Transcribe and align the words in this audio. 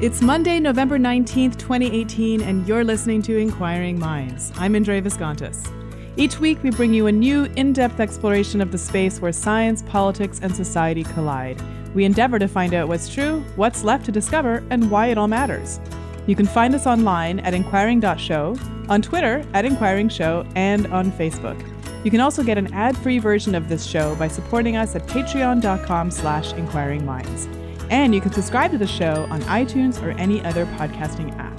It's 0.00 0.22
Monday, 0.22 0.60
November 0.60 0.96
19th, 0.96 1.58
2018, 1.58 2.40
and 2.42 2.64
you're 2.68 2.84
listening 2.84 3.20
to 3.22 3.36
Inquiring 3.36 3.98
Minds. 3.98 4.52
I'm 4.54 4.76
Indre 4.76 5.02
Viskontas. 5.02 5.72
Each 6.16 6.38
week, 6.38 6.62
we 6.62 6.70
bring 6.70 6.94
you 6.94 7.08
a 7.08 7.12
new, 7.12 7.46
in 7.56 7.72
depth 7.72 7.98
exploration 7.98 8.60
of 8.60 8.70
the 8.70 8.78
space 8.78 9.20
where 9.20 9.32
science, 9.32 9.82
politics, 9.82 10.38
and 10.40 10.54
society 10.54 11.02
collide. 11.02 11.60
We 11.96 12.04
endeavor 12.04 12.38
to 12.38 12.46
find 12.46 12.74
out 12.74 12.86
what's 12.86 13.08
true, 13.08 13.40
what's 13.56 13.82
left 13.82 14.04
to 14.04 14.12
discover, 14.12 14.62
and 14.70 14.88
why 14.88 15.08
it 15.08 15.18
all 15.18 15.26
matters. 15.26 15.80
You 16.28 16.36
can 16.36 16.46
find 16.46 16.76
us 16.76 16.86
online 16.86 17.40
at 17.40 17.52
inquiring.show, 17.52 18.56
on 18.88 19.02
Twitter 19.02 19.44
at 19.52 19.64
Inquiring 19.64 20.10
Show, 20.10 20.46
and 20.54 20.86
on 20.92 21.10
Facebook. 21.10 21.60
You 22.04 22.12
can 22.12 22.20
also 22.20 22.44
get 22.44 22.56
an 22.56 22.72
ad-free 22.72 23.18
version 23.18 23.56
of 23.56 23.68
this 23.68 23.84
show 23.84 24.14
by 24.14 24.28
supporting 24.28 24.76
us 24.76 24.94
at 24.94 25.08
patreon.com 25.08 26.12
slash 26.12 26.52
inquiringminds. 26.52 27.57
And 27.90 28.14
you 28.14 28.20
can 28.20 28.32
subscribe 28.32 28.70
to 28.72 28.78
the 28.78 28.86
show 28.86 29.26
on 29.30 29.40
iTunes 29.42 30.02
or 30.02 30.10
any 30.12 30.44
other 30.44 30.66
podcasting 30.66 31.36
app. 31.38 31.58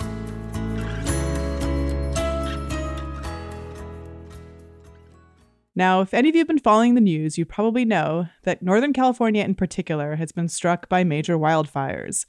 Now, 5.76 6.02
if 6.02 6.14
any 6.14 6.28
of 6.28 6.36
you 6.36 6.40
have 6.40 6.48
been 6.48 6.60
following 6.60 6.96
the 6.96 7.02
news, 7.02 7.38
you 7.38 7.46
probably 7.46 7.86
know 7.86 8.28
that 8.44 8.62
Northern 8.62 8.92
California 8.92 9.44
in 9.46 9.56
particular 9.56 10.18
has 10.18 10.34
been 10.34 10.50
struck 10.50 10.90
by 10.90 11.06
major 11.06 11.38
wildfires. 11.38 12.26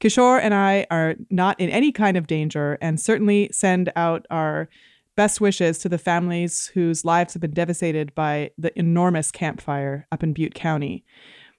Kishore 0.00 0.40
and 0.42 0.52
I 0.52 0.86
are 0.90 1.14
not 1.30 1.60
in 1.60 1.70
any 1.70 1.92
kind 1.92 2.16
of 2.16 2.26
danger 2.26 2.78
and 2.80 3.00
certainly 3.00 3.48
send 3.52 3.92
out 3.94 4.26
our 4.28 4.68
best 5.14 5.40
wishes 5.40 5.78
to 5.78 5.88
the 5.88 5.98
families 5.98 6.70
whose 6.74 7.04
lives 7.04 7.34
have 7.34 7.42
been 7.42 7.52
devastated 7.52 8.14
by 8.14 8.50
the 8.58 8.76
enormous 8.78 9.30
Camp 9.30 9.60
Fire 9.60 10.06
up 10.10 10.22
in 10.22 10.32
Butte 10.32 10.54
County. 10.54 11.04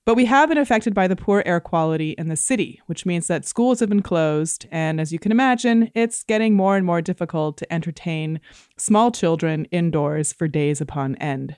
But 0.03 0.15
we 0.15 0.25
have 0.25 0.49
been 0.49 0.57
affected 0.57 0.95
by 0.95 1.07
the 1.07 1.15
poor 1.15 1.43
air 1.45 1.59
quality 1.59 2.11
in 2.17 2.27
the 2.27 2.35
city, 2.35 2.81
which 2.87 3.05
means 3.05 3.27
that 3.27 3.45
schools 3.45 3.79
have 3.79 3.89
been 3.89 4.01
closed. 4.01 4.65
And 4.71 4.99
as 4.99 5.13
you 5.13 5.19
can 5.19 5.31
imagine, 5.31 5.91
it's 5.93 6.23
getting 6.23 6.55
more 6.55 6.75
and 6.75 6.85
more 6.85 7.01
difficult 7.01 7.57
to 7.57 7.71
entertain 7.71 8.39
small 8.77 9.11
children 9.11 9.65
indoors 9.65 10.33
for 10.33 10.47
days 10.47 10.81
upon 10.81 11.15
end. 11.15 11.57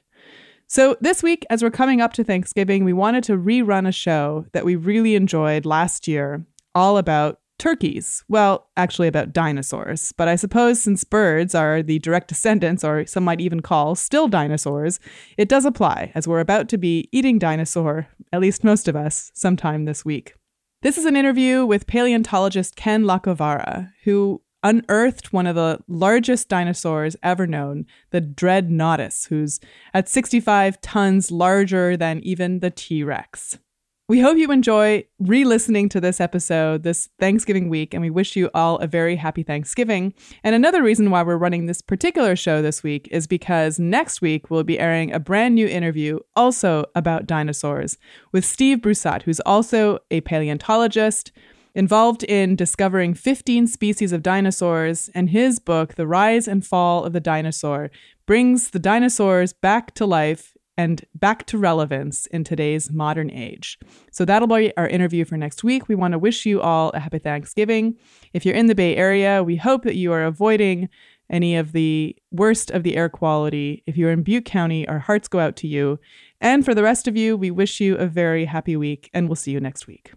So, 0.67 0.97
this 0.99 1.21
week, 1.23 1.45
as 1.49 1.61
we're 1.61 1.69
coming 1.69 2.01
up 2.01 2.13
to 2.13 2.23
Thanksgiving, 2.23 2.83
we 2.83 2.93
wanted 2.93 3.23
to 3.25 3.37
rerun 3.37 3.87
a 3.87 3.91
show 3.91 4.45
that 4.53 4.65
we 4.65 4.75
really 4.75 5.15
enjoyed 5.15 5.65
last 5.65 6.07
year, 6.07 6.45
all 6.73 6.97
about 6.97 7.39
turkeys. 7.59 8.23
Well, 8.27 8.69
actually, 8.75 9.07
about 9.07 9.33
dinosaurs. 9.33 10.11
But 10.13 10.27
I 10.27 10.35
suppose 10.35 10.81
since 10.81 11.03
birds 11.03 11.55
are 11.55 11.81
the 11.81 11.99
direct 11.99 12.27
descendants, 12.27 12.83
or 12.83 13.05
some 13.05 13.23
might 13.23 13.41
even 13.41 13.61
call 13.61 13.95
still 13.95 14.27
dinosaurs, 14.27 14.99
it 15.37 15.49
does 15.49 15.65
apply, 15.65 16.11
as 16.15 16.27
we're 16.27 16.39
about 16.39 16.67
to 16.69 16.77
be 16.77 17.09
eating 17.11 17.39
dinosaur, 17.39 18.07
at 18.31 18.41
least 18.41 18.63
most 18.63 18.87
of 18.87 18.95
us, 18.95 19.31
sometime 19.33 19.85
this 19.85 20.03
week. 20.03 20.33
This 20.81 20.97
is 20.97 21.05
an 21.05 21.15
interview 21.15 21.65
with 21.65 21.87
paleontologist 21.87 22.75
Ken 22.75 23.03
Lacovara, 23.03 23.91
who 24.03 24.41
unearthed 24.63 25.31
one 25.31 25.45
of 25.45 25.55
the 25.55 25.79
largest 25.87 26.49
dinosaurs 26.49 27.15
ever 27.21 27.45
known, 27.45 27.85
the 28.11 28.21
Dreadnoughtus, 28.21 29.27
who's 29.27 29.59
at 29.93 30.09
65 30.09 30.81
tons 30.81 31.31
larger 31.31 31.95
than 31.95 32.19
even 32.21 32.59
the 32.59 32.71
T 32.71 33.03
Rex. 33.03 33.59
We 34.09 34.19
hope 34.19 34.37
you 34.37 34.51
enjoy 34.51 35.05
re 35.17 35.45
listening 35.45 35.87
to 35.87 36.01
this 36.01 36.19
episode 36.19 36.83
this 36.83 37.07
Thanksgiving 37.21 37.69
week, 37.69 37.93
and 37.93 38.01
we 38.01 38.09
wish 38.09 38.35
you 38.35 38.49
all 38.53 38.77
a 38.79 38.87
very 38.87 39.15
happy 39.15 39.43
Thanksgiving. 39.43 40.13
And 40.43 40.53
another 40.53 40.83
reason 40.83 41.09
why 41.09 41.23
we're 41.23 41.37
running 41.37 41.67
this 41.67 41.81
particular 41.81 42.35
show 42.35 42.61
this 42.61 42.83
week 42.83 43.07
is 43.11 43.27
because 43.27 43.79
next 43.79 44.21
week 44.21 44.49
we'll 44.49 44.65
be 44.65 44.77
airing 44.77 45.13
a 45.13 45.21
brand 45.21 45.55
new 45.55 45.67
interview 45.67 46.19
also 46.35 46.83
about 46.95 47.27
dinosaurs 47.27 47.97
with 48.33 48.43
Steve 48.43 48.79
Brusatte, 48.79 49.21
who's 49.21 49.39
also 49.39 49.99
a 50.11 50.19
paleontologist 50.19 51.31
involved 51.73 52.23
in 52.25 52.57
discovering 52.57 53.13
15 53.13 53.67
species 53.67 54.11
of 54.11 54.21
dinosaurs, 54.21 55.09
and 55.15 55.29
his 55.29 55.59
book, 55.59 55.95
The 55.95 56.05
Rise 56.05 56.45
and 56.45 56.65
Fall 56.65 57.05
of 57.05 57.13
the 57.13 57.21
Dinosaur, 57.21 57.89
brings 58.25 58.71
the 58.71 58.79
dinosaurs 58.79 59.53
back 59.53 59.93
to 59.95 60.05
life 60.05 60.52
and 60.77 61.05
back 61.15 61.45
to 61.47 61.57
relevance 61.57 62.25
in 62.27 62.43
today's 62.43 62.91
modern 62.91 63.29
age. 63.29 63.77
So 64.11 64.25
that'll 64.25 64.47
be 64.47 64.75
our 64.75 64.87
interview 64.87 65.25
for 65.25 65.37
next 65.37 65.63
week. 65.63 65.87
We 65.87 65.95
want 65.95 66.13
to 66.13 66.19
wish 66.19 66.45
you 66.45 66.61
all 66.61 66.89
a 66.93 66.99
happy 66.99 67.19
Thanksgiving. 67.19 67.95
If 68.33 68.45
you're 68.45 68.55
in 68.55 68.67
the 68.67 68.75
Bay 68.75 68.95
Area, 68.95 69.43
we 69.43 69.55
hope 69.55 69.83
that 69.83 69.95
you 69.95 70.11
are 70.11 70.23
avoiding 70.23 70.89
any 71.29 71.55
of 71.55 71.71
the 71.71 72.15
worst 72.31 72.71
of 72.71 72.83
the 72.83 72.95
air 72.95 73.09
quality. 73.09 73.83
If 73.87 73.97
you're 73.97 74.11
in 74.11 74.23
Butte 74.23 74.45
County, 74.45 74.87
our 74.87 74.99
hearts 74.99 75.27
go 75.27 75.39
out 75.39 75.55
to 75.57 75.67
you. 75.67 75.99
And 76.41 76.65
for 76.65 76.75
the 76.75 76.83
rest 76.83 77.07
of 77.07 77.15
you, 77.15 77.37
we 77.37 77.51
wish 77.51 77.79
you 77.79 77.95
a 77.95 78.05
very 78.05 78.45
happy 78.45 78.75
week, 78.75 79.09
and 79.13 79.27
we'll 79.27 79.35
see 79.35 79.51
you 79.51 79.59
next 79.59 79.87
week. 79.87 80.13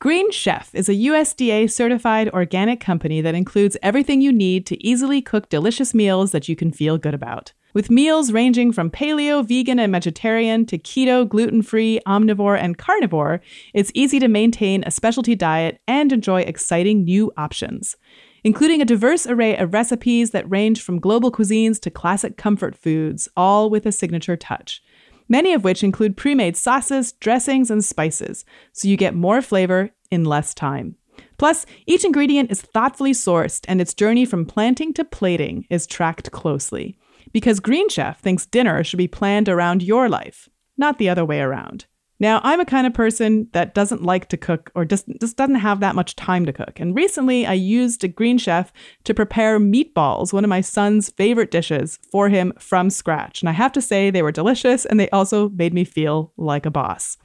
Green 0.00 0.30
Chef 0.30 0.72
is 0.76 0.88
a 0.88 0.94
USDA 0.94 1.68
certified 1.68 2.28
organic 2.28 2.78
company 2.78 3.20
that 3.20 3.34
includes 3.34 3.76
everything 3.82 4.20
you 4.20 4.32
need 4.32 4.64
to 4.66 4.80
easily 4.80 5.20
cook 5.20 5.48
delicious 5.48 5.92
meals 5.92 6.30
that 6.30 6.48
you 6.48 6.54
can 6.54 6.70
feel 6.70 6.98
good 6.98 7.14
about. 7.14 7.52
With 7.74 7.90
meals 7.90 8.30
ranging 8.30 8.70
from 8.70 8.90
paleo, 8.92 9.44
vegan, 9.44 9.80
and 9.80 9.92
vegetarian 9.92 10.66
to 10.66 10.78
keto, 10.78 11.28
gluten 11.28 11.62
free, 11.62 11.98
omnivore, 12.06 12.56
and 12.56 12.78
carnivore, 12.78 13.40
it's 13.74 13.90
easy 13.92 14.20
to 14.20 14.28
maintain 14.28 14.84
a 14.86 14.92
specialty 14.92 15.34
diet 15.34 15.80
and 15.88 16.12
enjoy 16.12 16.42
exciting 16.42 17.02
new 17.02 17.32
options. 17.36 17.96
Including 18.44 18.80
a 18.80 18.84
diverse 18.84 19.26
array 19.26 19.56
of 19.56 19.74
recipes 19.74 20.30
that 20.30 20.48
range 20.48 20.80
from 20.80 21.00
global 21.00 21.32
cuisines 21.32 21.80
to 21.80 21.90
classic 21.90 22.36
comfort 22.36 22.76
foods, 22.76 23.28
all 23.36 23.68
with 23.68 23.84
a 23.84 23.90
signature 23.90 24.36
touch 24.36 24.80
many 25.28 25.52
of 25.52 25.64
which 25.64 25.84
include 25.84 26.16
pre 26.16 26.34
made 26.34 26.56
sauces, 26.56 27.12
dressings, 27.12 27.70
and 27.70 27.84
spices, 27.84 28.44
so 28.72 28.88
you 28.88 28.96
get 28.96 29.14
more 29.14 29.42
flavor 29.42 29.90
in 30.10 30.24
less 30.24 30.54
time. 30.54 30.96
Plus, 31.36 31.66
each 31.86 32.04
ingredient 32.04 32.50
is 32.50 32.60
thoughtfully 32.60 33.12
sourced 33.12 33.64
and 33.68 33.80
its 33.80 33.94
journey 33.94 34.24
from 34.24 34.44
planting 34.44 34.92
to 34.94 35.04
plating 35.04 35.66
is 35.70 35.86
tracked 35.86 36.30
closely. 36.32 36.98
Because 37.32 37.60
Green 37.60 37.88
Chef 37.88 38.20
thinks 38.20 38.46
dinner 38.46 38.82
should 38.82 38.96
be 38.96 39.08
planned 39.08 39.48
around 39.48 39.82
your 39.82 40.08
life, 40.08 40.48
not 40.76 40.98
the 40.98 41.08
other 41.08 41.24
way 41.24 41.40
around. 41.40 41.86
Now, 42.20 42.40
I'm 42.42 42.58
a 42.58 42.64
kind 42.64 42.86
of 42.86 42.94
person 42.94 43.48
that 43.52 43.74
doesn't 43.74 44.02
like 44.02 44.28
to 44.28 44.36
cook 44.36 44.70
or 44.74 44.84
just, 44.84 45.06
just 45.20 45.36
doesn't 45.36 45.56
have 45.56 45.80
that 45.80 45.94
much 45.94 46.16
time 46.16 46.46
to 46.46 46.52
cook. 46.52 46.80
And 46.80 46.94
recently 46.94 47.46
I 47.46 47.52
used 47.52 48.02
a 48.02 48.08
Green 48.08 48.38
Chef 48.38 48.72
to 49.04 49.14
prepare 49.14 49.60
meatballs, 49.60 50.32
one 50.32 50.44
of 50.44 50.50
my 50.50 50.60
son's 50.60 51.10
favorite 51.10 51.52
dishes, 51.52 51.98
for 52.10 52.28
him 52.28 52.52
from 52.58 52.90
scratch. 52.90 53.40
And 53.40 53.48
I 53.48 53.52
have 53.52 53.72
to 53.72 53.80
say, 53.80 54.10
they 54.10 54.22
were 54.22 54.32
delicious 54.32 54.84
and 54.84 54.98
they 54.98 55.08
also 55.10 55.48
made 55.50 55.72
me 55.72 55.84
feel 55.84 56.32
like 56.36 56.66
a 56.66 56.70
boss. 56.70 57.18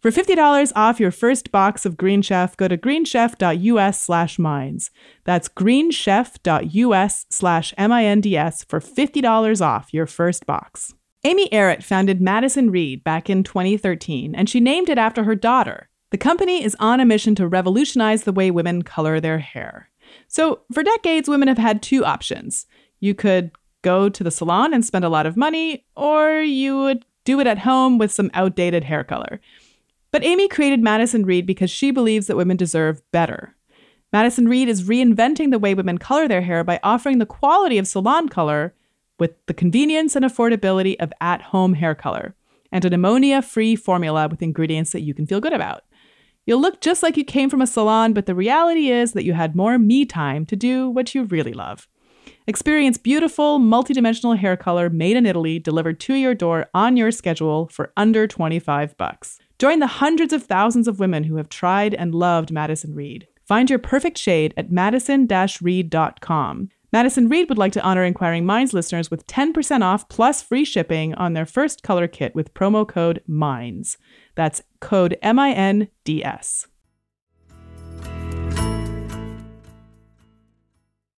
For 0.00 0.10
$50 0.10 0.72
off 0.74 0.98
your 0.98 1.12
first 1.12 1.52
box 1.52 1.86
of 1.86 1.96
Green 1.96 2.22
Chef, 2.22 2.56
go 2.56 2.66
to 2.66 2.76
greenchef.us 2.76 4.00
slash 4.00 4.36
minds. 4.36 4.90
That's 5.22 5.48
greenchef.us 5.48 7.26
slash 7.30 7.74
M-I-N-D-S 7.78 8.64
for 8.64 8.80
$50 8.80 9.60
off 9.64 9.94
your 9.94 10.06
first 10.06 10.44
box. 10.44 10.92
Amy 11.24 11.48
Errett 11.50 11.84
founded 11.84 12.20
Madison 12.20 12.70
Reed 12.70 13.04
back 13.04 13.30
in 13.30 13.44
2013, 13.44 14.34
and 14.34 14.48
she 14.48 14.58
named 14.58 14.88
it 14.88 14.98
after 14.98 15.22
her 15.22 15.36
daughter. 15.36 15.88
The 16.10 16.18
company 16.18 16.64
is 16.64 16.76
on 16.80 16.98
a 16.98 17.04
mission 17.04 17.36
to 17.36 17.46
revolutionize 17.46 18.24
the 18.24 18.32
way 18.32 18.50
women 18.50 18.82
color 18.82 19.20
their 19.20 19.38
hair. 19.38 19.88
So, 20.26 20.62
for 20.72 20.82
decades, 20.82 21.28
women 21.28 21.46
have 21.46 21.58
had 21.58 21.80
two 21.80 22.04
options. 22.04 22.66
You 22.98 23.14
could 23.14 23.52
go 23.82 24.08
to 24.08 24.24
the 24.24 24.32
salon 24.32 24.74
and 24.74 24.84
spend 24.84 25.04
a 25.04 25.08
lot 25.08 25.26
of 25.26 25.36
money, 25.36 25.86
or 25.96 26.40
you 26.40 26.76
would 26.78 27.04
do 27.24 27.38
it 27.38 27.46
at 27.46 27.60
home 27.60 27.98
with 27.98 28.10
some 28.10 28.30
outdated 28.34 28.84
hair 28.84 29.04
color. 29.04 29.40
But 30.10 30.24
Amy 30.24 30.48
created 30.48 30.80
Madison 30.80 31.24
Reed 31.24 31.46
because 31.46 31.70
she 31.70 31.92
believes 31.92 32.26
that 32.26 32.36
women 32.36 32.56
deserve 32.56 33.00
better. 33.12 33.54
Madison 34.12 34.48
Reed 34.48 34.68
is 34.68 34.82
reinventing 34.82 35.52
the 35.52 35.58
way 35.58 35.72
women 35.72 35.98
color 35.98 36.26
their 36.26 36.42
hair 36.42 36.64
by 36.64 36.80
offering 36.82 37.18
the 37.18 37.26
quality 37.26 37.78
of 37.78 37.86
salon 37.86 38.28
color 38.28 38.74
with 39.22 39.36
the 39.46 39.54
convenience 39.54 40.16
and 40.16 40.24
affordability 40.24 40.96
of 40.98 41.12
at 41.20 41.40
home 41.40 41.74
hair 41.74 41.94
color 41.94 42.34
and 42.72 42.84
an 42.84 42.92
ammonia 42.92 43.40
free 43.40 43.76
formula 43.76 44.26
with 44.26 44.42
ingredients 44.42 44.90
that 44.90 45.02
you 45.02 45.14
can 45.14 45.28
feel 45.28 45.40
good 45.40 45.52
about. 45.52 45.84
You'll 46.44 46.60
look 46.60 46.80
just 46.80 47.04
like 47.04 47.16
you 47.16 47.22
came 47.22 47.48
from 47.48 47.62
a 47.62 47.68
salon, 47.68 48.14
but 48.14 48.26
the 48.26 48.34
reality 48.34 48.90
is 48.90 49.12
that 49.12 49.22
you 49.22 49.34
had 49.34 49.54
more 49.54 49.78
me 49.78 50.04
time 50.04 50.44
to 50.46 50.56
do 50.56 50.90
what 50.90 51.14
you 51.14 51.22
really 51.22 51.52
love. 51.52 51.86
Experience 52.48 52.98
beautiful, 52.98 53.60
multidimensional 53.60 54.36
hair 54.36 54.56
color 54.56 54.90
made 54.90 55.16
in 55.16 55.24
Italy 55.24 55.60
delivered 55.60 56.00
to 56.00 56.14
your 56.14 56.34
door 56.34 56.66
on 56.74 56.96
your 56.96 57.12
schedule 57.12 57.68
for 57.68 57.92
under 57.96 58.26
25 58.26 58.96
bucks. 58.96 59.38
Join 59.60 59.78
the 59.78 59.86
hundreds 59.86 60.32
of 60.32 60.42
thousands 60.42 60.88
of 60.88 60.98
women 60.98 61.22
who 61.22 61.36
have 61.36 61.48
tried 61.48 61.94
and 61.94 62.12
loved 62.12 62.50
Madison 62.50 62.92
Reed. 62.92 63.28
Find 63.46 63.70
your 63.70 63.78
perfect 63.78 64.18
shade 64.18 64.52
at 64.56 64.72
madison-reed.com. 64.72 66.70
Madison 66.92 67.26
Reed 67.30 67.48
would 67.48 67.56
like 67.56 67.72
to 67.72 67.80
honor 67.80 68.04
Inquiring 68.04 68.44
Minds 68.44 68.74
listeners 68.74 69.10
with 69.10 69.26
10% 69.26 69.80
off 69.80 70.06
plus 70.10 70.42
free 70.42 70.62
shipping 70.62 71.14
on 71.14 71.32
their 71.32 71.46
first 71.46 71.82
color 71.82 72.06
kit 72.06 72.34
with 72.34 72.52
promo 72.52 72.86
code 72.86 73.22
MINDS. 73.26 73.96
That's 74.34 74.60
code 74.80 75.16
M 75.22 75.38
I 75.38 75.52
N 75.52 75.88
D 76.04 76.22
S. 76.22 76.66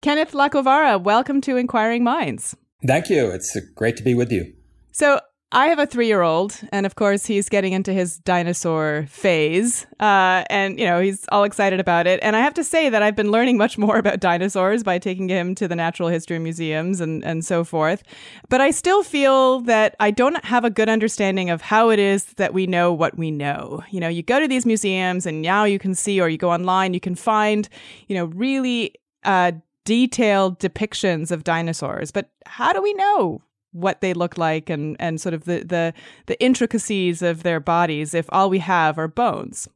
Kenneth 0.00 0.30
Lacovara, 0.32 1.02
welcome 1.02 1.40
to 1.40 1.56
Inquiring 1.56 2.04
Minds. 2.04 2.54
Thank 2.86 3.10
you. 3.10 3.30
It's 3.30 3.58
great 3.74 3.96
to 3.96 4.04
be 4.04 4.14
with 4.14 4.30
you. 4.30 4.52
So, 4.92 5.18
I 5.54 5.68
have 5.68 5.78
a 5.78 5.86
three 5.86 6.08
year 6.08 6.22
old, 6.22 6.58
and 6.72 6.84
of 6.84 6.96
course, 6.96 7.26
he's 7.26 7.48
getting 7.48 7.74
into 7.74 7.92
his 7.92 8.18
dinosaur 8.18 9.06
phase. 9.08 9.86
Uh, 10.00 10.42
and, 10.50 10.80
you 10.80 10.84
know, 10.84 11.00
he's 11.00 11.26
all 11.30 11.44
excited 11.44 11.78
about 11.78 12.08
it. 12.08 12.18
And 12.24 12.34
I 12.34 12.40
have 12.40 12.54
to 12.54 12.64
say 12.64 12.88
that 12.88 13.04
I've 13.04 13.14
been 13.14 13.30
learning 13.30 13.56
much 13.56 13.78
more 13.78 13.96
about 13.96 14.18
dinosaurs 14.18 14.82
by 14.82 14.98
taking 14.98 15.28
him 15.28 15.54
to 15.54 15.68
the 15.68 15.76
natural 15.76 16.08
history 16.08 16.40
museums 16.40 17.00
and, 17.00 17.24
and 17.24 17.44
so 17.44 17.62
forth. 17.62 18.02
But 18.48 18.60
I 18.60 18.72
still 18.72 19.04
feel 19.04 19.60
that 19.60 19.94
I 20.00 20.10
don't 20.10 20.44
have 20.44 20.64
a 20.64 20.70
good 20.70 20.88
understanding 20.88 21.50
of 21.50 21.62
how 21.62 21.88
it 21.88 22.00
is 22.00 22.24
that 22.34 22.52
we 22.52 22.66
know 22.66 22.92
what 22.92 23.16
we 23.16 23.30
know. 23.30 23.84
You 23.90 24.00
know, 24.00 24.08
you 24.08 24.24
go 24.24 24.40
to 24.40 24.48
these 24.48 24.66
museums, 24.66 25.24
and 25.24 25.40
now 25.40 25.62
you 25.62 25.78
can 25.78 25.94
see, 25.94 26.20
or 26.20 26.28
you 26.28 26.36
go 26.36 26.50
online, 26.50 26.94
you 26.94 27.00
can 27.00 27.14
find, 27.14 27.68
you 28.08 28.16
know, 28.16 28.24
really 28.24 28.94
uh, 29.22 29.52
detailed 29.84 30.58
depictions 30.58 31.30
of 31.30 31.44
dinosaurs. 31.44 32.10
But 32.10 32.30
how 32.44 32.72
do 32.72 32.82
we 32.82 32.92
know 32.94 33.40
what 33.74 34.00
they 34.00 34.14
look 34.14 34.38
like 34.38 34.70
and 34.70 34.96
and 34.98 35.20
sort 35.20 35.34
of 35.34 35.44
the 35.44 35.64
the 35.64 35.92
the 36.26 36.40
intricacies 36.40 37.20
of 37.20 37.42
their 37.42 37.60
bodies 37.60 38.14
if 38.14 38.26
all 38.30 38.48
we 38.48 38.60
have 38.60 38.98
are 38.98 39.08
bones 39.08 39.68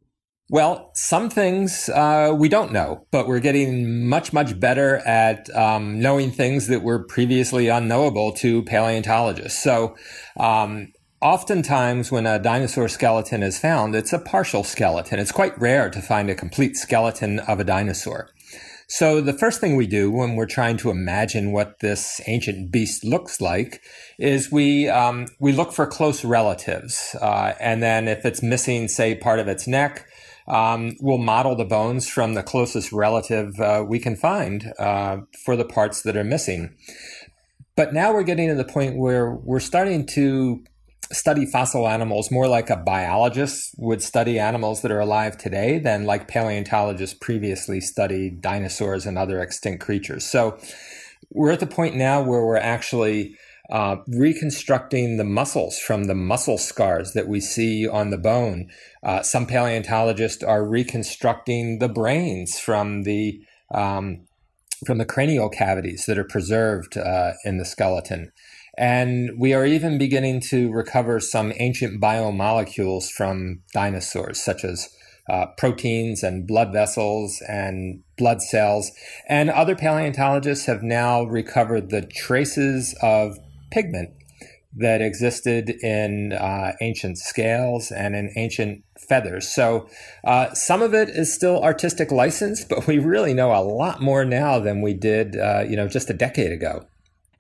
well, 0.51 0.91
some 0.95 1.29
things 1.29 1.91
uh, 1.91 2.35
we 2.35 2.49
don't 2.49 2.73
know, 2.73 3.05
but 3.11 3.29
we're 3.29 3.39
getting 3.39 4.09
much, 4.09 4.33
much 4.33 4.59
better 4.59 4.97
at 4.97 5.55
um, 5.55 6.01
knowing 6.01 6.31
things 6.31 6.69
that 6.69 6.83
were 6.83 7.05
previously 7.05 7.69
unknowable 7.69 8.33
to 8.35 8.63
paleontologists. 8.63 9.63
So, 9.63 9.95
um, 10.39 10.95
oftentimes 11.21 12.11
when 12.11 12.27
a 12.27 12.39
dinosaur 12.39 12.89
skeleton 12.89 13.43
is 13.43 13.59
found, 13.59 13.95
it's 13.95 14.15
a 14.15 14.19
partial 14.19 14.65
skeleton. 14.65 15.19
It's 15.19 15.33
quite 15.33 15.59
rare 15.61 15.91
to 15.91 16.01
find 16.01 16.31
a 16.31 16.35
complete 16.35 16.77
skeleton 16.77 17.41
of 17.41 17.61
a 17.61 17.65
dinosaur. 17.65 18.31
So 18.91 19.21
the 19.21 19.35
first 19.35 19.61
thing 19.61 19.77
we 19.77 19.87
do 19.87 20.11
when 20.11 20.35
we're 20.35 20.47
trying 20.47 20.79
to 20.79 20.91
imagine 20.91 21.53
what 21.53 21.81
this 21.81 22.23
ancient 22.27 22.73
beast 22.73 23.05
looks 23.05 23.39
like 23.39 23.83
is 24.19 24.51
we 24.51 24.89
um, 24.89 25.27
we 25.39 25.53
look 25.53 25.73
for 25.73 25.87
close 25.87 26.25
relatives, 26.25 27.15
uh, 27.21 27.53
and 27.61 27.83
then 27.83 28.09
if 28.09 28.25
it's 28.25 28.43
missing, 28.43 28.89
say, 28.89 29.15
part 29.15 29.41
of 29.41 29.47
its 29.47 29.67
neck, 29.67 30.07
um, 30.49 30.97
we'll 31.01 31.19
model 31.19 31.55
the 31.55 31.67
bones 31.67 32.09
from 32.09 32.33
the 32.33 32.43
closest 32.43 32.91
relative 32.91 33.61
uh, 33.61 33.85
we 33.87 33.99
can 33.99 34.17
find 34.17 34.73
uh, 34.79 35.19
for 35.45 35.55
the 35.55 35.67
parts 35.67 36.01
that 36.03 36.17
are 36.17 36.25
missing. 36.25 36.75
But 37.77 37.93
now 37.93 38.15
we're 38.15 38.23
getting 38.23 38.49
to 38.49 38.55
the 38.55 38.65
point 38.65 38.97
where 38.97 39.31
we're 39.31 39.61
starting 39.61 40.07
to 40.07 40.65
study 41.13 41.47
fossil 41.47 41.89
animals 41.89 42.31
more 42.31 42.49
like 42.49 42.71
a 42.71 42.77
biologist 42.77 43.75
would 43.79 44.03
study 44.03 44.39
animals 44.39 44.83
that 44.83 44.91
are 44.91 45.01
alive 45.01 45.39
today 45.39 45.79
than 45.79 46.05
like 46.05 46.29
paleontologists 46.29 47.17
previously 47.19 47.81
studied 47.81 48.41
dinosaurs 48.41 49.07
and 49.07 49.17
other 49.17 49.41
extinct 49.41 49.83
creatures. 49.83 50.25
So 50.25 50.59
we're 51.31 51.53
at 51.53 51.61
the 51.61 51.67
point 51.67 51.97
now 51.97 52.23
where 52.23 52.45
we're 52.45 52.57
actually 52.57 53.37
uh, 53.71 53.97
reconstructing 54.07 55.17
the 55.17 55.25
muscles 55.25 55.79
from 55.79 56.05
the 56.05 56.15
muscle 56.15 56.59
scars 56.59 57.13
that 57.13 57.29
we 57.29 57.41
see 57.41 57.87
on 57.87 58.11
the 58.11 58.19
bone. 58.19 58.71
Uh, 59.03 59.23
some 59.23 59.47
paleontologists 59.47 60.43
are 60.43 60.67
reconstructing 60.67 61.79
the 61.79 61.89
brains 61.89 62.59
from 62.59 63.03
the 63.03 63.41
um, 63.75 64.27
from 64.87 64.99
the 64.99 65.05
cranial 65.05 65.49
cavities 65.49 66.07
that 66.07 66.19
are 66.19 66.25
preserved 66.25 66.97
uh, 66.97 67.33
in 67.45 67.59
the 67.59 67.65
skeleton. 67.65 68.31
And 68.79 69.31
we 69.37 69.55
are 69.55 69.67
even 69.67 69.99
beginning 69.99 70.41
to 70.51 70.71
recover 70.71 71.19
some 71.19 71.53
ancient 71.57 72.01
biomolecules 72.01 73.11
from 73.11 73.63
dinosaurs, 73.75 74.41
such 74.41 74.65
as 74.65 74.89
uh, 75.29 75.47
proteins 75.59 76.23
and 76.23 76.47
blood 76.47 76.73
vessels 76.73 77.43
and 77.49 78.05
blood 78.17 78.41
cells. 78.41 78.93
And 79.29 79.51
other 79.51 79.75
paleontologists 79.75 80.67
have 80.67 80.85
now 80.85 81.25
recovered 81.25 81.91
the 81.91 82.03
traces 82.03 82.95
of 83.03 83.37
pigment 83.73 84.11
that 84.77 85.03
existed 85.03 85.71
in 85.83 86.33
uh, 86.35 86.73
ancient 86.81 87.19
scales 87.19 87.91
and 87.91 88.15
in 88.15 88.31
ancient 88.37 88.85
feathers. 89.09 89.49
So 89.49 89.89
uh, 90.23 90.55
some 90.55 90.83
of 90.83 90.95
it 90.95 91.09
is 91.09 91.35
still 91.35 91.65
artistic 91.65 92.13
license, 92.13 92.65
but 92.69 92.87
we 92.87 92.99
really 92.99 93.35
know 93.35 93.51
a 93.53 93.59
lot 93.61 94.01
more 94.01 94.25
now 94.25 94.61
than 94.61 94.83
we 94.83 94.95
did, 94.95 95.37
uh, 95.37 95.65
you 95.69 95.75
know, 95.75 95.89
just 95.89 96.11
a 96.11 96.15
decade 96.15 96.53
ago. 96.53 96.87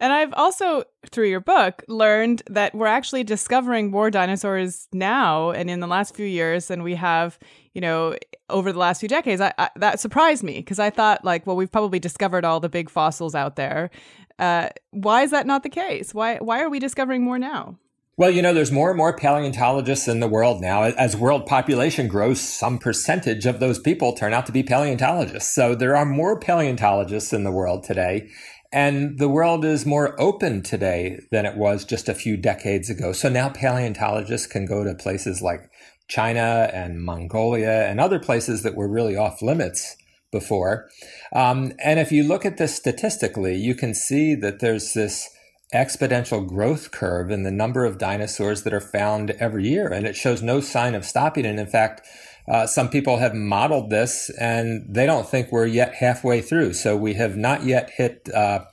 And 0.01 0.13
I've 0.13 0.33
also, 0.35 0.85
through 1.11 1.29
your 1.29 1.41
book, 1.41 1.85
learned 1.89 2.43
that 2.49 2.75
we're 2.75 2.87
actually 2.87 3.25
discovering 3.25 3.91
more 3.91 4.11
dinosaurs 4.11 4.89
now 4.93 5.51
and 5.51 5.69
in 5.69 5.81
the 5.81 5.87
last 5.87 6.15
few 6.15 6.27
years 6.27 6.69
than 6.69 6.83
we 6.83 6.95
have, 6.95 7.39
you 7.75 7.81
know, 7.81 8.17
over 8.49 8.73
the 8.73 8.79
last 8.79 9.01
few 9.01 9.09
decades. 9.09 9.41
I, 9.41 9.53
I, 9.59 9.71
that 9.77 10.01
surprised 10.01 10.43
me 10.43 10.59
because 10.59 10.79
I 10.79 10.91
thought, 10.91 11.25
like, 11.25 11.47
well, 11.47 11.57
we've 11.57 11.73
probably 11.73 11.99
discovered 11.99 12.45
all 12.45 12.61
the 12.61 12.69
big 12.69 12.91
fossils 12.91 13.35
out 13.35 13.57
there. 13.57 13.91
Uh, 14.39 14.69
why 14.91 15.23
is 15.23 15.33
that 15.33 15.47
not 15.47 15.65
the 15.65 15.69
case? 15.69 16.15
Why 16.15 16.37
why 16.37 16.63
are 16.63 16.71
we 16.71 16.79
discovering 16.79 17.25
more 17.25 17.39
now? 17.39 17.77
Well, 18.17 18.31
you 18.31 18.43
know, 18.43 18.53
there's 18.53 18.73
more 18.73 18.91
and 18.91 18.99
more 18.99 19.17
paleontologists 19.17 20.09
in 20.09 20.19
the 20.19 20.27
world 20.27 20.61
now. 20.61 20.83
As 20.83 21.17
world 21.17 21.47
population 21.47 22.09
grows, 22.09 22.41
some 22.41 22.79
percentage 22.81 23.47
of 23.47 23.61
those 23.61 23.79
people 23.79 24.13
turn 24.13 24.33
out 24.33 24.45
to 24.47 24.53
be 24.53 24.65
paleontologists. 24.65 25.55
So 25.55 25.77
there 25.77 25.95
are 25.97 26.05
more 26.05 26.37
paleontologists 26.37 27.33
in 27.33 27.45
the 27.45 27.53
world 27.53 27.85
today. 27.85 28.29
And 28.71 29.19
the 29.19 29.29
world 29.29 29.65
is 29.65 29.87
more 29.87 30.21
open 30.21 30.63
today 30.63 31.21
than 31.31 31.47
it 31.47 31.57
was 31.57 31.85
just 31.85 32.09
a 32.09 32.15
few 32.15 32.37
decades 32.37 32.91
ago. 32.91 33.13
So 33.13 33.29
now 33.29 33.49
paleontologists 33.49 34.47
can 34.47 34.67
go 34.67 34.85
to 34.85 34.95
places 34.95 35.41
like 35.41 35.71
China 36.07 36.71
and 36.73 37.03
Mongolia 37.03 37.87
and 37.87 37.99
other 38.01 38.19
places 38.19 38.63
that 38.63 38.75
were 38.75 38.89
really 38.89 39.17
off 39.17 39.41
limits 39.41 39.97
before. 40.31 40.89
Um, 41.35 41.73
and 41.83 41.99
if 41.99 42.13
you 42.13 42.25
look 42.25 42.45
at 42.45 42.59
this 42.59 42.75
statistically, 42.75 43.57
you 43.57 43.75
can 43.75 43.95
see 43.95 44.35
that 44.35 44.61
there's 44.61 44.93
this 44.93 45.29
exponential 45.75 46.47
growth 46.47 46.91
curve 46.91 47.31
in 47.31 47.43
the 47.43 47.51
number 47.51 47.85
of 47.85 47.99
dinosaurs 47.99 48.63
that 48.63 48.73
are 48.73 48.81
found 48.81 49.31
every 49.33 49.69
year. 49.69 49.89
And 49.89 50.07
it 50.07 50.17
shows 50.17 50.43
no 50.43 50.61
sign 50.61 50.95
of 50.95 51.05
stopping. 51.05 51.47
And 51.47 51.61
in 51.61 51.67
fact, 51.67 52.07
uh, 52.51 52.67
some 52.67 52.89
people 52.89 53.19
have 53.19 53.35
modeled 53.35 53.91
this 53.91 54.31
and 54.41 54.87
they 54.89 55.07
don't 55.07 55.29
think 55.29 55.53
we're 55.53 55.67
yet 55.67 55.95
halfway 55.95 56.41
through. 56.41 56.73
So 56.73 56.97
we 56.97 57.15
have 57.15 57.37
not 57.37 57.65
yet 57.65 57.91
hit 57.91 58.29
uh, 58.35 58.65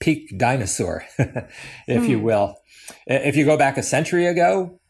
peak 0.00 0.36
dinosaur, 0.36 1.04
if 1.18 2.02
mm. 2.02 2.08
you 2.08 2.18
hmm. 2.18 2.24
will. 2.24 2.56
If 3.06 3.36
you 3.36 3.44
go 3.44 3.56
back 3.56 3.76
a 3.76 3.82
century 3.82 4.26
ago, 4.26 4.80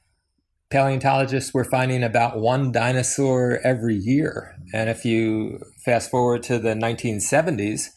paleontologists 0.71 1.53
were 1.53 1.65
finding 1.65 2.03
about 2.03 2.39
one 2.39 2.73
dinosaur 2.73 3.61
every 3.63 3.97
year. 3.97 4.57
And 4.73 4.89
if 4.89 5.05
you 5.05 5.61
fast 5.85 6.11
forward 6.11 6.43
to 6.45 6.59
the 6.59 6.75
1970s, 6.75 7.89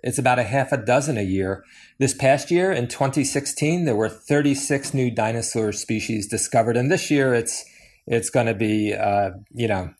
it's 0.00 0.18
about 0.18 0.38
a 0.38 0.44
half 0.44 0.70
a 0.70 0.76
dozen 0.76 1.18
a 1.18 1.22
year. 1.22 1.64
This 1.98 2.14
past 2.14 2.50
year, 2.52 2.70
in 2.70 2.86
2016, 2.86 3.84
there 3.84 3.96
were 3.96 4.08
36 4.08 4.94
new 4.94 5.10
dinosaur 5.10 5.72
species 5.72 6.28
discovered, 6.28 6.76
and 6.76 6.90
this 6.90 7.10
year 7.10 7.34
it's 7.34 7.64
it's 8.08 8.30
going 8.30 8.46
to 8.46 8.54
be 8.54 8.94
uh, 8.94 9.30
you 9.52 9.68
know 9.68 9.90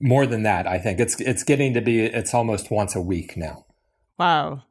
more 0.00 0.26
than 0.26 0.42
that. 0.42 0.66
I 0.66 0.78
think 0.78 1.00
it's 1.00 1.20
it's 1.20 1.44
getting 1.44 1.74
to 1.74 1.80
be 1.80 2.00
it's 2.04 2.34
almost 2.34 2.70
once 2.70 2.96
a 2.96 3.00
week 3.00 3.36
now. 3.36 3.66
Wow. 4.18 4.62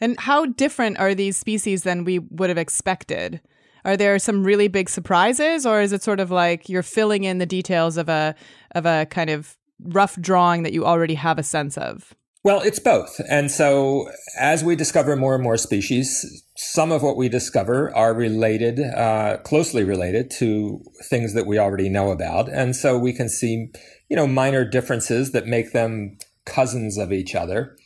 And 0.00 0.18
how 0.18 0.46
different 0.46 0.98
are 0.98 1.14
these 1.14 1.36
species 1.36 1.84
than 1.84 2.04
we 2.04 2.18
would 2.18 2.48
have 2.48 2.58
expected? 2.58 3.40
Are 3.84 3.96
there 3.96 4.18
some 4.18 4.44
really 4.44 4.68
big 4.68 4.88
surprises, 4.88 5.66
or 5.66 5.80
is 5.80 5.92
it 5.92 6.02
sort 6.02 6.20
of 6.20 6.30
like 6.30 6.68
you're 6.68 6.82
filling 6.82 7.24
in 7.24 7.38
the 7.38 7.46
details 7.46 7.96
of 7.96 8.08
a 8.08 8.34
of 8.74 8.86
a 8.86 9.06
kind 9.06 9.30
of 9.30 9.56
rough 9.80 10.16
drawing 10.20 10.62
that 10.62 10.72
you 10.72 10.84
already 10.84 11.14
have 11.14 11.38
a 11.38 11.42
sense 11.42 11.76
of? 11.76 12.14
Well, 12.44 12.60
it's 12.60 12.80
both. 12.80 13.20
And 13.28 13.52
so 13.52 14.10
as 14.36 14.64
we 14.64 14.74
discover 14.74 15.14
more 15.14 15.34
and 15.34 15.44
more 15.44 15.56
species, 15.56 16.44
some 16.56 16.90
of 16.90 17.00
what 17.00 17.16
we 17.16 17.28
discover 17.28 17.94
are 17.94 18.12
related, 18.12 18.80
uh, 18.80 19.36
closely 19.44 19.84
related 19.84 20.28
to 20.38 20.82
things 21.04 21.34
that 21.34 21.46
we 21.46 21.58
already 21.58 21.88
know 21.88 22.10
about. 22.10 22.48
And 22.48 22.74
so 22.74 22.98
we 22.98 23.12
can 23.12 23.28
see, 23.28 23.70
you 24.08 24.16
know, 24.16 24.26
minor 24.26 24.64
differences 24.64 25.30
that 25.30 25.46
make 25.46 25.72
them 25.72 26.18
cousins 26.44 26.98
of 26.98 27.12
each 27.12 27.36
other. 27.36 27.76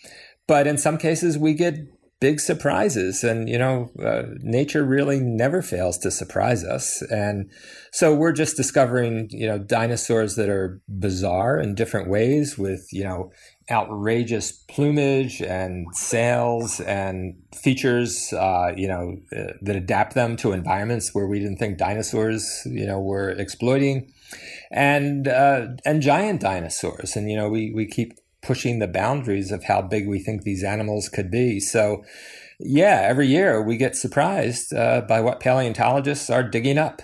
But 0.47 0.67
in 0.67 0.79
some 0.79 0.97
cases, 0.97 1.37
we 1.37 1.53
get 1.53 1.77
big 2.19 2.41
surprises. 2.41 3.23
And, 3.23 3.51
you 3.51 3.59
know, 3.59 3.91
uh, 4.03 4.23
nature 4.39 4.85
really 4.85 5.21
never 5.21 5.61
fails 5.61 5.99
to 5.99 6.11
surprise 6.11 6.65
us. 6.65 7.03
And 7.03 7.51
so 7.93 8.15
we're 8.15 8.33
just 8.33 8.57
discovering, 8.57 9.29
you 9.31 9.47
know, 9.47 9.59
dinosaurs 9.59 10.37
that 10.37 10.49
are 10.49 10.81
bizarre 10.89 11.59
in 11.59 11.75
different 11.75 12.09
ways 12.09 12.57
with, 12.57 12.89
you 12.91 13.05
know, 13.05 13.33
outrageous 13.71 14.53
plumage 14.53 15.41
and 15.43 15.87
sails 15.95 16.81
and 16.81 17.35
features, 17.55 18.33
uh, 18.33 18.73
you 18.77 18.87
know, 18.87 19.19
uh, 19.37 19.53
that 19.63 19.77
adapt 19.77 20.15
them 20.15 20.37
to 20.37 20.53
environments 20.53 21.15
where 21.15 21.27
we 21.27 21.39
didn't 21.39 21.57
think 21.57 21.79
dinosaurs, 21.79 22.63
you 22.67 22.87
know, 22.87 23.01
were 23.01 23.31
exploiting, 23.31 24.13
and 24.71 25.27
uh, 25.29 25.69
and 25.85 26.03
giant 26.03 26.41
dinosaurs. 26.41 27.17
And 27.17 27.31
you 27.31 27.37
know, 27.37 27.49
we 27.49 27.73
we 27.75 27.87
keep 27.87 28.13
pushing 28.43 28.79
the 28.79 28.89
boundaries 28.89 29.51
of 29.51 29.65
how 29.65 29.83
big 29.83 30.09
we 30.09 30.21
think 30.21 30.43
these 30.43 30.65
animals 30.65 31.09
could 31.09 31.31
be. 31.31 31.61
So. 31.61 32.05
Yeah, 32.59 33.03
every 33.05 33.27
year 33.27 33.61
we 33.61 33.77
get 33.77 33.97
surprised 33.97 34.73
uh, 34.73 35.03
by 35.03 35.21
what 35.21 35.41
paleontologists 35.41 36.31
are 36.31 36.43
digging 36.43 36.79
up. 36.79 37.03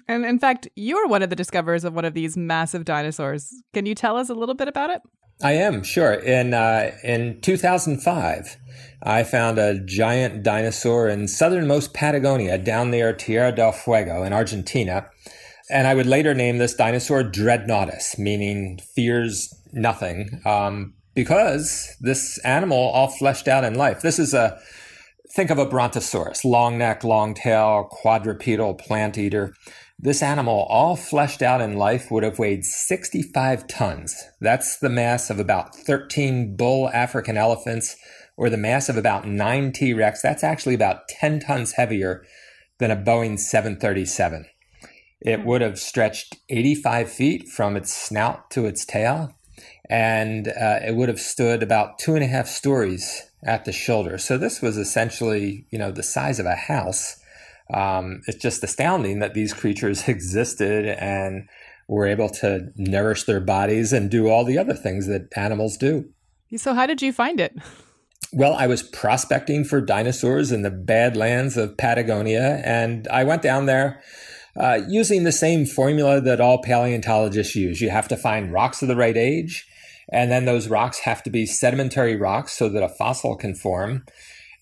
And 0.08 0.24
in 0.24 0.38
fact, 0.38 0.66
you're 0.76 1.06
one 1.06 1.22
of 1.22 1.28
the 1.28 1.36
discoverers 1.36 1.84
of 1.84 1.92
one 1.92 2.06
of 2.06 2.14
these 2.14 2.38
massive 2.38 2.86
dinosaurs. 2.86 3.52
Can 3.74 3.86
you 3.86 3.94
tell 3.94 4.16
us 4.16 4.30
a 4.30 4.34
little 4.34 4.54
bit 4.54 4.66
about 4.66 4.88
it? 4.88 5.02
I 5.42 5.52
am 5.52 5.82
sure. 5.82 6.12
In 6.12 6.54
uh, 6.54 6.92
in 7.02 7.40
2005, 7.40 8.56
I 9.02 9.24
found 9.24 9.58
a 9.58 9.80
giant 9.80 10.42
dinosaur 10.42 11.08
in 11.08 11.28
southernmost 11.28 11.92
Patagonia, 11.92 12.56
down 12.58 12.90
near 12.90 13.12
Tierra 13.12 13.52
del 13.52 13.72
Fuego 13.72 14.22
in 14.22 14.32
Argentina, 14.32 15.10
and 15.70 15.86
I 15.86 15.94
would 15.94 16.06
later 16.06 16.34
name 16.34 16.58
this 16.58 16.74
dinosaur 16.74 17.22
Dreadnoughtus, 17.22 18.18
meaning 18.18 18.80
fears 18.94 19.52
nothing, 19.72 20.40
um, 20.44 20.94
because 21.14 21.94
this 22.00 22.38
animal 22.38 22.78
all 22.78 23.08
fleshed 23.08 23.48
out 23.48 23.64
in 23.64 23.74
life. 23.74 24.02
This 24.02 24.18
is 24.18 24.34
a 24.34 24.58
think 25.34 25.50
of 25.50 25.58
a 25.58 25.66
brontosaurus, 25.66 26.44
long 26.44 26.78
neck, 26.78 27.02
long 27.02 27.34
tail, 27.34 27.88
quadrupedal 27.90 28.74
plant 28.74 29.18
eater. 29.18 29.52
This 29.98 30.22
animal, 30.22 30.66
all 30.68 30.96
fleshed 30.96 31.40
out 31.40 31.60
in 31.60 31.76
life, 31.76 32.10
would 32.10 32.24
have 32.24 32.38
weighed 32.38 32.64
65 32.64 33.66
tons. 33.66 34.24
That's 34.40 34.78
the 34.78 34.90
mass 34.90 35.30
of 35.30 35.38
about 35.38 35.74
13 35.74 36.56
bull 36.56 36.90
African 36.90 37.36
elephants, 37.36 37.96
or 38.36 38.50
the 38.50 38.56
mass 38.56 38.88
of 38.88 38.96
about 38.96 39.26
nine 39.26 39.72
T 39.72 39.94
Rex. 39.94 40.20
That's 40.20 40.44
actually 40.44 40.74
about 40.74 41.08
10 41.08 41.40
tons 41.40 41.72
heavier 41.72 42.24
than 42.78 42.90
a 42.90 42.96
Boeing 42.96 43.38
737. 43.38 44.46
It 45.20 45.40
hmm. 45.40 45.46
would 45.46 45.60
have 45.60 45.78
stretched 45.78 46.36
85 46.48 47.10
feet 47.10 47.48
from 47.48 47.76
its 47.76 47.92
snout 47.92 48.50
to 48.50 48.66
its 48.66 48.84
tail, 48.84 49.34
and 49.88 50.48
uh, 50.48 50.80
it 50.86 50.96
would 50.96 51.08
have 51.08 51.20
stood 51.20 51.62
about 51.62 51.98
two 51.98 52.14
and 52.14 52.24
a 52.24 52.28
half 52.28 52.48
stories 52.48 53.30
at 53.42 53.64
the 53.64 53.72
shoulder. 53.72 54.18
So 54.18 54.38
this 54.38 54.60
was 54.60 54.76
essentially, 54.76 55.66
you 55.70 55.78
know, 55.78 55.90
the 55.90 56.02
size 56.02 56.40
of 56.40 56.46
a 56.46 56.54
house. 56.54 57.20
Um, 57.72 58.20
it's 58.26 58.42
just 58.42 58.62
astounding 58.62 59.20
that 59.20 59.34
these 59.34 59.52
creatures 59.52 60.08
existed 60.08 60.86
and 60.86 61.48
were 61.88 62.06
able 62.06 62.28
to 62.28 62.72
nourish 62.76 63.24
their 63.24 63.40
bodies 63.40 63.92
and 63.92 64.10
do 64.10 64.28
all 64.28 64.44
the 64.44 64.58
other 64.58 64.74
things 64.74 65.06
that 65.06 65.28
animals 65.36 65.76
do. 65.76 66.08
So, 66.56 66.74
how 66.74 66.86
did 66.86 67.02
you 67.02 67.12
find 67.12 67.40
it? 67.40 67.56
Well, 68.32 68.54
I 68.54 68.66
was 68.66 68.82
prospecting 68.82 69.64
for 69.64 69.80
dinosaurs 69.80 70.50
in 70.50 70.62
the 70.62 70.70
badlands 70.70 71.56
of 71.56 71.76
Patagonia, 71.76 72.62
and 72.64 73.06
I 73.08 73.24
went 73.24 73.42
down 73.42 73.66
there 73.66 74.02
uh, 74.56 74.80
using 74.88 75.24
the 75.24 75.32
same 75.32 75.66
formula 75.66 76.20
that 76.20 76.40
all 76.40 76.62
paleontologists 76.62 77.54
use. 77.54 77.80
You 77.80 77.90
have 77.90 78.08
to 78.08 78.16
find 78.16 78.52
rocks 78.52 78.82
of 78.82 78.88
the 78.88 78.96
right 78.96 79.16
age 79.16 79.68
and 80.10 80.30
then 80.30 80.44
those 80.44 80.68
rocks 80.68 81.00
have 81.00 81.22
to 81.22 81.30
be 81.30 81.46
sedimentary 81.46 82.16
rocks 82.16 82.52
so 82.52 82.68
that 82.68 82.82
a 82.82 82.88
fossil 82.88 83.36
can 83.36 83.54
form. 83.54 84.04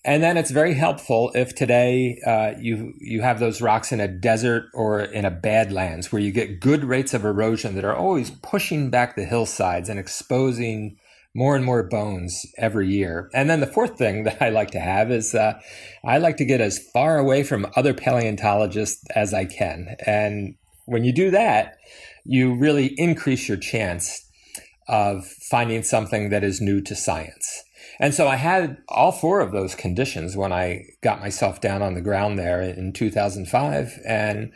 And 0.05 0.21
then 0.21 0.35
it's 0.35 0.51
very 0.51 0.73
helpful 0.73 1.31
if 1.33 1.55
today 1.55 2.19
uh, 2.27 2.59
you 2.59 2.93
you 2.99 3.21
have 3.21 3.39
those 3.39 3.61
rocks 3.61 3.93
in 3.93 4.01
a 4.01 4.07
desert 4.07 4.65
or 4.73 4.99
in 4.99 5.23
a 5.23 5.31
badlands 5.31 6.11
where 6.11 6.21
you 6.21 6.31
get 6.31 6.59
good 6.59 6.83
rates 6.83 7.13
of 7.13 7.23
erosion 7.23 7.75
that 7.75 7.85
are 7.85 7.95
always 7.95 8.29
pushing 8.29 8.89
back 8.89 9.15
the 9.15 9.23
hillsides 9.23 9.87
and 9.87 9.99
exposing 9.99 10.97
more 11.33 11.55
and 11.55 11.65
more 11.65 11.83
bones 11.83 12.45
every 12.57 12.87
year. 12.89 13.29
And 13.33 13.49
then 13.49 13.59
the 13.59 13.67
fourth 13.67 13.97
thing 13.97 14.23
that 14.25 14.41
I 14.41 14.49
like 14.49 14.71
to 14.71 14.79
have 14.79 15.09
is 15.09 15.33
uh, 15.33 15.59
I 16.05 16.17
like 16.17 16.37
to 16.37 16.45
get 16.45 16.59
as 16.59 16.79
far 16.79 17.17
away 17.17 17.43
from 17.43 17.71
other 17.75 17.93
paleontologists 17.93 19.03
as 19.15 19.33
I 19.33 19.45
can. 19.45 19.95
And 20.05 20.55
when 20.85 21.05
you 21.05 21.13
do 21.13 21.31
that, 21.31 21.77
you 22.25 22.53
really 22.53 22.93
increase 22.97 23.47
your 23.47 23.57
chance 23.57 24.29
of 24.87 25.25
finding 25.25 25.81
something 25.81 26.29
that 26.29 26.43
is 26.43 26.59
new 26.59 26.81
to 26.81 26.95
science. 26.95 27.63
And 28.03 28.13
so 28.13 28.27
I 28.27 28.35
had 28.35 28.81
all 28.89 29.13
four 29.13 29.39
of 29.39 29.53
those 29.53 29.75
conditions 29.75 30.35
when 30.35 30.51
I 30.51 30.87
got 31.01 31.21
myself 31.21 31.61
down 31.61 31.81
on 31.81 31.93
the 31.93 32.01
ground 32.01 32.37
there 32.37 32.61
in 32.61 32.91
2005. 32.91 33.97
And 34.05 34.51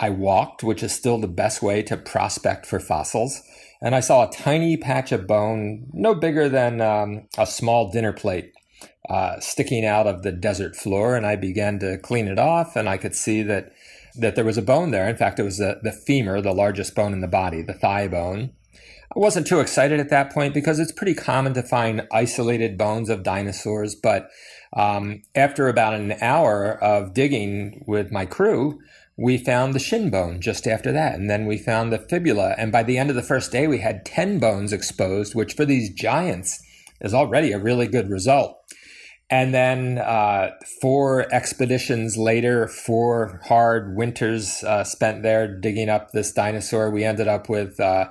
I 0.00 0.08
walked, 0.08 0.64
which 0.64 0.82
is 0.82 0.92
still 0.94 1.18
the 1.18 1.28
best 1.28 1.60
way 1.60 1.82
to 1.82 1.98
prospect 1.98 2.64
for 2.64 2.80
fossils. 2.80 3.42
And 3.82 3.94
I 3.94 4.00
saw 4.00 4.26
a 4.26 4.32
tiny 4.32 4.78
patch 4.78 5.12
of 5.12 5.26
bone, 5.26 5.90
no 5.92 6.14
bigger 6.14 6.48
than 6.48 6.80
um, 6.80 7.28
a 7.36 7.44
small 7.44 7.92
dinner 7.92 8.14
plate, 8.14 8.54
uh, 9.10 9.40
sticking 9.40 9.84
out 9.84 10.06
of 10.06 10.22
the 10.22 10.32
desert 10.32 10.74
floor. 10.74 11.16
And 11.16 11.26
I 11.26 11.36
began 11.36 11.78
to 11.80 11.98
clean 11.98 12.28
it 12.28 12.38
off, 12.38 12.76
and 12.76 12.88
I 12.88 12.96
could 12.96 13.14
see 13.14 13.42
that 13.42 13.74
that 14.18 14.36
there 14.36 14.44
was 14.46 14.56
a 14.56 14.62
bone 14.62 14.92
there. 14.92 15.06
In 15.06 15.16
fact, 15.16 15.38
it 15.38 15.42
was 15.42 15.58
the, 15.58 15.80
the 15.82 15.92
femur, 15.92 16.40
the 16.40 16.54
largest 16.54 16.94
bone 16.94 17.12
in 17.12 17.20
the 17.20 17.28
body, 17.28 17.60
the 17.60 17.74
thigh 17.74 18.08
bone. 18.08 18.52
I 19.14 19.18
wasn't 19.18 19.46
too 19.46 19.60
excited 19.60 20.00
at 20.00 20.10
that 20.10 20.32
point 20.32 20.52
because 20.52 20.78
it's 20.78 20.92
pretty 20.92 21.14
common 21.14 21.54
to 21.54 21.62
find 21.62 22.06
isolated 22.12 22.76
bones 22.76 23.08
of 23.08 23.22
dinosaurs. 23.22 23.94
But 23.94 24.30
um, 24.72 25.22
after 25.34 25.68
about 25.68 25.94
an 25.94 26.12
hour 26.20 26.82
of 26.82 27.14
digging 27.14 27.84
with 27.86 28.10
my 28.10 28.26
crew, 28.26 28.80
we 29.16 29.38
found 29.38 29.74
the 29.74 29.78
shin 29.78 30.10
bone 30.10 30.40
just 30.40 30.66
after 30.66 30.92
that. 30.92 31.14
And 31.14 31.30
then 31.30 31.46
we 31.46 31.56
found 31.56 31.92
the 31.92 31.98
fibula. 31.98 32.54
And 32.58 32.72
by 32.72 32.82
the 32.82 32.98
end 32.98 33.08
of 33.08 33.16
the 33.16 33.22
first 33.22 33.52
day, 33.52 33.66
we 33.66 33.78
had 33.78 34.04
10 34.04 34.38
bones 34.38 34.72
exposed, 34.72 35.34
which 35.34 35.54
for 35.54 35.64
these 35.64 35.90
giants 35.90 36.62
is 37.00 37.14
already 37.14 37.52
a 37.52 37.58
really 37.58 37.86
good 37.86 38.10
result. 38.10 38.60
And 39.28 39.52
then 39.52 39.98
uh, 39.98 40.50
four 40.80 41.32
expeditions 41.34 42.16
later, 42.16 42.68
four 42.68 43.40
hard 43.44 43.96
winters 43.96 44.62
uh, 44.62 44.84
spent 44.84 45.22
there 45.22 45.48
digging 45.48 45.88
up 45.88 46.12
this 46.12 46.32
dinosaur, 46.32 46.90
we 46.90 47.02
ended 47.02 47.26
up 47.26 47.48
with 47.48 47.80
uh, 47.80 48.08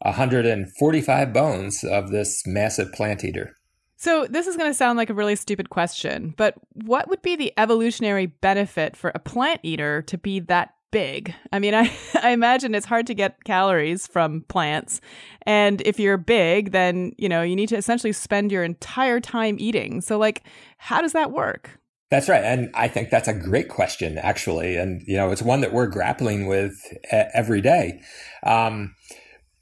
145 0.00 1.32
bones 1.32 1.84
of 1.84 2.10
this 2.10 2.46
massive 2.46 2.92
plant 2.92 3.24
eater. 3.24 3.56
So, 4.00 4.26
this 4.30 4.46
is 4.46 4.56
going 4.56 4.70
to 4.70 4.74
sound 4.74 4.96
like 4.96 5.10
a 5.10 5.14
really 5.14 5.34
stupid 5.34 5.70
question, 5.70 6.32
but 6.36 6.54
what 6.72 7.08
would 7.08 7.20
be 7.20 7.34
the 7.34 7.52
evolutionary 7.56 8.26
benefit 8.26 8.96
for 8.96 9.10
a 9.12 9.18
plant 9.18 9.60
eater 9.64 10.02
to 10.02 10.16
be 10.16 10.38
that 10.40 10.74
big? 10.92 11.34
I 11.52 11.58
mean, 11.58 11.74
I, 11.74 11.92
I 12.22 12.30
imagine 12.30 12.76
it's 12.76 12.86
hard 12.86 13.08
to 13.08 13.14
get 13.14 13.42
calories 13.42 14.06
from 14.06 14.42
plants. 14.42 15.00
And 15.42 15.80
if 15.82 15.98
you're 15.98 16.16
big, 16.16 16.70
then, 16.70 17.12
you 17.18 17.28
know, 17.28 17.42
you 17.42 17.56
need 17.56 17.70
to 17.70 17.76
essentially 17.76 18.12
spend 18.12 18.52
your 18.52 18.62
entire 18.62 19.18
time 19.18 19.56
eating. 19.58 20.00
So, 20.00 20.16
like, 20.16 20.44
how 20.76 21.02
does 21.02 21.12
that 21.12 21.32
work? 21.32 21.80
That's 22.10 22.28
right. 22.28 22.44
And 22.44 22.70
I 22.74 22.86
think 22.88 23.10
that's 23.10 23.28
a 23.28 23.34
great 23.34 23.68
question, 23.68 24.16
actually. 24.16 24.76
And, 24.76 25.02
you 25.06 25.16
know, 25.16 25.30
it's 25.30 25.42
one 25.42 25.60
that 25.60 25.72
we're 25.72 25.88
grappling 25.88 26.46
with 26.46 26.74
every 27.10 27.60
day. 27.60 28.00
Um, 28.44 28.94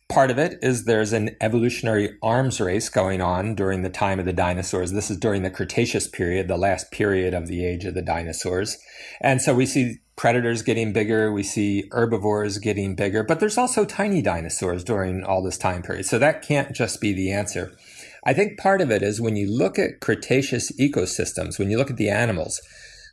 Part 0.09 0.31
of 0.31 0.39
it 0.39 0.59
is 0.63 0.85
there's 0.85 1.13
an 1.13 1.37
evolutionary 1.41 2.17
arms 2.23 2.61
race 2.61 2.89
going 2.89 3.21
on 3.21 3.57
during 3.57 3.83
the 3.83 3.91
time 3.91 4.21
of 4.21 4.25
the 4.25 4.33
dinosaurs. 4.33 4.93
This 4.93 5.11
is 5.11 5.19
during 5.19 5.43
the 5.43 5.51
Cretaceous 5.51 6.07
period, 6.07 6.47
the 6.47 6.57
last 6.57 6.93
period 6.93 7.35
of 7.35 7.49
the 7.49 7.67
age 7.67 7.85
of 7.85 7.95
the 7.95 8.03
dinosaurs. 8.03 8.79
And 9.21 9.43
so 9.43 9.53
we 9.53 9.67
see 9.67 9.99
predators 10.15 10.63
getting 10.63 10.93
bigger, 10.93 11.33
we 11.33 11.43
see 11.43 11.89
herbivores 11.91 12.59
getting 12.59 12.95
bigger, 12.95 13.25
but 13.25 13.41
there's 13.41 13.59
also 13.59 13.85
tiny 13.85 14.23
dinosaurs 14.23 14.85
during 14.85 15.25
all 15.25 15.43
this 15.43 15.59
time 15.59 15.83
period. 15.83 16.07
So 16.07 16.21
that 16.21 16.41
can't 16.41 16.75
just 16.75 17.01
be 17.01 17.13
the 17.13 17.33
answer. 17.33 17.77
I 18.25 18.33
think 18.33 18.59
part 18.59 18.81
of 18.81 18.91
it 18.93 19.03
is 19.03 19.21
when 19.21 19.37
you 19.37 19.53
look 19.53 19.77
at 19.77 20.01
Cretaceous 20.01 20.71
ecosystems, 20.81 21.59
when 21.59 21.69
you 21.69 21.77
look 21.77 21.91
at 21.91 21.97
the 21.97 22.11
animals, 22.11 22.63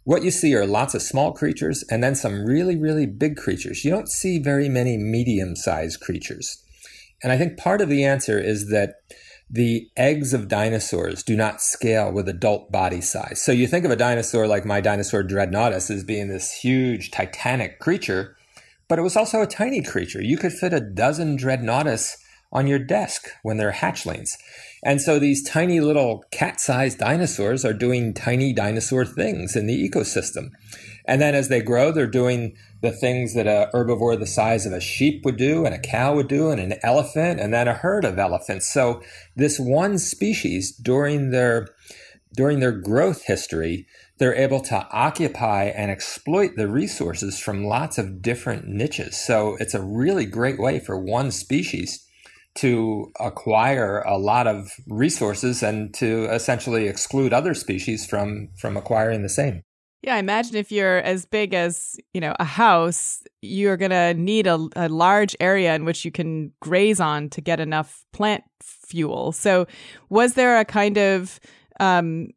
what 0.06 0.24
you 0.24 0.32
see 0.32 0.54
are 0.54 0.66
lots 0.66 0.94
of 0.94 1.02
small 1.02 1.34
creatures 1.34 1.84
and 1.90 2.04
then 2.04 2.14
some 2.14 2.46
really, 2.46 2.78
really 2.78 3.08
big 3.08 3.36
creatures. 3.36 3.84
You 3.84 3.92
don't 3.92 4.10
see 4.10 4.38
very 4.38 4.70
many 4.70 4.98
medium 4.98 5.56
sized 5.56 6.00
creatures. 6.00 6.63
And 7.24 7.32
I 7.32 7.38
think 7.38 7.58
part 7.58 7.82
of 7.82 7.90
the 7.90 8.04
answer 8.04 8.38
is 8.40 8.70
that 8.70 8.96
the 9.50 9.88
eggs 9.96 10.34
of 10.34 10.48
dinosaurs 10.48 11.24
do 11.24 11.36
not 11.36 11.62
scale 11.62 12.12
with 12.12 12.28
adult 12.28 12.72
body 12.72 13.02
size. 13.02 13.42
So 13.44 13.52
you 13.52 13.68
think 13.68 13.86
of 13.86 13.92
a 13.92 13.96
dinosaur 13.96 14.48
like 14.48 14.66
my 14.66 14.82
dinosaur 14.82 15.24
Dreadnoughtus 15.24 15.92
as 15.92 16.04
being 16.04 16.28
this 16.28 16.52
huge 16.52 17.12
titanic 17.12 17.80
creature, 17.80 18.36
but 18.88 19.00
it 19.00 19.04
was 19.04 19.16
also 19.16 19.42
a 19.42 19.48
tiny 19.48 19.82
creature. 19.82 20.22
You 20.22 20.38
could 20.38 20.54
fit 20.54 20.74
a 20.74 20.80
dozen 20.80 21.38
Dreadnoughtus 21.38 22.18
on 22.52 22.68
your 22.68 22.80
desk 22.80 23.30
when 23.42 23.58
they're 23.58 23.72
hatchlings. 23.72 24.38
And 24.84 25.02
so 25.02 25.18
these 25.18 25.44
tiny 25.44 25.80
little 25.80 26.24
cat 26.32 26.60
sized 26.60 27.00
dinosaurs 27.00 27.64
are 27.64 27.74
doing 27.74 28.14
tiny 28.14 28.54
dinosaur 28.54 29.06
things 29.06 29.56
in 29.56 29.66
the 29.66 29.90
ecosystem. 29.90 30.50
And 31.06 31.22
then 31.22 31.36
as 31.36 31.50
they 31.50 31.62
grow, 31.62 31.92
they're 31.92 32.08
doing 32.08 32.56
the 32.84 32.92
things 32.92 33.34
that 33.34 33.48
a 33.48 33.70
herbivore 33.74 34.20
the 34.20 34.28
size 34.28 34.66
of 34.66 34.74
a 34.74 34.82
sheep 34.82 35.24
would 35.24 35.38
do, 35.38 35.66
and 35.66 35.74
a 35.74 35.80
cow 35.80 36.14
would 36.14 36.28
do, 36.28 36.52
and 36.52 36.60
an 36.60 36.78
elephant, 36.84 37.40
and 37.40 37.54
then 37.54 37.68
a 37.68 37.74
herd 37.74 38.04
of 38.04 38.20
elephants. 38.20 38.72
So 38.72 39.02
this 39.38 39.58
one 39.58 39.98
species 39.98 40.76
during 40.76 41.32
their 41.32 41.70
during 42.36 42.60
their 42.60 42.72
growth 42.72 43.24
history, 43.26 43.88
they're 44.18 44.36
able 44.36 44.60
to 44.60 44.88
occupy 44.92 45.66
and 45.66 45.92
exploit 45.92 46.56
the 46.58 46.68
resources 46.68 47.40
from 47.40 47.64
lots 47.64 48.00
of 48.00 48.24
different 48.24 48.68
niches. 48.68 49.16
So 49.16 49.56
it's 49.60 49.76
a 49.76 49.84
really 49.84 50.26
great 50.26 50.60
way 50.60 50.80
for 50.80 51.00
one 51.00 51.30
species 51.30 52.04
to 52.56 53.12
acquire 53.20 54.02
a 54.02 54.18
lot 54.18 54.48
of 54.48 54.72
resources 54.88 55.62
and 55.64 55.94
to 55.94 56.26
essentially 56.26 56.88
exclude 56.88 57.32
other 57.32 57.54
species 57.54 58.06
from 58.06 58.50
from 58.58 58.76
acquiring 58.76 59.22
the 59.22 59.30
same. 59.30 59.64
Yeah, 60.04 60.16
I 60.16 60.20
imagine 60.20 60.58
if 60.58 60.70
you're 60.70 60.98
as 60.98 61.26
big 61.26 61.54
as, 61.54 61.98
you 62.14 62.20
know, 62.20 62.36
a 62.38 62.44
house, 62.44 63.24
you're 63.42 63.78
going 63.78 63.92
to 63.92 64.14
need 64.14 64.48
a, 64.48 64.68
a, 64.76 64.90
large 64.90 65.34
area 65.40 65.74
in 65.76 65.86
which 65.86 66.04
you 66.04 66.12
can 66.12 66.52
graze 66.60 67.00
on 67.00 67.30
to 67.30 67.40
get 67.40 67.62
enough 67.62 68.06
plant 68.12 68.44
fuel. 68.62 69.32
So, 69.32 69.66
was 70.10 70.34
there 70.34 70.60
a 70.60 70.66
kind 70.66 70.98
of 70.98 71.40
um, 71.80 72.28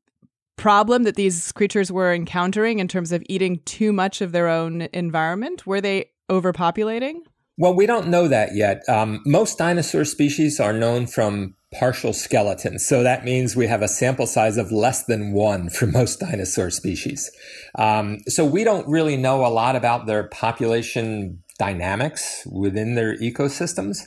problem 0.56 1.02
that 1.02 1.16
these 1.16 1.50
creatures 1.50 1.90
were 1.90 2.14
encountering 2.14 2.78
in 2.78 2.87
terms 2.87 3.11
of 3.11 3.25
eating 3.28 3.61
too 3.64 3.92
much 3.92 4.20
of 4.20 4.30
their 4.30 4.46
own 4.46 4.82
environment? 4.92 5.66
Were 5.66 5.80
they 5.80 6.11
overpopulating? 6.30 7.23
Well, 7.59 7.75
we 7.75 7.87
don't 7.87 8.09
know 8.09 8.29
that 8.29 8.55
yet. 8.55 8.87
Um, 8.89 9.23
most 9.25 9.57
dinosaur 9.57 10.05
species 10.05 10.61
are 10.61 10.75
known 10.75 11.07
from 11.07 11.55
partial 11.73 12.13
skeletons. 12.13 12.87
So 12.87 13.03
that 13.03 13.25
means 13.25 13.57
we 13.57 13.67
have 13.67 13.83
a 13.83 13.89
sample 13.89 14.27
size 14.27 14.57
of 14.57 14.71
less 14.71 15.05
than 15.05 15.33
one 15.33 15.69
for 15.71 15.87
most 15.87 16.21
dinosaur 16.21 16.71
species. 16.71 17.31
Um, 17.79 18.19
so 18.29 18.45
we 18.45 18.65
don't 18.65 18.89
really 18.89 19.17
know 19.17 19.45
a 19.45 19.49
lot 19.49 19.77
about 19.77 20.07
their 20.07 20.25
population 20.29 21.43
dynamics 21.59 22.47
within 22.51 22.95
their 22.95 23.17
ecosystems. 23.17 24.01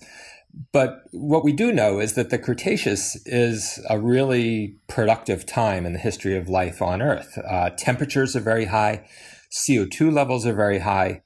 But 0.71 1.01
what 1.11 1.43
we 1.43 1.51
do 1.51 1.71
know 1.71 1.99
is 1.99 2.13
that 2.13 2.31
the 2.31 2.39
Cretaceous 2.39 3.21
is 3.25 3.79
a 3.87 3.99
really 3.99 4.77
productive 4.87 5.45
time 5.45 5.85
in 5.85 5.93
the 5.93 5.99
history 5.99 6.35
of 6.35 6.49
life 6.49 6.81
on 6.81 7.01
Earth. 7.01 7.37
Uh, 7.47 7.69
temperatures 7.77 8.35
are 8.35 8.41
very 8.41 8.65
high, 8.65 9.07
CO2 9.51 10.11
levels 10.11 10.47
are 10.47 10.55
very 10.55 10.79
high. 10.79 11.21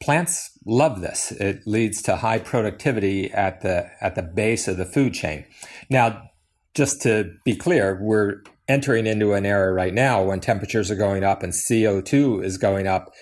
Plants 0.00 0.51
love 0.66 1.00
this. 1.00 1.32
It 1.32 1.66
leads 1.66 2.02
to 2.02 2.16
high 2.16 2.38
productivity 2.38 3.30
at 3.32 3.60
the 3.62 3.90
at 4.00 4.14
the 4.14 4.22
base 4.22 4.68
of 4.68 4.76
the 4.76 4.84
food 4.84 5.14
chain. 5.14 5.44
Now, 5.90 6.30
just 6.74 7.02
to 7.02 7.32
be 7.44 7.56
clear, 7.56 7.98
we're 8.00 8.42
entering 8.68 9.06
into 9.06 9.34
an 9.34 9.44
era 9.44 9.72
right 9.72 9.92
now 9.92 10.22
when 10.22 10.40
temperatures 10.40 10.90
are 10.90 10.96
going 10.96 11.24
up 11.24 11.42
and 11.42 11.52
CO2 11.52 12.44
is 12.44 12.56
going 12.58 12.86
up 12.86 13.12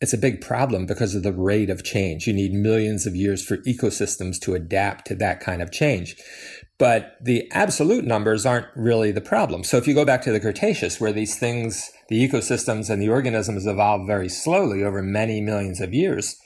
it's 0.00 0.12
a 0.12 0.18
big 0.18 0.40
problem 0.40 0.86
because 0.86 1.14
of 1.14 1.22
the 1.22 1.32
rate 1.32 1.70
of 1.70 1.84
change. 1.84 2.26
You 2.26 2.32
need 2.32 2.52
millions 2.52 3.06
of 3.06 3.16
years 3.16 3.44
for 3.44 3.56
ecosystems 3.58 4.38
to 4.40 4.54
adapt 4.54 5.06
to 5.06 5.14
that 5.16 5.40
kind 5.40 5.60
of 5.60 5.72
change. 5.72 6.16
But 6.78 7.16
the 7.20 7.50
absolute 7.50 8.04
numbers 8.04 8.46
aren't 8.46 8.68
really 8.76 9.10
the 9.10 9.20
problem. 9.20 9.64
So 9.64 9.76
if 9.76 9.88
you 9.88 9.94
go 9.94 10.04
back 10.04 10.22
to 10.22 10.32
the 10.32 10.38
Cretaceous, 10.38 11.00
where 11.00 11.12
these 11.12 11.36
things, 11.36 11.90
the 12.08 12.26
ecosystems 12.26 12.88
and 12.88 13.02
the 13.02 13.08
organisms 13.08 13.66
evolved 13.66 14.06
very 14.06 14.28
slowly 14.28 14.84
over 14.84 15.02
many 15.02 15.40
millions 15.40 15.80
of 15.80 15.92
years, 15.92 16.36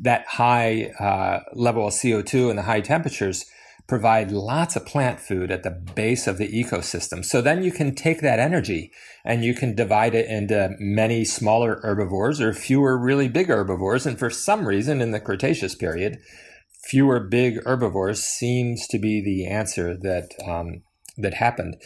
that 0.00 0.26
high 0.26 0.92
uh, 0.98 1.40
level 1.52 1.86
of 1.86 1.94
CO2 1.94 2.50
and 2.50 2.58
the 2.58 2.62
high 2.62 2.80
temperatures 2.80 3.46
provide 3.86 4.32
lots 4.32 4.76
of 4.76 4.86
plant 4.86 5.20
food 5.20 5.50
at 5.50 5.62
the 5.62 5.70
base 5.70 6.26
of 6.26 6.38
the 6.38 6.48
ecosystem. 6.48 7.24
So 7.24 7.42
then 7.42 7.62
you 7.62 7.70
can 7.70 7.94
take 7.94 8.22
that 8.22 8.38
energy 8.38 8.90
and 9.24 9.44
you 9.44 9.54
can 9.54 9.74
divide 9.74 10.14
it 10.14 10.26
into 10.26 10.74
many 10.78 11.24
smaller 11.24 11.80
herbivores 11.82 12.40
or 12.40 12.54
fewer 12.54 12.98
really 12.98 13.28
big 13.28 13.48
herbivores. 13.48 14.06
And 14.06 14.18
for 14.18 14.30
some 14.30 14.66
reason 14.66 15.02
in 15.02 15.10
the 15.10 15.20
Cretaceous 15.20 15.74
period, 15.74 16.18
fewer 16.84 17.20
big 17.20 17.62
herbivores 17.66 18.22
seems 18.22 18.86
to 18.88 18.98
be 18.98 19.22
the 19.22 19.46
answer 19.46 19.96
that 19.96 20.30
um, 20.46 20.82
that 21.16 21.34
happened 21.34 21.76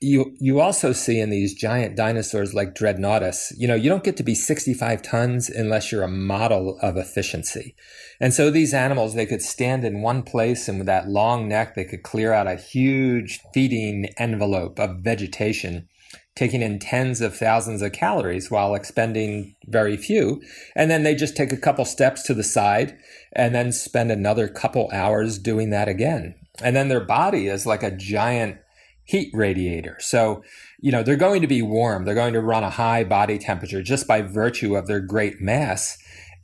you 0.00 0.36
you 0.38 0.60
also 0.60 0.92
see 0.92 1.20
in 1.20 1.30
these 1.30 1.54
giant 1.54 1.96
dinosaurs 1.96 2.54
like 2.54 2.74
Dreadnoughtus, 2.74 3.52
you 3.56 3.66
know, 3.66 3.74
you 3.74 3.88
don't 3.88 4.04
get 4.04 4.16
to 4.18 4.22
be 4.22 4.34
65 4.34 5.02
tons 5.02 5.48
unless 5.48 5.90
you're 5.90 6.02
a 6.02 6.08
model 6.08 6.78
of 6.82 6.96
efficiency. 6.96 7.74
And 8.20 8.34
so 8.34 8.50
these 8.50 8.74
animals, 8.74 9.14
they 9.14 9.26
could 9.26 9.42
stand 9.42 9.84
in 9.84 10.02
one 10.02 10.22
place 10.22 10.68
and 10.68 10.78
with 10.78 10.86
that 10.86 11.08
long 11.08 11.48
neck, 11.48 11.74
they 11.74 11.84
could 11.84 12.02
clear 12.02 12.32
out 12.32 12.46
a 12.46 12.56
huge 12.56 13.40
feeding 13.54 14.10
envelope 14.18 14.78
of 14.78 15.00
vegetation, 15.00 15.88
taking 16.34 16.60
in 16.60 16.78
tens 16.78 17.22
of 17.22 17.34
thousands 17.34 17.80
of 17.80 17.92
calories 17.92 18.50
while 18.50 18.74
expending 18.74 19.54
very 19.66 19.96
few. 19.96 20.42
And 20.74 20.90
then 20.90 21.04
they 21.04 21.14
just 21.14 21.36
take 21.36 21.52
a 21.52 21.58
couple 21.58 21.86
steps 21.86 22.22
to 22.24 22.34
the 22.34 22.44
side 22.44 22.98
and 23.32 23.54
then 23.54 23.72
spend 23.72 24.10
another 24.12 24.46
couple 24.48 24.90
hours 24.92 25.38
doing 25.38 25.70
that 25.70 25.88
again. 25.88 26.34
And 26.62 26.76
then 26.76 26.88
their 26.88 27.04
body 27.04 27.48
is 27.48 27.66
like 27.66 27.82
a 27.82 27.90
giant 27.90 28.58
heat 29.06 29.30
radiator. 29.32 29.96
So, 30.00 30.42
you 30.78 30.92
know, 30.92 31.02
they're 31.02 31.16
going 31.16 31.40
to 31.40 31.46
be 31.46 31.62
warm. 31.62 32.04
They're 32.04 32.14
going 32.14 32.34
to 32.34 32.40
run 32.40 32.64
a 32.64 32.70
high 32.70 33.04
body 33.04 33.38
temperature 33.38 33.82
just 33.82 34.06
by 34.06 34.20
virtue 34.20 34.76
of 34.76 34.86
their 34.86 35.00
great 35.00 35.40
mass. 35.40 35.96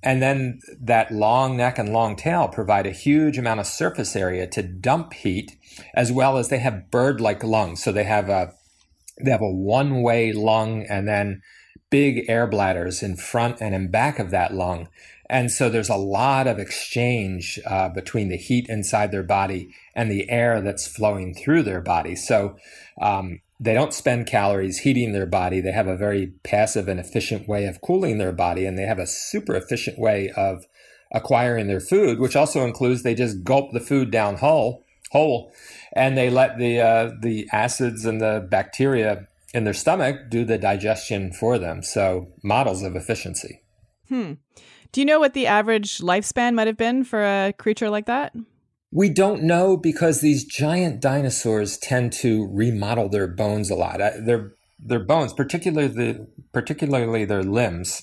And 0.02 0.22
then 0.22 0.60
that 0.80 1.12
long 1.12 1.56
neck 1.56 1.78
and 1.78 1.92
long 1.92 2.16
tail 2.16 2.48
provide 2.48 2.86
a 2.86 2.92
huge 2.92 3.38
amount 3.38 3.60
of 3.60 3.66
surface 3.66 4.16
area 4.16 4.46
to 4.48 4.62
dump 4.62 5.12
heat, 5.12 5.52
as 5.94 6.10
well 6.10 6.38
as 6.38 6.48
they 6.48 6.58
have 6.58 6.90
bird-like 6.90 7.44
lungs. 7.44 7.82
So 7.82 7.92
they 7.92 8.04
have 8.04 8.28
a 8.28 8.52
they 9.22 9.30
have 9.30 9.42
a 9.42 9.52
one-way 9.52 10.32
lung 10.32 10.84
and 10.88 11.06
then 11.06 11.42
big 11.90 12.24
air 12.28 12.46
bladders 12.46 13.02
in 13.02 13.16
front 13.16 13.58
and 13.60 13.74
in 13.74 13.90
back 13.90 14.18
of 14.18 14.30
that 14.30 14.54
lung. 14.54 14.88
And 15.32 15.50
so 15.50 15.70
there's 15.70 15.88
a 15.88 15.96
lot 15.96 16.46
of 16.46 16.58
exchange 16.58 17.58
uh, 17.64 17.88
between 17.88 18.28
the 18.28 18.36
heat 18.36 18.66
inside 18.68 19.12
their 19.12 19.22
body 19.22 19.74
and 19.94 20.10
the 20.10 20.28
air 20.28 20.60
that's 20.60 20.86
flowing 20.86 21.32
through 21.32 21.62
their 21.62 21.80
body. 21.80 22.14
So 22.16 22.56
um, 23.00 23.40
they 23.58 23.72
don't 23.72 23.94
spend 23.94 24.26
calories 24.26 24.80
heating 24.80 25.12
their 25.12 25.24
body. 25.24 25.62
They 25.62 25.72
have 25.72 25.86
a 25.86 25.96
very 25.96 26.34
passive 26.44 26.86
and 26.86 27.00
efficient 27.00 27.48
way 27.48 27.64
of 27.64 27.80
cooling 27.80 28.18
their 28.18 28.32
body, 28.32 28.66
and 28.66 28.76
they 28.76 28.82
have 28.82 28.98
a 28.98 29.06
super 29.06 29.54
efficient 29.56 29.98
way 29.98 30.28
of 30.36 30.66
acquiring 31.10 31.66
their 31.66 31.80
food, 31.80 32.18
which 32.18 32.36
also 32.36 32.66
includes 32.66 33.02
they 33.02 33.14
just 33.14 33.42
gulp 33.42 33.72
the 33.72 33.80
food 33.80 34.10
down 34.10 34.36
whole, 34.36 34.84
whole, 35.12 35.50
and 35.94 36.14
they 36.14 36.28
let 36.28 36.58
the 36.58 36.78
uh, 36.78 37.10
the 37.22 37.48
acids 37.52 38.04
and 38.04 38.20
the 38.20 38.46
bacteria 38.50 39.26
in 39.54 39.64
their 39.64 39.72
stomach 39.72 40.28
do 40.28 40.44
the 40.44 40.58
digestion 40.58 41.32
for 41.32 41.58
them. 41.58 41.82
So 41.82 42.28
models 42.42 42.82
of 42.82 42.96
efficiency. 42.96 43.62
Hmm. 44.10 44.34
Do 44.92 45.00
you 45.00 45.06
know 45.06 45.18
what 45.18 45.32
the 45.32 45.46
average 45.46 45.98
lifespan 45.98 46.54
might 46.54 46.66
have 46.66 46.76
been 46.76 47.02
for 47.02 47.22
a 47.22 47.54
creature 47.58 47.88
like 47.88 48.06
that? 48.06 48.34
We 48.92 49.08
don't 49.08 49.42
know 49.42 49.78
because 49.78 50.20
these 50.20 50.44
giant 50.44 51.00
dinosaurs 51.00 51.78
tend 51.78 52.12
to 52.14 52.46
remodel 52.52 53.08
their 53.08 53.26
bones 53.26 53.70
a 53.70 53.74
lot. 53.74 54.02
Uh, 54.02 54.10
their 54.20 54.52
their 54.78 55.02
bones, 55.02 55.32
particularly 55.32 56.18
particularly 56.52 57.24
their 57.24 57.42
limbs, 57.42 58.02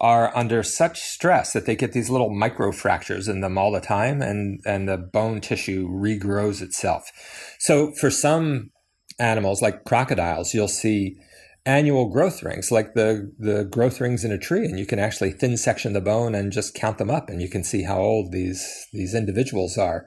are 0.00 0.36
under 0.36 0.62
such 0.62 1.00
stress 1.00 1.52
that 1.54 1.66
they 1.66 1.74
get 1.74 1.92
these 1.92 2.08
little 2.08 2.30
micro 2.30 2.70
fractures 2.70 3.26
in 3.26 3.40
them 3.40 3.58
all 3.58 3.72
the 3.72 3.80
time, 3.80 4.22
and 4.22 4.60
and 4.64 4.88
the 4.88 4.96
bone 4.96 5.40
tissue 5.40 5.88
regrows 5.88 6.62
itself. 6.62 7.10
So 7.58 7.90
for 7.92 8.10
some 8.10 8.70
animals, 9.18 9.60
like 9.60 9.84
crocodiles, 9.84 10.54
you'll 10.54 10.68
see 10.68 11.16
annual 11.64 12.08
growth 12.08 12.42
rings, 12.42 12.70
like 12.72 12.94
the, 12.94 13.32
the 13.38 13.64
growth 13.64 14.00
rings 14.00 14.24
in 14.24 14.32
a 14.32 14.38
tree, 14.38 14.64
and 14.64 14.78
you 14.78 14.86
can 14.86 14.98
actually 14.98 15.30
thin 15.30 15.56
section 15.56 15.92
the 15.92 16.00
bone 16.00 16.34
and 16.34 16.52
just 16.52 16.74
count 16.74 16.98
them 16.98 17.10
up, 17.10 17.28
and 17.28 17.40
you 17.40 17.48
can 17.48 17.62
see 17.62 17.84
how 17.84 17.98
old 17.98 18.32
these 18.32 18.88
these 18.92 19.14
individuals 19.14 19.78
are. 19.78 20.04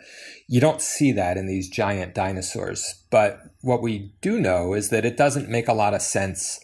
You 0.47 0.59
don't 0.59 0.81
see 0.81 1.11
that 1.13 1.37
in 1.37 1.47
these 1.47 1.69
giant 1.69 2.13
dinosaurs, 2.13 3.03
but 3.09 3.39
what 3.61 3.81
we 3.81 4.13
do 4.21 4.39
know 4.39 4.73
is 4.73 4.89
that 4.89 5.05
it 5.05 5.17
doesn't 5.17 5.49
make 5.49 5.67
a 5.67 5.73
lot 5.73 5.93
of 5.93 6.01
sense 6.01 6.59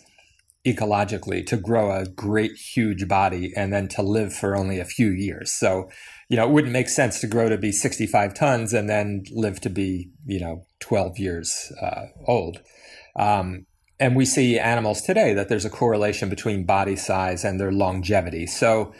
ecologically 0.66 1.46
to 1.48 1.58
grow 1.58 1.92
a 1.92 2.06
great 2.06 2.52
huge 2.52 3.08
body 3.08 3.52
and 3.56 3.74
then 3.74 3.88
to 3.88 4.02
live 4.02 4.34
for 4.34 4.56
only 4.56 4.80
a 4.80 4.86
few 4.86 5.10
years. 5.10 5.52
So, 5.52 5.90
you 6.30 6.38
know, 6.38 6.48
it 6.48 6.52
wouldn't 6.52 6.74
make 6.74 6.88
sense 6.88 7.20
to 7.22 7.28
grow 7.28 7.50
to 7.50 7.58
be 7.58 7.72
65 7.72 8.36
tons 8.36 8.72
and 8.74 8.88
then 8.88 9.24
live 9.32 9.60
to 9.62 9.70
be, 9.70 10.12
you 10.26 10.40
know, 10.40 10.66
12 10.80 11.18
years 11.18 11.72
uh, 11.82 12.06
old. 12.28 12.60
Um, 13.16 13.66
and 14.02 14.16
we 14.16 14.26
see 14.26 14.58
animals 14.58 15.04
today 15.04 15.36
that 15.36 15.48
there's 15.48 15.64
a 15.64 15.70
correlation 15.70 16.28
between 16.28 16.66
body 16.66 16.96
size 16.96 17.46
and 17.46 17.60
their 17.60 17.72
longevity. 17.72 18.48
So 18.48 18.94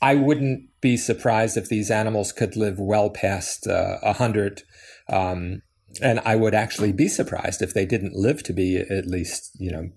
I 0.00 0.14
wouldn't 0.14 0.70
be 0.80 0.96
surprised 0.96 1.58
if 1.58 1.68
these 1.68 1.90
animals 1.90 2.32
could 2.32 2.56
live 2.56 2.78
well 2.78 3.10
past 3.10 3.66
uh, 3.66 3.98
100. 4.00 4.62
Um, 5.10 5.60
and 6.00 6.20
I 6.20 6.36
would 6.36 6.54
actually 6.54 6.92
be 6.92 7.06
surprised 7.06 7.60
if 7.60 7.74
they 7.74 7.84
didn't 7.84 8.14
live 8.14 8.42
to 8.44 8.54
be 8.54 8.78
at 8.78 9.06
least, 9.06 9.50
you 9.60 9.70
know, 9.70 9.90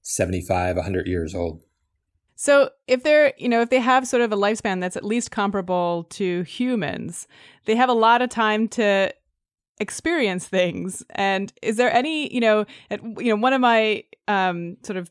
75, 0.00 0.76
100 0.76 1.06
years 1.06 1.34
old. 1.34 1.60
So 2.36 2.70
if 2.86 3.02
they're, 3.02 3.34
you 3.36 3.50
know, 3.50 3.60
if 3.60 3.68
they 3.68 3.80
have 3.80 4.08
sort 4.08 4.22
of 4.22 4.32
a 4.32 4.36
lifespan 4.36 4.80
that's 4.80 4.96
at 4.96 5.04
least 5.04 5.30
comparable 5.30 6.04
to 6.10 6.42
humans, 6.44 7.28
they 7.66 7.76
have 7.76 7.90
a 7.90 7.94
lot 7.94 8.22
of 8.22 8.30
time 8.30 8.66
to 8.68 9.12
experience 9.78 10.46
things. 10.46 11.04
And 11.10 11.52
is 11.62 11.76
there 11.76 11.92
any 11.92 12.32
you 12.32 12.40
know 12.40 12.64
you 12.90 13.28
know 13.28 13.36
one 13.36 13.52
of 13.52 13.60
my 13.60 14.04
um 14.28 14.76
sort 14.82 14.96
of 14.96 15.10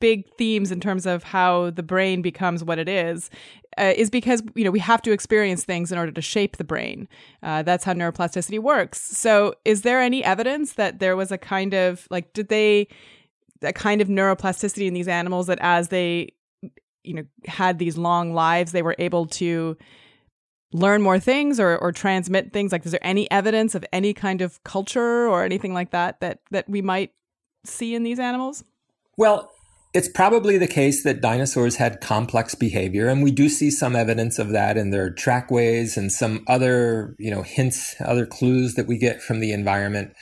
big 0.00 0.24
themes 0.36 0.70
in 0.70 0.80
terms 0.80 1.06
of 1.06 1.24
how 1.24 1.70
the 1.70 1.82
brain 1.82 2.22
becomes 2.22 2.62
what 2.62 2.78
it 2.78 2.88
is 2.88 3.30
uh, 3.78 3.92
is 3.96 4.10
because 4.10 4.42
you 4.54 4.64
know 4.64 4.70
we 4.70 4.78
have 4.78 5.02
to 5.02 5.12
experience 5.12 5.64
things 5.64 5.92
in 5.92 5.98
order 5.98 6.12
to 6.12 6.22
shape 6.22 6.56
the 6.56 6.64
brain. 6.64 7.08
Uh, 7.42 7.62
that's 7.62 7.84
how 7.84 7.92
neuroplasticity 7.92 8.58
works. 8.58 9.00
So 9.00 9.54
is 9.64 9.82
there 9.82 10.00
any 10.00 10.22
evidence 10.24 10.74
that 10.74 10.98
there 10.98 11.16
was 11.16 11.30
a 11.32 11.38
kind 11.38 11.74
of 11.74 12.06
like 12.10 12.32
did 12.32 12.48
they 12.48 12.88
a 13.62 13.72
kind 13.72 14.00
of 14.00 14.08
neuroplasticity 14.08 14.86
in 14.86 14.94
these 14.94 15.08
animals 15.08 15.46
that 15.48 15.58
as 15.60 15.88
they 15.88 16.32
you 17.04 17.14
know 17.14 17.24
had 17.46 17.78
these 17.78 17.96
long 17.96 18.34
lives 18.34 18.72
they 18.72 18.82
were 18.82 18.96
able 18.98 19.26
to 19.26 19.76
learn 20.72 21.02
more 21.02 21.18
things 21.18 21.58
or, 21.58 21.76
or 21.78 21.92
transmit 21.92 22.52
things? 22.52 22.72
Like, 22.72 22.84
is 22.84 22.92
there 22.92 23.06
any 23.06 23.30
evidence 23.30 23.74
of 23.74 23.84
any 23.92 24.12
kind 24.14 24.40
of 24.42 24.62
culture 24.64 25.28
or 25.28 25.44
anything 25.44 25.74
like 25.74 25.90
that 25.90 26.20
that 26.20 26.40
that 26.50 26.68
we 26.68 26.82
might 26.82 27.12
see 27.64 27.94
in 27.94 28.02
these 28.02 28.18
animals? 28.18 28.64
Well, 29.16 29.50
it's 29.94 30.08
probably 30.08 30.58
the 30.58 30.68
case 30.68 31.02
that 31.04 31.20
dinosaurs 31.20 31.76
had 31.76 32.00
complex 32.00 32.54
behavior, 32.54 33.08
and 33.08 33.22
we 33.22 33.30
do 33.30 33.48
see 33.48 33.70
some 33.70 33.96
evidence 33.96 34.38
of 34.38 34.50
that 34.50 34.76
in 34.76 34.90
their 34.90 35.10
trackways 35.10 35.96
and 35.96 36.12
some 36.12 36.44
other, 36.46 37.16
you 37.18 37.30
know, 37.30 37.42
hints, 37.42 37.96
other 38.00 38.26
clues 38.26 38.74
that 38.74 38.86
we 38.86 38.98
get 38.98 39.22
from 39.22 39.40
the 39.40 39.52
environment. 39.52 40.12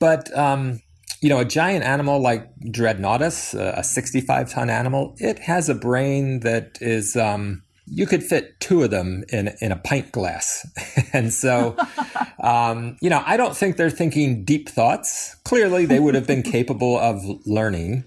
But 0.00 0.36
um, 0.36 0.80
you 1.24 1.30
know, 1.30 1.38
a 1.38 1.44
giant 1.44 1.84
animal 1.84 2.20
like 2.20 2.48
Dreadnoughtus, 2.60 3.54
a 3.54 3.82
65 3.82 4.50
ton 4.50 4.68
animal, 4.68 5.14
it 5.18 5.38
has 5.38 5.70
a 5.70 5.74
brain 5.74 6.40
that 6.40 6.76
is 6.82 7.16
um, 7.16 7.62
you 7.86 8.06
could 8.06 8.22
fit 8.22 8.58
two 8.60 8.82
of 8.82 8.90
them 8.90 9.24
in 9.28 9.54
in 9.60 9.72
a 9.72 9.76
pint 9.76 10.12
glass. 10.12 10.66
and 11.12 11.32
so, 11.32 11.76
um, 12.42 12.96
you 13.00 13.10
know, 13.10 13.22
I 13.26 13.36
don't 13.36 13.56
think 13.56 13.76
they're 13.76 13.90
thinking 13.90 14.44
deep 14.44 14.68
thoughts. 14.68 15.36
Clearly, 15.44 15.86
they 15.86 16.00
would 16.00 16.14
have 16.14 16.26
been 16.26 16.42
capable 16.56 16.98
of 16.98 17.22
learning. 17.46 18.04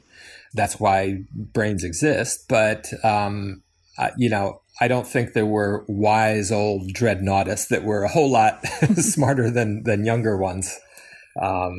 That's 0.54 0.80
why 0.80 1.24
brains 1.34 1.84
exist. 1.84 2.46
But 2.48 2.92
um, 3.04 3.62
uh, 3.98 4.10
you 4.18 4.30
know, 4.30 4.62
I 4.80 4.88
don't 4.88 5.08
think 5.08 5.34
there 5.34 5.46
were 5.46 5.86
wise 5.88 6.52
old 6.52 6.94
dreadnoughtists 6.94 7.68
that 7.70 7.84
were 7.84 8.04
a 8.04 8.10
whole 8.10 8.32
lot 8.32 8.66
smarter 8.96 9.52
than 9.52 9.84
than 9.84 10.06
younger 10.06 10.38
ones. 10.38 10.78
Um, 11.40 11.78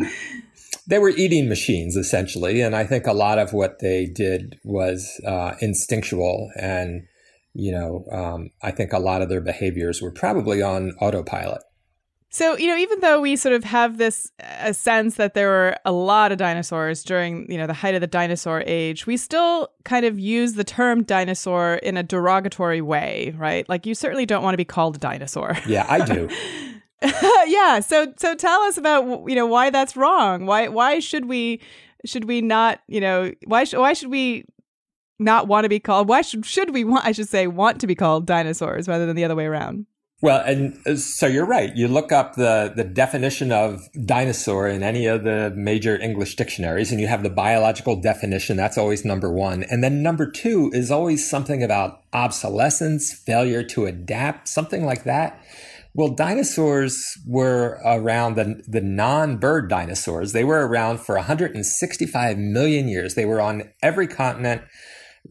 they 0.87 0.99
were 0.99 1.11
eating 1.11 1.49
machines 1.49 1.97
essentially, 1.97 2.61
and 2.61 2.77
I 2.77 2.85
think 2.85 3.07
a 3.07 3.13
lot 3.13 3.39
of 3.39 3.53
what 3.53 3.81
they 3.81 4.07
did 4.07 4.59
was 4.65 5.21
uh, 5.27 5.55
instinctual, 5.61 6.51
and 6.57 7.08
you 7.59 7.73
know, 7.73 8.05
um, 8.12 8.51
I 8.62 8.71
think 8.71 8.92
a 8.92 9.01
lot 9.01 9.21
of 9.21 9.29
their 9.29 9.40
behaviors 9.40 10.01
were 10.01 10.12
probably 10.12 10.62
on 10.62 10.92
autopilot. 11.01 11.61
So, 12.31 12.57
you 12.57 12.68
know, 12.68 12.77
even 12.77 13.01
though 13.01 13.21
we 13.21 13.35
sort 13.35 13.55
of 13.55 13.64
have 13.64 13.99
this 13.99 14.31
a 14.61 14.73
sense 14.73 15.16
that 15.16 15.35
there 15.35 15.49
were 15.49 15.77
a 15.85 15.90
lot 15.90 16.31
of 16.31 16.38
dinosaurs 16.38 17.03
during, 17.03 17.51
you 17.51 17.59
know, 17.59 17.66
the 17.66 17.73
height 17.75 17.97
of 17.97 18.01
the 18.01 18.07
dinosaur 18.07 18.62
age, 18.64 19.07
we 19.07 19.16
still 19.16 19.71
kind 19.85 20.07
of 20.07 20.21
use 20.21 20.53
the 20.53 20.62
term 20.62 21.03
dinosaur 21.03 21.77
in 21.77 21.97
a 21.97 22.03
derogatory 22.05 22.81
way, 22.81 23.35
right? 23.37 23.68
Like 23.68 23.87
you 23.87 23.94
certainly 23.94 24.27
don't 24.27 24.44
want 24.44 24.53
to 24.53 24.59
be 24.59 24.64
called 24.64 24.97
a 24.97 25.01
dinosaur. 25.01 25.57
Yeah, 25.66 25.87
I 25.88 26.05
do. 26.05 26.29
yeah, 27.51 27.81
so 27.81 28.12
so 28.16 28.35
tell 28.37 28.61
us 28.62 28.79
about 28.79 29.29
you 29.29 29.35
know 29.35 29.47
why 29.47 29.71
that's 29.71 29.97
wrong. 29.97 30.47
Why 30.47 30.68
why 30.68 31.01
should 31.01 31.25
we 31.25 31.61
should 32.05 32.25
we 32.25 32.40
not, 32.40 32.81
you 32.87 33.01
know, 33.01 33.33
why 33.47 33.64
sh- 33.64 33.75
why 33.75 33.92
should 33.92 34.11
we 34.11 34.44
not 35.18 35.48
want 35.48 35.64
to 35.64 35.68
be 35.68 35.81
called 35.81 36.09
why 36.09 36.22
should 36.22 36.46
should 36.46 36.72
we 36.72 36.85
want 36.85 37.04
I 37.04 37.12
should 37.12 37.28
say 37.28 37.46
want 37.46 37.81
to 37.81 37.87
be 37.87 37.94
called 37.94 38.26
dinosaurs 38.26 38.88
rather 38.88 39.07
than 39.07 39.16
the 39.16 39.24
other 39.24 39.37
way 39.37 39.46
around? 39.46 39.87
Well, 40.20 40.42
and 40.44 40.76
uh, 40.85 40.96
so 40.96 41.28
you're 41.28 41.46
right. 41.46 41.74
You 41.76 41.87
look 41.87 42.11
up 42.11 42.35
the, 42.35 42.72
the 42.74 42.83
definition 42.83 43.52
of 43.52 43.88
dinosaur 44.04 44.66
in 44.66 44.83
any 44.83 45.07
of 45.07 45.22
the 45.22 45.52
major 45.54 45.96
English 45.96 46.35
dictionaries 46.35 46.90
and 46.90 47.00
you 47.00 47.07
have 47.07 47.22
the 47.22 47.31
biological 47.31 48.00
definition. 48.00 48.57
That's 48.57 48.76
always 48.76 49.04
number 49.04 49.33
one. 49.33 49.62
And 49.62 49.83
then 49.83 50.02
number 50.02 50.28
two 50.28 50.72
is 50.74 50.90
always 50.90 51.28
something 51.28 51.62
about 51.62 52.02
obsolescence, 52.12 53.12
failure 53.12 53.62
to 53.62 53.87
adapt, 53.87 54.48
something 54.48 54.85
like 54.85 55.04
that. 55.04 55.40
Well, 55.94 56.09
dinosaurs 56.09 57.16
were 57.26 57.81
around 57.85 58.35
the, 58.35 58.62
the 58.66 58.81
non-bird 58.81 59.70
dinosaurs. 59.70 60.33
They 60.33 60.44
were 60.44 60.66
around 60.66 60.98
for 61.00 61.14
165 61.14 62.38
million 62.38 62.88
years. 62.88 63.14
They 63.14 63.24
were 63.24 63.40
on 63.40 63.70
every 63.83 64.07
continent. 64.07 64.62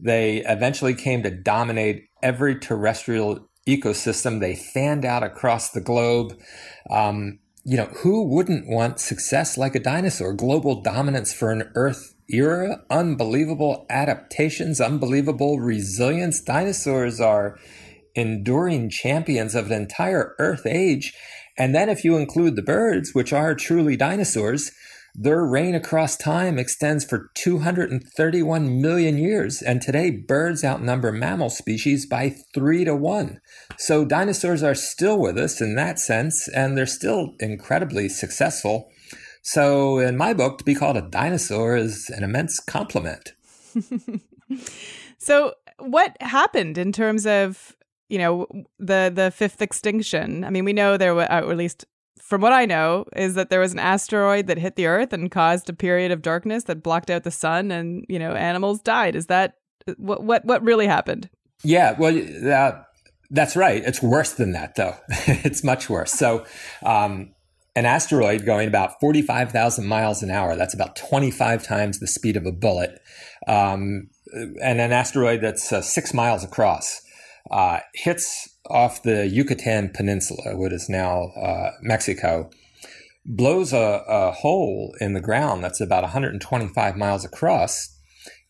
They 0.00 0.38
eventually 0.46 0.94
came 0.94 1.22
to 1.22 1.30
dominate 1.30 2.04
every 2.22 2.58
terrestrial 2.58 3.48
ecosystem. 3.68 4.40
They 4.40 4.54
fanned 4.54 5.04
out 5.04 5.22
across 5.22 5.70
the 5.70 5.80
globe. 5.80 6.38
Um, 6.90 7.40
you 7.64 7.76
know, 7.76 7.90
who 8.02 8.24
wouldn't 8.24 8.68
want 8.68 9.00
success 9.00 9.58
like 9.58 9.74
a 9.74 9.80
dinosaur? 9.80 10.32
Global 10.32 10.80
dominance 10.80 11.32
for 11.32 11.50
an 11.50 11.70
Earth 11.74 12.14
era, 12.30 12.78
unbelievable 12.90 13.86
adaptations, 13.90 14.80
unbelievable 14.80 15.60
resilience. 15.60 16.40
Dinosaurs 16.40 17.20
are 17.20 17.58
enduring 18.14 18.90
champions 18.90 19.54
of 19.54 19.70
an 19.70 19.82
entire 19.82 20.34
Earth 20.38 20.66
age. 20.66 21.12
And 21.58 21.74
then 21.74 21.88
if 21.88 22.04
you 22.04 22.16
include 22.16 22.56
the 22.56 22.62
birds, 22.62 23.14
which 23.14 23.32
are 23.32 23.54
truly 23.54 23.96
dinosaurs, 23.96 24.70
their 25.14 25.44
reign 25.44 25.74
across 25.74 26.16
time 26.16 26.58
extends 26.58 27.04
for 27.04 27.30
231 27.34 28.80
million 28.80 29.18
years, 29.18 29.62
and 29.62 29.80
today 29.80 30.10
birds 30.10 30.64
outnumber 30.64 31.12
mammal 31.12 31.50
species 31.50 32.06
by 32.06 32.34
three 32.54 32.84
to 32.84 32.94
one. 32.94 33.40
So 33.78 34.04
dinosaurs 34.04 34.62
are 34.62 34.74
still 34.74 35.18
with 35.18 35.38
us 35.38 35.60
in 35.60 35.74
that 35.74 35.98
sense, 35.98 36.48
and 36.48 36.76
they're 36.76 36.86
still 36.86 37.34
incredibly 37.40 38.08
successful. 38.08 38.90
So, 39.42 39.98
in 39.98 40.16
my 40.16 40.34
book, 40.34 40.58
to 40.58 40.64
be 40.64 40.74
called 40.74 40.98
a 40.98 41.08
dinosaur 41.08 41.74
is 41.74 42.10
an 42.10 42.22
immense 42.22 42.60
compliment. 42.60 43.32
so, 45.18 45.54
what 45.78 46.16
happened 46.20 46.76
in 46.76 46.92
terms 46.92 47.26
of 47.26 47.74
you 48.08 48.18
know 48.18 48.46
the 48.78 49.10
the 49.14 49.30
fifth 49.30 49.62
extinction? 49.62 50.44
I 50.44 50.50
mean, 50.50 50.66
we 50.66 50.72
know 50.72 50.96
there 50.96 51.14
were, 51.14 51.30
uh, 51.32 51.50
at 51.50 51.56
least 51.56 51.86
from 52.28 52.42
what 52.42 52.52
I 52.52 52.66
know, 52.66 53.06
is 53.16 53.34
that 53.36 53.48
there 53.48 53.60
was 53.60 53.72
an 53.72 53.78
asteroid 53.78 54.48
that 54.48 54.58
hit 54.58 54.76
the 54.76 54.84
Earth 54.84 55.14
and 55.14 55.30
caused 55.30 55.70
a 55.70 55.72
period 55.72 56.12
of 56.12 56.20
darkness 56.20 56.64
that 56.64 56.82
blocked 56.82 57.08
out 57.08 57.24
the 57.24 57.30
sun, 57.30 57.70
and 57.70 58.04
you 58.06 58.18
know 58.18 58.32
animals 58.32 58.82
died. 58.82 59.16
Is 59.16 59.26
that 59.26 59.54
what 59.96 60.22
what 60.22 60.44
what 60.44 60.62
really 60.62 60.86
happened? 60.86 61.30
Yeah, 61.64 61.96
well, 61.98 62.14
uh, 62.52 62.82
that's 63.30 63.56
right. 63.56 63.82
It's 63.82 64.02
worse 64.02 64.32
than 64.32 64.52
that, 64.52 64.76
though. 64.76 64.94
it's 65.08 65.64
much 65.64 65.88
worse. 65.88 66.12
So, 66.12 66.44
um, 66.84 67.30
an 67.74 67.86
asteroid 67.86 68.44
going 68.44 68.68
about 68.68 69.00
forty-five 69.00 69.50
thousand 69.50 69.86
miles 69.86 70.22
an 70.22 70.30
hour. 70.30 70.54
That's 70.54 70.74
about 70.74 70.96
twenty-five 70.96 71.62
times 71.62 71.98
the 71.98 72.06
speed 72.06 72.36
of 72.36 72.44
a 72.44 72.52
bullet, 72.52 73.00
um, 73.46 74.10
and 74.34 74.82
an 74.82 74.92
asteroid 74.92 75.40
that's 75.40 75.72
uh, 75.72 75.80
six 75.80 76.12
miles 76.12 76.44
across 76.44 77.00
uh, 77.50 77.80
hits 77.94 78.57
off 78.70 79.02
the 79.02 79.26
Yucatan 79.26 79.90
Peninsula, 79.90 80.56
what 80.56 80.72
is 80.72 80.88
now 80.88 81.28
uh, 81.40 81.72
Mexico, 81.80 82.50
blows 83.24 83.72
a, 83.72 84.04
a, 84.08 84.30
hole 84.32 84.94
in 85.00 85.12
the 85.12 85.20
ground 85.20 85.62
that's 85.62 85.80
about 85.80 86.02
125 86.02 86.96
miles 86.96 87.24
across, 87.24 87.96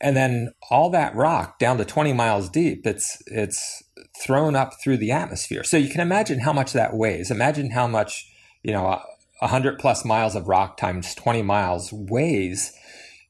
and 0.01 0.17
then 0.17 0.53
all 0.71 0.91
that 0.91 1.15
rock 1.15 1.59
down 1.59 1.79
to 1.79 1.85
20 1.85 2.13
miles 2.13 2.49
deep, 2.49 2.87
it's 2.87 3.21
it's 3.27 3.83
thrown 4.23 4.55
up 4.55 4.75
through 4.83 4.97
the 4.97 5.11
atmosphere. 5.11 5.65
So 5.65 5.77
you 5.77 5.89
can 5.89 6.01
imagine 6.01 6.41
how 6.41 6.53
much 6.53 6.73
that 6.73 6.95
weighs. 6.95 7.31
Imagine 7.31 7.71
how 7.71 7.87
much 7.87 8.31
you 8.63 8.73
know 8.73 9.01
100 9.41 9.79
plus 9.79 10.05
miles 10.05 10.35
of 10.35 10.49
rock 10.49 10.77
times 10.77 11.15
20 11.15 11.43
miles 11.43 11.93
weighs 11.93 12.73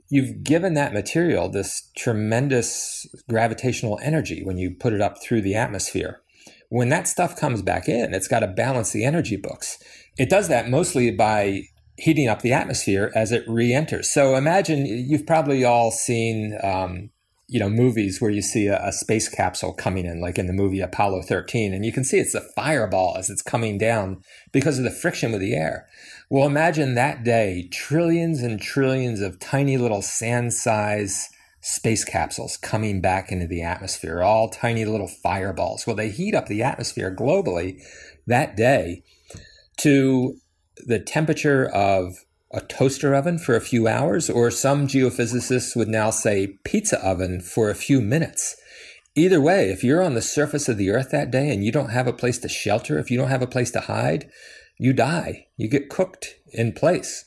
you've 0.08 0.42
given 0.42 0.74
that 0.74 0.92
material 0.92 1.48
this 1.48 1.90
tremendous 1.96 3.06
gravitational 3.28 3.98
energy 4.02 4.42
when 4.42 4.58
you 4.58 4.70
put 4.70 4.92
it 4.92 5.00
up 5.00 5.22
through 5.22 5.42
the 5.42 5.54
atmosphere. 5.54 6.22
When 6.68 6.90
that 6.90 7.08
stuff 7.08 7.36
comes 7.36 7.62
back 7.62 7.88
in, 7.88 8.12
it's 8.12 8.28
got 8.28 8.40
to 8.40 8.46
balance 8.46 8.92
the 8.92 9.04
energy 9.04 9.36
books. 9.36 9.78
It 10.18 10.28
does 10.28 10.48
that 10.48 10.68
mostly 10.68 11.10
by 11.10 11.62
heating 11.96 12.28
up 12.28 12.42
the 12.42 12.52
atmosphere 12.52 13.10
as 13.14 13.32
it 13.32 13.44
re-enters. 13.48 14.10
So 14.10 14.36
imagine 14.36 14.86
you've 14.86 15.26
probably 15.26 15.64
all 15.64 15.90
seen, 15.90 16.56
um, 16.62 17.10
you 17.48 17.58
know, 17.58 17.68
movies 17.68 18.20
where 18.20 18.30
you 18.30 18.42
see 18.42 18.66
a, 18.66 18.80
a, 18.86 18.92
space 18.92 19.28
capsule 19.28 19.72
coming 19.72 20.06
in, 20.06 20.20
like 20.20 20.38
in 20.38 20.46
the 20.46 20.52
movie 20.52 20.80
Apollo 20.80 21.22
13, 21.22 21.72
and 21.72 21.84
you 21.84 21.92
can 21.92 22.04
see 22.04 22.18
it's 22.18 22.34
a 22.34 22.46
fireball 22.54 23.16
as 23.18 23.30
it's 23.30 23.42
coming 23.42 23.78
down 23.78 24.22
because 24.52 24.78
of 24.78 24.84
the 24.84 24.90
friction 24.90 25.32
with 25.32 25.40
the 25.40 25.54
air. 25.54 25.88
Well, 26.30 26.46
imagine 26.46 26.94
that 26.94 27.24
day, 27.24 27.68
trillions 27.72 28.42
and 28.42 28.60
trillions 28.60 29.20
of 29.20 29.40
tiny 29.40 29.76
little 29.78 30.02
sand 30.02 30.52
size 30.52 31.30
space 31.60 32.04
capsules 32.04 32.56
coming 32.56 33.00
back 33.00 33.32
into 33.32 33.46
the 33.46 33.62
atmosphere, 33.62 34.22
all 34.22 34.48
tiny 34.48 34.84
little 34.84 35.08
fireballs. 35.08 35.86
Well, 35.86 35.96
they 35.96 36.10
heat 36.10 36.34
up 36.34 36.46
the 36.46 36.62
atmosphere 36.62 37.14
globally 37.14 37.82
that 38.26 38.56
day 38.56 39.02
to 39.78 40.36
the 40.76 40.98
temperature 40.98 41.68
of 41.68 42.24
a 42.52 42.60
toaster 42.60 43.14
oven 43.14 43.38
for 43.38 43.56
a 43.56 43.60
few 43.60 43.86
hours, 43.86 44.30
or 44.30 44.50
some 44.50 44.86
geophysicists 44.86 45.76
would 45.76 45.88
now 45.88 46.10
say 46.10 46.58
pizza 46.64 47.04
oven 47.04 47.40
for 47.40 47.68
a 47.68 47.74
few 47.74 48.00
minutes. 48.00 48.56
Either 49.14 49.40
way, 49.40 49.70
if 49.70 49.82
you're 49.82 50.02
on 50.02 50.14
the 50.14 50.22
surface 50.22 50.68
of 50.68 50.76
the 50.76 50.90
earth 50.90 51.10
that 51.10 51.30
day 51.30 51.50
and 51.50 51.64
you 51.64 51.72
don't 51.72 51.90
have 51.90 52.06
a 52.06 52.12
place 52.12 52.38
to 52.38 52.48
shelter, 52.48 52.98
if 52.98 53.10
you 53.10 53.18
don't 53.18 53.28
have 53.28 53.42
a 53.42 53.46
place 53.46 53.70
to 53.72 53.80
hide, 53.80 54.30
you 54.78 54.92
die. 54.92 55.48
You 55.56 55.68
get 55.68 55.90
cooked 55.90 56.36
in 56.52 56.72
place. 56.72 57.24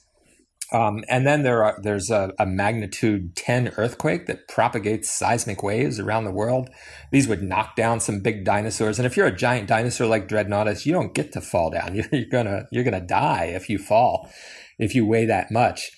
Um, 0.71 1.03
and 1.09 1.27
then 1.27 1.43
there 1.43 1.63
are 1.63 1.77
there's 1.81 2.09
a, 2.09 2.31
a, 2.39 2.45
magnitude 2.45 3.35
10 3.35 3.73
earthquake 3.75 4.27
that 4.27 4.47
propagates 4.47 5.11
seismic 5.11 5.61
waves 5.63 5.99
around 5.99 6.23
the 6.23 6.31
world. 6.31 6.69
These 7.11 7.27
would 7.27 7.43
knock 7.43 7.75
down 7.75 7.99
some 7.99 8.21
big 8.21 8.45
dinosaurs. 8.45 8.97
And 8.97 9.05
if 9.05 9.17
you're 9.17 9.27
a 9.27 9.35
giant 9.35 9.67
dinosaur 9.67 10.07
like 10.07 10.29
Dreadnoughtus, 10.29 10.85
you 10.85 10.93
don't 10.93 11.13
get 11.13 11.33
to 11.33 11.41
fall 11.41 11.71
down. 11.71 11.95
You're, 12.11 12.25
gonna 12.25 12.67
you're 12.71 12.85
gonna 12.85 13.01
die 13.01 13.45
if 13.45 13.69
you 13.69 13.77
fall, 13.77 14.29
if 14.79 14.95
you 14.95 15.05
weigh 15.05 15.25
that 15.25 15.51
much. 15.51 15.91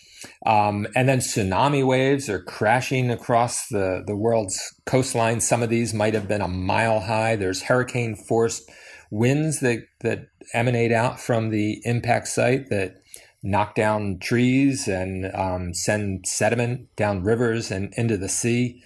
Um, 0.45 0.87
and 0.95 1.07
then 1.07 1.19
tsunami 1.19 1.85
waves 1.85 2.29
are 2.29 2.41
crashing 2.41 3.11
across 3.11 3.67
the, 3.67 4.03
the 4.05 4.15
world's 4.15 4.73
coastline. 4.85 5.41
Some 5.41 5.61
of 5.61 5.69
these 5.69 5.93
might 5.93 6.13
have 6.13 6.27
been 6.27 6.41
a 6.41 6.47
mile 6.47 7.01
high. 7.01 7.35
There's 7.35 7.63
hurricane 7.63 8.15
force 8.15 8.65
winds 9.11 9.59
that, 9.59 9.79
that 10.01 10.27
emanate 10.53 10.91
out 10.91 11.19
from 11.19 11.49
the 11.49 11.81
impact 11.85 12.27
site 12.27 12.69
that 12.69 12.95
knock 13.43 13.75
down 13.75 14.17
trees 14.19 14.87
and 14.87 15.29
um, 15.35 15.73
send 15.73 16.25
sediment 16.25 16.87
down 16.95 17.23
rivers 17.23 17.69
and 17.69 17.93
into 17.95 18.17
the 18.17 18.29
sea. 18.29 18.81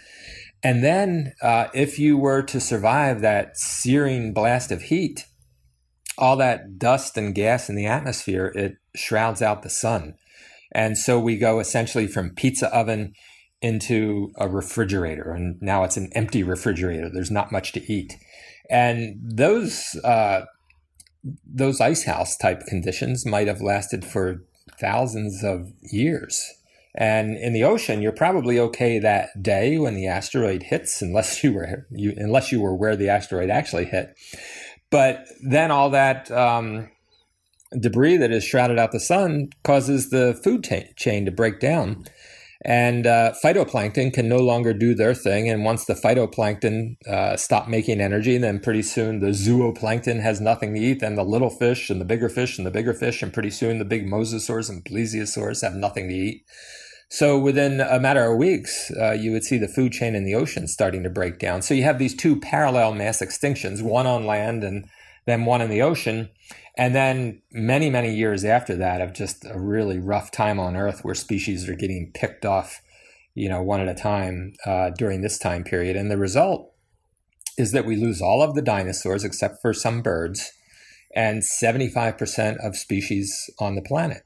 And 0.64 0.84
then, 0.84 1.34
uh, 1.42 1.68
if 1.74 2.00
you 2.00 2.18
were 2.18 2.42
to 2.44 2.60
survive 2.60 3.22
that 3.22 3.58
searing 3.58 4.34
blast 4.34 4.72
of 4.72 4.82
heat, 4.84 5.26
all 6.18 6.36
that 6.38 6.80
dust 6.80 7.16
and 7.16 7.36
gas 7.36 7.70
in 7.70 7.76
the 7.76 7.86
atmosphere, 7.86 8.52
it 8.56 8.78
shrouds 8.96 9.42
out 9.42 9.62
the 9.62 9.70
sun. 9.70 10.16
And 10.72 10.98
so 10.98 11.20
we 11.20 11.38
go 11.38 11.60
essentially 11.60 12.08
from 12.08 12.32
pizza 12.32 12.74
oven 12.76 13.14
into 13.62 14.32
a 14.38 14.50
refrigerator. 14.50 15.32
And 15.32 15.62
now 15.62 15.84
it's 15.84 15.98
an 15.98 16.10
empty 16.14 16.44
refrigerator. 16.44 17.10
There's 17.10 17.32
not 17.32 17.52
much 17.52 17.72
to 17.74 17.92
eat. 17.92 18.16
And 18.70 19.16
those 19.24 19.96
uh, 20.04 20.42
those 21.46 21.82
ice 21.82 22.04
house 22.06 22.38
type 22.38 22.66
conditions 22.68 23.26
might 23.26 23.48
have 23.48 23.62
lasted 23.62 24.06
for 24.06 24.44
thousands 24.80 25.44
of 25.44 25.72
years. 25.82 26.54
And 26.96 27.38
in 27.38 27.54
the 27.54 27.64
ocean, 27.64 28.02
you're 28.02 28.12
probably 28.12 28.60
okay 28.60 28.98
that 29.00 29.42
day 29.42 29.78
when 29.78 29.96
the 29.96 30.08
asteroid 30.08 30.64
hits, 30.64 31.02
unless 31.02 31.44
you 31.44 31.54
were 31.54 31.86
you, 31.92 32.14
unless 32.18 32.52
you 32.52 32.60
were 32.60 32.76
where 32.76 32.96
the 32.96 33.10
asteroid 33.10 33.52
actually 33.52 33.86
hit. 33.86 34.16
But 34.90 35.26
then 35.44 35.70
all 35.70 35.92
that 35.92 36.32
um, 36.32 36.90
debris 37.80 38.18
that 38.18 38.32
has 38.32 38.44
shrouded 38.44 38.80
out 38.80 38.92
the 38.92 39.00
sun 39.00 39.50
causes 39.64 40.10
the 40.10 40.40
food 40.44 40.64
t- 40.64 40.86
chain 40.96 41.26
to 41.26 41.32
break 41.32 41.60
down. 41.60 42.06
And 42.66 43.06
uh, 43.06 43.34
phytoplankton 43.44 44.14
can 44.14 44.28
no 44.28 44.40
longer 44.40 44.74
do 44.74 44.96
their 44.96 45.14
thing. 45.14 45.50
And 45.50 45.64
once 45.64 45.86
the 45.86 45.94
phytoplankton 45.94 47.08
uh, 47.08 47.38
stop 47.38 47.68
making 47.68 48.02
energy, 48.02 48.38
then 48.38 48.60
pretty 48.60 48.82
soon 48.82 49.20
the 49.20 49.28
zooplankton 49.28 50.22
has 50.22 50.42
nothing 50.42 50.74
to 50.74 50.80
eat. 50.80 51.00
Then 51.00 51.16
the 51.16 51.24
little 51.24 51.52
fish 51.52 51.90
and 51.90 52.02
the 52.02 52.06
bigger 52.06 52.30
fish 52.30 52.58
and 52.58 52.66
the 52.66 52.72
bigger 52.72 52.94
fish, 52.94 53.22
and 53.22 53.34
pretty 53.34 53.52
soon 53.52 53.78
the 53.78 53.86
big 53.86 54.06
mosasaurs 54.06 54.70
and 54.70 54.84
plesiosaurs 54.84 55.62
have 55.62 55.76
nothing 55.76 56.10
to 56.10 56.16
eat. 56.16 56.46
So 57.10 57.40
within 57.40 57.80
a 57.80 58.00
matter 58.00 58.30
of 58.30 58.38
weeks, 58.38 58.92
uh, 59.00 59.12
you 59.12 59.32
would 59.32 59.46
see 59.46 59.58
the 59.58 59.70
food 59.70 59.94
chain 59.94 60.14
in 60.14 60.26
the 60.26 60.36
ocean 60.36 60.68
starting 60.68 61.04
to 61.04 61.10
break 61.10 61.40
down. 61.40 61.62
So 61.62 61.74
you 61.74 61.84
have 61.84 62.00
these 62.00 62.16
two 62.16 62.40
parallel 62.40 62.94
mass 62.94 63.22
extinctions, 63.22 63.82
one 63.82 64.06
on 64.06 64.26
land 64.26 64.64
and 64.64 64.90
then 65.26 65.46
one 65.46 65.62
in 65.62 65.70
the 65.70 65.82
ocean. 65.82 66.30
And 66.78 66.94
then 66.94 67.42
many, 67.52 67.90
many 67.90 68.14
years 68.14 68.46
after 68.46 68.76
that 68.76 69.02
of 69.02 69.14
just 69.14 69.44
a 69.46 69.60
really 69.60 70.00
rough 70.00 70.30
time 70.30 70.60
on 70.60 70.76
Earth 70.76 71.04
where 71.04 71.16
species 71.16 71.68
are 71.68 71.76
getting 71.76 72.12
picked 72.14 72.46
off, 72.46 72.82
you 73.34 73.50
know, 73.50 73.64
one 73.64 73.82
at 73.82 73.88
a 73.88 74.00
time 74.00 74.54
uh, 74.66 74.92
during 74.92 75.22
this 75.22 75.40
time 75.40 75.64
period. 75.64 75.96
And 75.96 76.12
the 76.12 76.18
result 76.18 76.72
is 77.58 77.72
that 77.72 77.86
we 77.86 77.96
lose 77.96 78.22
all 78.22 78.44
of 78.44 78.54
the 78.54 78.62
dinosaurs 78.62 79.24
except 79.24 79.56
for 79.60 79.74
some 79.74 80.04
birds 80.04 80.52
and 81.16 81.42
75% 81.42 82.64
of 82.64 82.78
species 82.78 83.50
on 83.60 83.74
the 83.74 83.82
planet. 83.82 84.22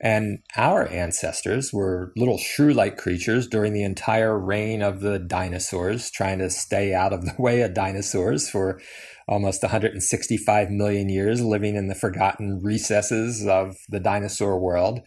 And 0.00 0.40
our 0.56 0.86
ancestors 0.86 1.72
were 1.72 2.12
little 2.16 2.38
shrew 2.38 2.72
like 2.72 2.98
creatures 2.98 3.48
during 3.48 3.72
the 3.72 3.82
entire 3.82 4.38
reign 4.38 4.82
of 4.82 5.00
the 5.00 5.18
dinosaurs, 5.18 6.10
trying 6.10 6.38
to 6.38 6.50
stay 6.50 6.94
out 6.94 7.12
of 7.12 7.24
the 7.24 7.34
way 7.38 7.62
of 7.62 7.74
dinosaurs 7.74 8.48
for 8.48 8.80
almost 9.28 9.62
165 9.62 10.70
million 10.70 11.08
years, 11.08 11.42
living 11.42 11.76
in 11.76 11.88
the 11.88 11.94
forgotten 11.94 12.60
recesses 12.62 13.46
of 13.46 13.76
the 13.88 14.00
dinosaur 14.00 14.58
world. 14.58 15.00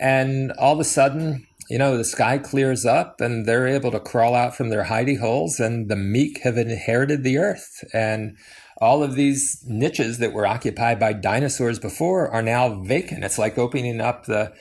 And 0.00 0.52
all 0.52 0.72
of 0.74 0.80
a 0.80 0.84
sudden, 0.84 1.46
you 1.68 1.78
know, 1.78 1.96
the 1.96 2.04
sky 2.04 2.38
clears 2.38 2.86
up 2.86 3.20
and 3.20 3.46
they're 3.46 3.68
able 3.68 3.90
to 3.90 4.00
crawl 4.00 4.34
out 4.34 4.56
from 4.56 4.70
their 4.70 4.84
hidey 4.84 5.18
holes, 5.18 5.60
and 5.60 5.88
the 5.88 5.96
meek 5.96 6.40
have 6.42 6.56
inherited 6.56 7.22
the 7.22 7.38
earth. 7.38 7.84
And 7.92 8.36
all 8.80 9.02
of 9.02 9.14
these 9.14 9.62
niches 9.66 10.18
that 10.18 10.32
were 10.32 10.46
occupied 10.46 10.98
by 10.98 11.12
dinosaurs 11.12 11.78
before 11.78 12.28
are 12.30 12.42
now 12.42 12.82
vacant. 12.82 13.24
It's 13.24 13.38
like 13.38 13.58
opening 13.58 14.00
up 14.00 14.24
the 14.24 14.52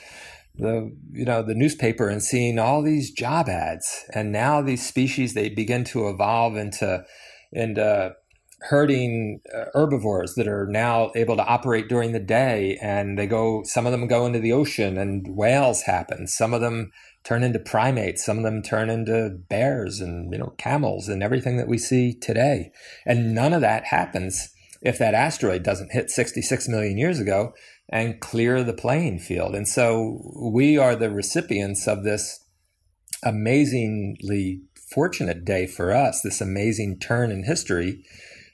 the 0.58 0.94
you 1.14 1.24
know 1.24 1.42
the 1.42 1.56
newspaper 1.56 2.10
and 2.10 2.22
seeing 2.22 2.60
all 2.60 2.82
these 2.82 3.12
job 3.12 3.48
ads 3.48 4.04
and 4.14 4.30
now 4.30 4.62
these 4.62 4.86
species 4.86 5.34
they 5.34 5.48
begin 5.48 5.86
to 5.86 6.10
evolve 6.10 6.58
into 6.58 7.06
into 7.54 8.14
herding 8.62 9.42
uh, 9.56 9.66
herbivores 9.74 10.36
that 10.36 10.48
are 10.48 10.68
now 10.68 11.12
able 11.16 11.38
to 11.38 11.46
operate 11.46 11.88
during 11.88 12.12
the 12.12 12.20
day 12.20 12.78
and 12.82 13.18
they 13.18 13.26
go 13.28 13.64
some 13.64 13.86
of 13.86 13.92
them 13.92 14.08
go 14.08 14.26
into 14.26 14.40
the 14.40 14.52
ocean 14.52 14.98
and 14.98 15.26
whales 15.30 15.84
happen. 15.84 16.28
Some 16.28 16.54
of 16.54 16.62
them 16.62 16.92
turn 17.24 17.44
into 17.44 17.60
primates. 17.60 18.26
Some 18.26 18.38
of 18.38 18.44
them 18.44 18.62
turn 18.62 18.90
into 18.90 19.38
bears 19.50 20.00
and 20.00 20.32
you 20.32 20.40
know 20.40 20.54
camels 20.58 21.08
and 21.08 21.24
everything 21.24 21.58
that 21.58 21.68
we 21.68 21.78
see 21.78 22.14
today. 22.14 22.72
And 23.06 23.34
none 23.34 23.54
of 23.54 23.62
that 23.62 23.86
happens 23.86 24.54
if 24.82 24.98
that 24.98 25.14
asteroid 25.14 25.64
doesn't 25.64 25.92
hit 25.92 26.10
66 26.10 26.68
million 26.68 26.98
years 26.98 27.20
ago 27.20 27.54
and 27.90 28.20
clear 28.20 28.64
the 28.64 28.74
playing 28.74 29.20
field. 29.20 29.56
And 29.56 29.68
so 29.68 30.22
we 30.36 30.78
are 30.78 30.96
the 30.96 31.10
recipients 31.10 31.88
of 31.88 32.04
this 32.04 32.46
amazingly 33.24 34.62
fortunate 34.94 35.46
day 35.46 35.68
for 35.68 35.94
us 35.94 36.22
this 36.22 36.42
amazing 36.42 37.00
turn 37.00 37.32
in 37.32 37.44
history 37.44 38.04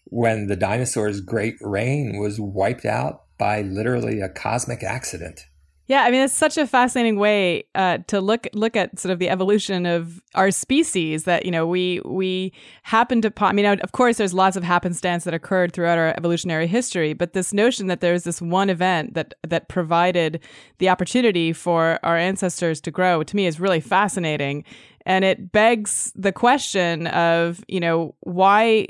when 0.06 0.48
the 0.48 0.56
dinosaurs' 0.56 1.22
great 1.22 1.56
reign 1.62 2.18
was 2.20 2.39
wiped 2.39 2.86
out 2.86 3.24
by 3.38 3.62
literally 3.62 4.22
a 4.22 4.30
cosmic 4.30 4.84
accident. 4.84 5.46
Yeah, 5.88 6.02
I 6.02 6.10
mean 6.10 6.22
it's 6.22 6.34
such 6.34 6.58
a 6.58 6.65
fascinating 6.65 7.18
way 7.18 7.65
uh, 7.76 8.00
to 8.08 8.20
look 8.20 8.48
look 8.54 8.76
at 8.76 8.98
sort 8.98 9.12
of 9.12 9.20
the 9.20 9.30
evolution 9.30 9.86
of 9.86 10.20
our 10.34 10.50
species. 10.50 11.26
That 11.26 11.46
you 11.46 11.52
know 11.52 11.68
we 11.68 12.02
we 12.04 12.54
happen 12.82 13.22
to. 13.22 13.32
I 13.38 13.54
mean, 13.54 13.65
of 13.68 13.91
course, 13.91 14.18
there's 14.18 14.34
lots 14.34 14.58
of 14.58 14.63
happenstance 14.63 15.26
that 15.26 15.36
occurred 15.36 15.74
throughout 15.74 16.00
our 16.00 16.15
evolutionary 16.18 16.65
history, 16.65 17.13
but 17.13 17.34
this 17.34 17.54
notion 17.54 17.86
that 17.88 18.02
there's 18.02 18.24
this 18.24 18.41
one 18.41 18.72
event 18.72 19.13
that 19.13 19.36
that 19.48 19.70
provided 19.70 20.39
the 20.80 20.89
opportunity 20.89 21.54
for 21.54 22.00
our 22.02 22.18
ancestors 22.18 22.82
to 22.82 22.89
grow 22.89 23.22
to 23.22 23.36
me 23.36 23.46
is 23.46 23.60
really 23.60 23.80
fascinating, 23.80 24.63
and 25.06 25.24
it 25.24 25.52
begs 25.52 26.12
the 26.15 26.32
question 26.32 27.06
of 27.08 27.63
you 27.68 27.80
know 27.80 28.15
why 28.22 28.88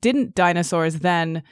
didn't 0.00 0.34
dinosaurs 0.34 1.00
then 1.00 1.42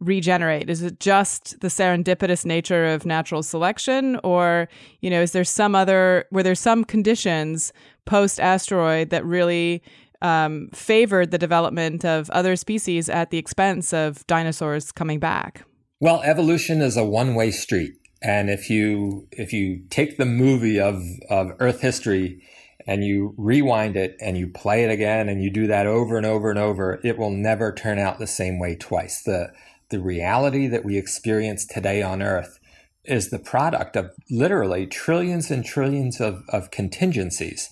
regenerate? 0.00 0.68
Is 0.68 0.82
it 0.82 1.00
just 1.00 1.60
the 1.60 1.68
serendipitous 1.68 2.44
nature 2.44 2.86
of 2.86 3.06
natural 3.06 3.42
selection, 3.42 4.18
or 4.22 4.68
you 5.00 5.10
know, 5.10 5.22
is 5.22 5.32
there 5.32 5.44
some 5.44 5.74
other 5.74 6.26
were 6.30 6.42
there 6.42 6.54
some 6.54 6.84
conditions 6.84 7.72
post 8.04 8.40
asteroid 8.40 9.10
that 9.10 9.24
really 9.24 9.82
um, 10.22 10.68
favored 10.72 11.30
the 11.30 11.38
development 11.38 12.04
of 12.04 12.30
other 12.30 12.56
species 12.56 13.08
at 13.08 13.30
the 13.30 13.38
expense 13.38 13.92
of 13.92 14.26
dinosaurs 14.26 14.92
coming 14.92 15.18
back? 15.18 15.64
Well, 16.00 16.22
evolution 16.22 16.80
is 16.82 16.96
a 16.96 17.04
one 17.04 17.34
way 17.34 17.50
street, 17.50 17.94
and 18.22 18.50
if 18.50 18.68
you 18.68 19.28
if 19.32 19.52
you 19.52 19.82
take 19.90 20.18
the 20.18 20.26
movie 20.26 20.78
of 20.80 21.02
of 21.30 21.52
Earth 21.58 21.80
history 21.80 22.42
and 22.86 23.04
you 23.04 23.34
rewind 23.36 23.96
it 23.96 24.16
and 24.20 24.38
you 24.38 24.48
play 24.48 24.84
it 24.84 24.90
again 24.90 25.28
and 25.28 25.42
you 25.42 25.50
do 25.50 25.66
that 25.66 25.86
over 25.86 26.16
and 26.16 26.26
over 26.26 26.50
and 26.50 26.58
over, 26.58 27.00
it 27.02 27.18
will 27.18 27.30
never 27.30 27.72
turn 27.72 27.98
out 27.98 28.18
the 28.18 28.26
same 28.26 28.58
way 28.58 28.76
twice. 28.76 29.22
The, 29.22 29.52
the 29.90 30.00
reality 30.00 30.66
that 30.68 30.84
we 30.84 30.96
experience 30.96 31.66
today 31.66 32.02
on 32.02 32.22
Earth 32.22 32.58
is 33.04 33.30
the 33.30 33.38
product 33.38 33.96
of 33.96 34.10
literally 34.30 34.86
trillions 34.86 35.50
and 35.50 35.64
trillions 35.64 36.20
of, 36.20 36.42
of 36.48 36.70
contingencies. 36.70 37.68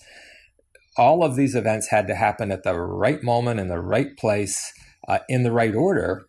All 0.97 1.25
of 1.25 1.37
these 1.37 1.55
events 1.55 1.89
had 1.89 2.07
to 2.07 2.15
happen 2.15 2.53
at 2.53 2.63
the 2.63 2.75
right 2.75 3.23
moment 3.23 3.59
in 3.61 3.69
the 3.69 3.81
right 3.81 4.17
place 4.17 4.73
uh, 5.09 5.19
in 5.29 5.43
the 5.43 5.53
right 5.53 5.75
order, 5.75 6.27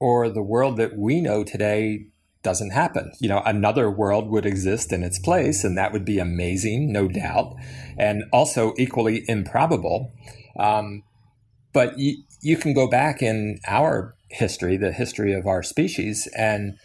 or 0.00 0.28
the 0.28 0.42
world 0.42 0.76
that 0.76 0.96
we 0.96 1.20
know 1.20 1.44
today 1.44 2.06
doesn't 2.42 2.70
happen. 2.70 3.12
You 3.20 3.28
know, 3.28 3.42
another 3.44 3.90
world 3.90 4.28
would 4.30 4.46
exist 4.46 4.92
in 4.92 5.02
its 5.02 5.18
place, 5.18 5.64
and 5.64 5.76
that 5.76 5.92
would 5.92 6.04
be 6.04 6.18
amazing, 6.18 6.92
no 6.92 7.08
doubt, 7.08 7.54
and 7.98 8.24
also 8.32 8.74
equally 8.78 9.24
improbable. 9.28 10.12
Um, 10.58 11.02
but 11.72 11.98
you, 11.98 12.22
you 12.40 12.56
can 12.56 12.72
go 12.72 12.88
back 12.88 13.22
in 13.22 13.58
our 13.66 14.14
history, 14.30 14.76
the 14.76 14.92
history 14.92 15.32
of 15.32 15.46
our 15.46 15.62
species, 15.62 16.28
and 16.36 16.78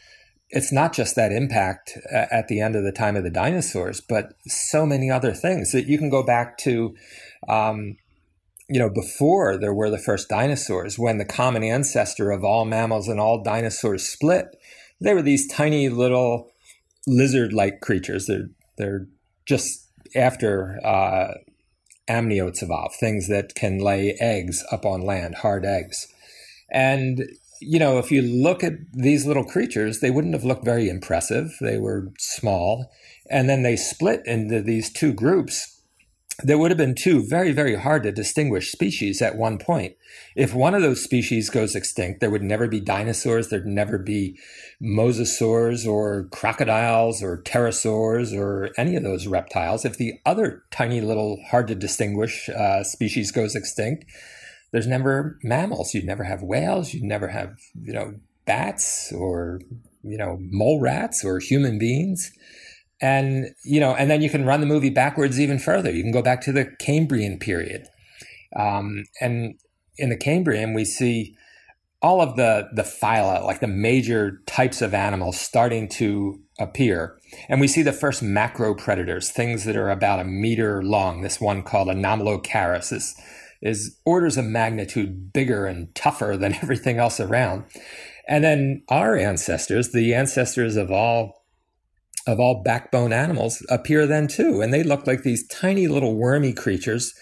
it's 0.50 0.72
not 0.72 0.94
just 0.94 1.16
that 1.16 1.32
impact 1.32 1.98
at 2.12 2.48
the 2.48 2.62
end 2.62 2.76
of 2.76 2.84
the 2.84 2.92
time 2.92 3.16
of 3.16 3.24
the 3.24 3.32
dinosaurs, 3.32 4.02
but 4.02 4.34
so 4.46 4.86
many 4.86 5.10
other 5.10 5.34
things 5.34 5.72
that 5.72 5.88
you 5.88 5.98
can 5.98 6.10
go 6.10 6.24
back 6.24 6.58
to. 6.60 6.96
Um, 7.48 7.98
you 8.70 8.80
know, 8.80 8.90
before 8.90 9.58
there 9.58 9.74
were 9.74 9.90
the 9.90 9.98
first 9.98 10.30
dinosaurs, 10.30 10.98
when 10.98 11.18
the 11.18 11.26
common 11.26 11.64
ancestor 11.64 12.32
of 12.32 12.44
all 12.44 12.66
mammals 12.66 13.08
and 13.08 13.20
all 13.20 13.44
dinosaurs 13.44 14.08
split, 14.08 14.56
they 15.04 15.14
were 15.14 15.22
these 15.22 15.48
tiny 15.48 15.90
little 15.90 16.52
lizard-like 17.06 17.82
creatures. 17.82 18.26
They're 18.26 18.50
they're 18.78 19.08
just 19.46 19.90
after 20.16 20.80
uh, 20.86 21.34
amniotes 22.10 22.64
evolved, 22.64 22.96
things 23.00 23.28
that 23.28 23.56
can 23.56 23.80
lay 23.80 24.16
eggs 24.20 24.64
up 24.72 24.86
on 24.86 25.02
land, 25.02 25.36
hard 25.36 25.66
eggs. 25.66 26.08
And 26.72 27.30
you 27.60 27.80
know, 27.80 27.98
if 27.98 28.12
you 28.12 28.22
look 28.22 28.64
at 28.64 28.74
these 28.92 29.26
little 29.26 29.46
creatures, 29.46 30.00
they 30.00 30.12
wouldn't 30.12 30.34
have 30.34 30.44
looked 30.44 30.66
very 30.66 30.90
impressive. 30.90 31.56
They 31.62 31.78
were 31.78 32.12
small, 32.20 32.92
and 33.30 33.50
then 33.50 33.64
they 33.64 33.76
split 33.76 34.22
into 34.26 34.62
these 34.62 34.92
two 34.92 35.14
groups 35.14 35.73
there 36.42 36.58
would 36.58 36.72
have 36.72 36.78
been 36.78 36.96
two 36.96 37.24
very, 37.24 37.52
very 37.52 37.76
hard 37.76 38.04
to 38.04 38.12
distinguish 38.12 38.72
species 38.72 39.22
at 39.22 39.36
one 39.36 39.60
point. 39.60 39.96
If 40.36 40.54
one 40.54 40.74
of 40.74 40.82
those 40.82 41.04
species 41.04 41.50
goes 41.50 41.76
extinct, 41.76 42.22
there 42.22 42.32
would 42.32 42.42
never 42.42 42.68
be 42.68 42.80
dinosaurs, 42.80 43.50
there'd 43.50 43.68
never 43.68 44.00
be 44.00 44.40
mosasaurs 44.82 45.88
or 45.88 46.28
crocodiles 46.32 47.22
or 47.22 47.44
pterosaurs 47.44 48.36
or 48.36 48.72
any 48.78 48.96
of 48.96 49.04
those 49.04 49.28
reptiles. 49.28 49.86
If 49.86 49.98
the 49.98 50.20
other 50.26 50.64
tiny 50.72 51.02
little 51.02 51.40
hard 51.50 51.68
to 51.68 51.76
distinguish 51.76 52.50
uh, 52.50 52.84
species 52.84 53.32
goes 53.32 53.56
extinct, 53.56 54.06
there's 54.72 54.88
never 54.88 55.38
mammals. 55.44 55.94
You'd 55.94 56.06
never 56.06 56.24
have 56.24 56.42
whales. 56.42 56.96
You'd 56.96 57.04
never 57.04 57.28
have, 57.28 57.60
you 57.80 57.94
know, 57.94 58.16
bats 58.46 59.14
or, 59.14 59.62
you 60.04 60.18
know, 60.18 60.40
mole 60.42 60.82
rats 60.82 61.24
or 61.24 61.38
human 61.38 61.78
beings 61.78 62.32
and 63.04 63.50
you 63.64 63.80
know 63.80 63.94
and 63.94 64.10
then 64.10 64.22
you 64.22 64.30
can 64.30 64.46
run 64.46 64.62
the 64.62 64.66
movie 64.66 64.90
backwards 64.90 65.40
even 65.40 65.60
further 65.60 65.92
you 65.92 66.02
can 66.02 66.12
go 66.12 66.22
back 66.22 66.42
to 66.42 66.52
the 66.52 66.66
cambrian 66.80 67.38
period 67.38 67.86
um, 68.56 69.04
and 69.22 69.56
in 69.98 70.10
the 70.10 70.18
cambrian 70.18 70.74
we 70.74 70.86
see 70.86 71.36
all 72.04 72.22
of 72.22 72.36
the 72.36 72.68
the 72.74 72.84
phyla, 72.84 73.44
like 73.44 73.62
the 73.62 73.68
major 73.68 74.42
types 74.46 74.82
of 74.82 74.94
animals, 74.94 75.40
starting 75.40 75.88
to 75.88 76.40
appear, 76.60 77.18
and 77.48 77.62
we 77.62 77.68
see 77.68 77.82
the 77.82 77.94
first 77.94 78.22
macro 78.22 78.76
predators, 78.76 79.32
things 79.32 79.64
that 79.64 79.78
are 79.78 79.90
about 79.90 80.20
a 80.20 80.26
meter 80.26 80.84
long. 80.84 81.22
This 81.22 81.40
one 81.40 81.64
called 81.64 81.88
Anomalocaris 81.88 82.92
is 82.92 83.16
is 83.62 83.98
orders 84.06 84.36
of 84.36 84.44
magnitude 84.44 85.32
bigger 85.32 85.66
and 85.66 85.96
tougher 85.96 86.36
than 86.38 86.54
everything 86.62 86.98
else 87.00 87.22
around. 87.22 87.64
And 88.28 88.44
then 88.44 88.84
our 88.90 89.16
ancestors, 89.16 89.92
the 89.92 90.14
ancestors 90.14 90.76
of 90.76 90.92
all 90.92 91.43
of 92.26 92.40
all 92.40 92.64
backbone 92.64 93.14
animals, 93.14 93.66
appear 93.70 94.08
then 94.08 94.28
too, 94.28 94.62
and 94.62 94.74
they 94.74 94.84
look 94.84 95.06
like 95.08 95.24
these 95.24 95.48
tiny 95.48 95.88
little 95.88 96.16
wormy 96.16 96.54
creatures 96.54 97.14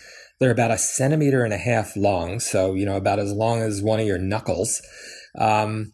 they're 0.42 0.50
about 0.50 0.72
a 0.72 0.78
centimeter 0.80 1.44
and 1.44 1.54
a 1.54 1.58
half 1.58 1.96
long, 1.96 2.40
so 2.40 2.74
you 2.74 2.84
know 2.84 2.98
about 2.98 3.20
as 3.20 3.32
long 3.32 3.62
as 3.62 3.84
one 3.84 4.00
of 4.00 4.08
your 4.08 4.18
knuckles. 4.18 4.82
Um, 5.38 5.94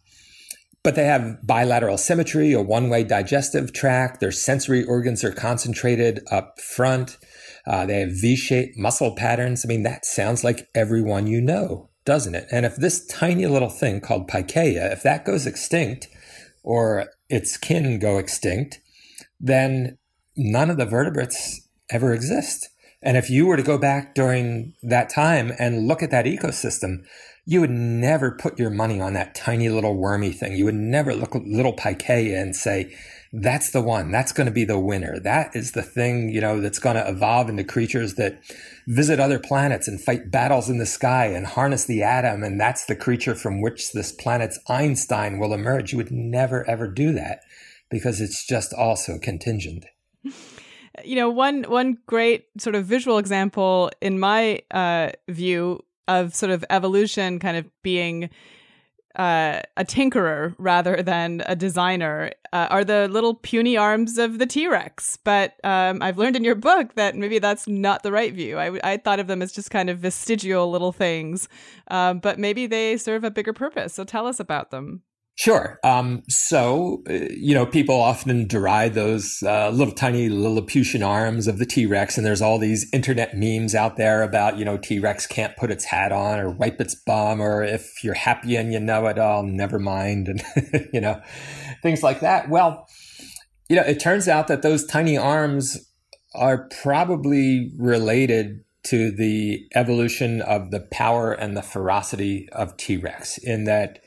but 0.82 0.94
they 0.94 1.04
have 1.04 1.46
bilateral 1.46 1.98
symmetry, 1.98 2.54
a 2.54 2.62
one-way 2.62 3.04
digestive 3.04 3.74
tract. 3.74 4.20
Their 4.20 4.32
sensory 4.32 4.82
organs 4.82 5.22
are 5.22 5.32
concentrated 5.32 6.20
up 6.30 6.58
front. 6.60 7.18
Uh, 7.66 7.84
they 7.84 8.00
have 8.00 8.12
V-shaped 8.12 8.78
muscle 8.78 9.14
patterns. 9.14 9.66
I 9.66 9.68
mean, 9.68 9.82
that 9.82 10.06
sounds 10.06 10.42
like 10.42 10.70
everyone 10.74 11.26
you 11.26 11.42
know, 11.42 11.90
doesn't 12.06 12.34
it? 12.34 12.48
And 12.50 12.64
if 12.64 12.76
this 12.76 13.04
tiny 13.04 13.46
little 13.46 13.68
thing 13.68 14.00
called 14.00 14.30
Pikaia, 14.30 14.90
if 14.90 15.02
that 15.02 15.26
goes 15.26 15.46
extinct, 15.46 16.08
or 16.62 17.10
its 17.28 17.58
kin 17.58 17.98
go 17.98 18.16
extinct, 18.16 18.80
then 19.40 19.98
none 20.36 20.70
of 20.70 20.76
the 20.76 20.86
vertebrates 20.86 21.68
ever 21.90 22.12
exist. 22.12 22.68
And 23.02 23.16
if 23.16 23.30
you 23.30 23.46
were 23.46 23.56
to 23.56 23.62
go 23.62 23.78
back 23.78 24.14
during 24.14 24.74
that 24.82 25.08
time 25.08 25.52
and 25.58 25.86
look 25.86 26.02
at 26.02 26.10
that 26.10 26.24
ecosystem, 26.24 27.04
you 27.46 27.60
would 27.60 27.70
never 27.70 28.32
put 28.32 28.58
your 28.58 28.70
money 28.70 29.00
on 29.00 29.14
that 29.14 29.34
tiny 29.34 29.68
little 29.68 29.96
wormy 29.96 30.32
thing. 30.32 30.56
You 30.56 30.66
would 30.66 30.74
never 30.74 31.14
look 31.14 31.34
at 31.34 31.46
little 31.46 31.72
Pikaia 31.72 32.40
and 32.40 32.54
say, 32.54 32.94
that's 33.32 33.70
the 33.70 33.80
one. 33.80 34.10
That's 34.10 34.32
going 34.32 34.46
to 34.46 34.52
be 34.52 34.64
the 34.64 34.78
winner. 34.78 35.18
That 35.20 35.54
is 35.54 35.72
the 35.72 35.82
thing, 35.82 36.30
you 36.30 36.40
know, 36.40 36.60
that's 36.60 36.78
going 36.78 36.96
to 36.96 37.08
evolve 37.08 37.48
into 37.48 37.64
creatures 37.64 38.14
that 38.14 38.40
visit 38.86 39.20
other 39.20 39.38
planets 39.38 39.86
and 39.86 40.00
fight 40.00 40.30
battles 40.30 40.68
in 40.68 40.78
the 40.78 40.86
sky 40.86 41.26
and 41.26 41.46
harness 41.46 41.84
the 41.84 42.02
atom. 42.02 42.42
And 42.42 42.60
that's 42.60 42.86
the 42.86 42.96
creature 42.96 43.34
from 43.34 43.60
which 43.60 43.92
this 43.92 44.12
planet's 44.12 44.58
Einstein 44.68 45.38
will 45.38 45.54
emerge. 45.54 45.92
You 45.92 45.98
would 45.98 46.10
never, 46.10 46.68
ever 46.68 46.88
do 46.88 47.12
that 47.12 47.40
because 47.90 48.20
it's 48.20 48.46
just 48.46 48.72
also 48.72 49.18
contingent 49.18 49.84
you 51.04 51.16
know, 51.16 51.28
one 51.28 51.64
one 51.64 51.98
great 52.06 52.46
sort 52.58 52.74
of 52.74 52.84
visual 52.84 53.18
example 53.18 53.90
in 54.00 54.18
my 54.18 54.60
uh, 54.70 55.10
view 55.28 55.84
of 56.06 56.34
sort 56.34 56.50
of 56.50 56.64
evolution 56.70 57.38
kind 57.38 57.56
of 57.56 57.66
being 57.82 58.30
uh, 59.16 59.60
a 59.76 59.84
tinkerer 59.84 60.54
rather 60.58 61.02
than 61.02 61.42
a 61.46 61.56
designer 61.56 62.32
uh, 62.52 62.68
are 62.70 62.84
the 62.84 63.08
little 63.08 63.34
puny 63.34 63.76
arms 63.76 64.16
of 64.16 64.38
the 64.38 64.46
T 64.46 64.68
Rex. 64.68 65.18
But 65.24 65.56
um, 65.64 66.02
I've 66.02 66.18
learned 66.18 66.36
in 66.36 66.44
your 66.44 66.54
book 66.54 66.94
that 66.94 67.16
maybe 67.16 67.38
that's 67.38 67.66
not 67.66 68.02
the 68.02 68.12
right 68.12 68.32
view. 68.32 68.58
I, 68.58 68.78
I 68.84 68.96
thought 68.96 69.20
of 69.20 69.26
them 69.26 69.42
as 69.42 69.52
just 69.52 69.70
kind 69.70 69.90
of 69.90 69.98
vestigial 69.98 70.70
little 70.70 70.92
things, 70.92 71.48
um, 71.90 72.20
but 72.20 72.38
maybe 72.38 72.66
they 72.66 72.96
serve 72.96 73.24
a 73.24 73.30
bigger 73.30 73.52
purpose. 73.52 73.94
So 73.94 74.04
tell 74.04 74.26
us 74.26 74.40
about 74.40 74.70
them. 74.70 75.02
Sure. 75.38 75.78
Um, 75.84 76.24
so, 76.28 77.04
uh, 77.08 77.12
you 77.30 77.54
know, 77.54 77.64
people 77.64 77.94
often 77.94 78.48
deride 78.48 78.94
those 78.94 79.40
uh, 79.46 79.70
little 79.70 79.94
tiny 79.94 80.28
Lilliputian 80.28 81.04
arms 81.04 81.46
of 81.46 81.58
the 81.58 81.64
T 81.64 81.86
Rex, 81.86 82.16
and 82.16 82.26
there's 82.26 82.42
all 82.42 82.58
these 82.58 82.90
internet 82.92 83.36
memes 83.36 83.72
out 83.72 83.96
there 83.96 84.22
about, 84.24 84.58
you 84.58 84.64
know, 84.64 84.76
T 84.76 84.98
Rex 84.98 85.28
can't 85.28 85.56
put 85.56 85.70
its 85.70 85.84
hat 85.84 86.10
on 86.10 86.40
or 86.40 86.50
wipe 86.50 86.80
its 86.80 86.96
bum, 86.96 87.40
or 87.40 87.62
if 87.62 88.02
you're 88.02 88.14
happy 88.14 88.56
and 88.56 88.72
you 88.72 88.80
know 88.80 89.06
it 89.06 89.16
all, 89.16 89.44
never 89.44 89.78
mind, 89.78 90.26
and, 90.26 90.42
you 90.92 91.00
know, 91.00 91.22
things 91.84 92.02
like 92.02 92.18
that. 92.18 92.48
Well, 92.48 92.88
you 93.68 93.76
know, 93.76 93.84
it 93.84 94.00
turns 94.00 94.26
out 94.26 94.48
that 94.48 94.62
those 94.62 94.84
tiny 94.84 95.16
arms 95.16 95.88
are 96.34 96.68
probably 96.82 97.70
related 97.78 98.64
to 98.86 99.12
the 99.12 99.68
evolution 99.76 100.42
of 100.42 100.72
the 100.72 100.80
power 100.90 101.32
and 101.32 101.56
the 101.56 101.62
ferocity 101.62 102.48
of 102.50 102.76
T 102.76 102.96
Rex, 102.96 103.38
in 103.38 103.62
that 103.64 104.00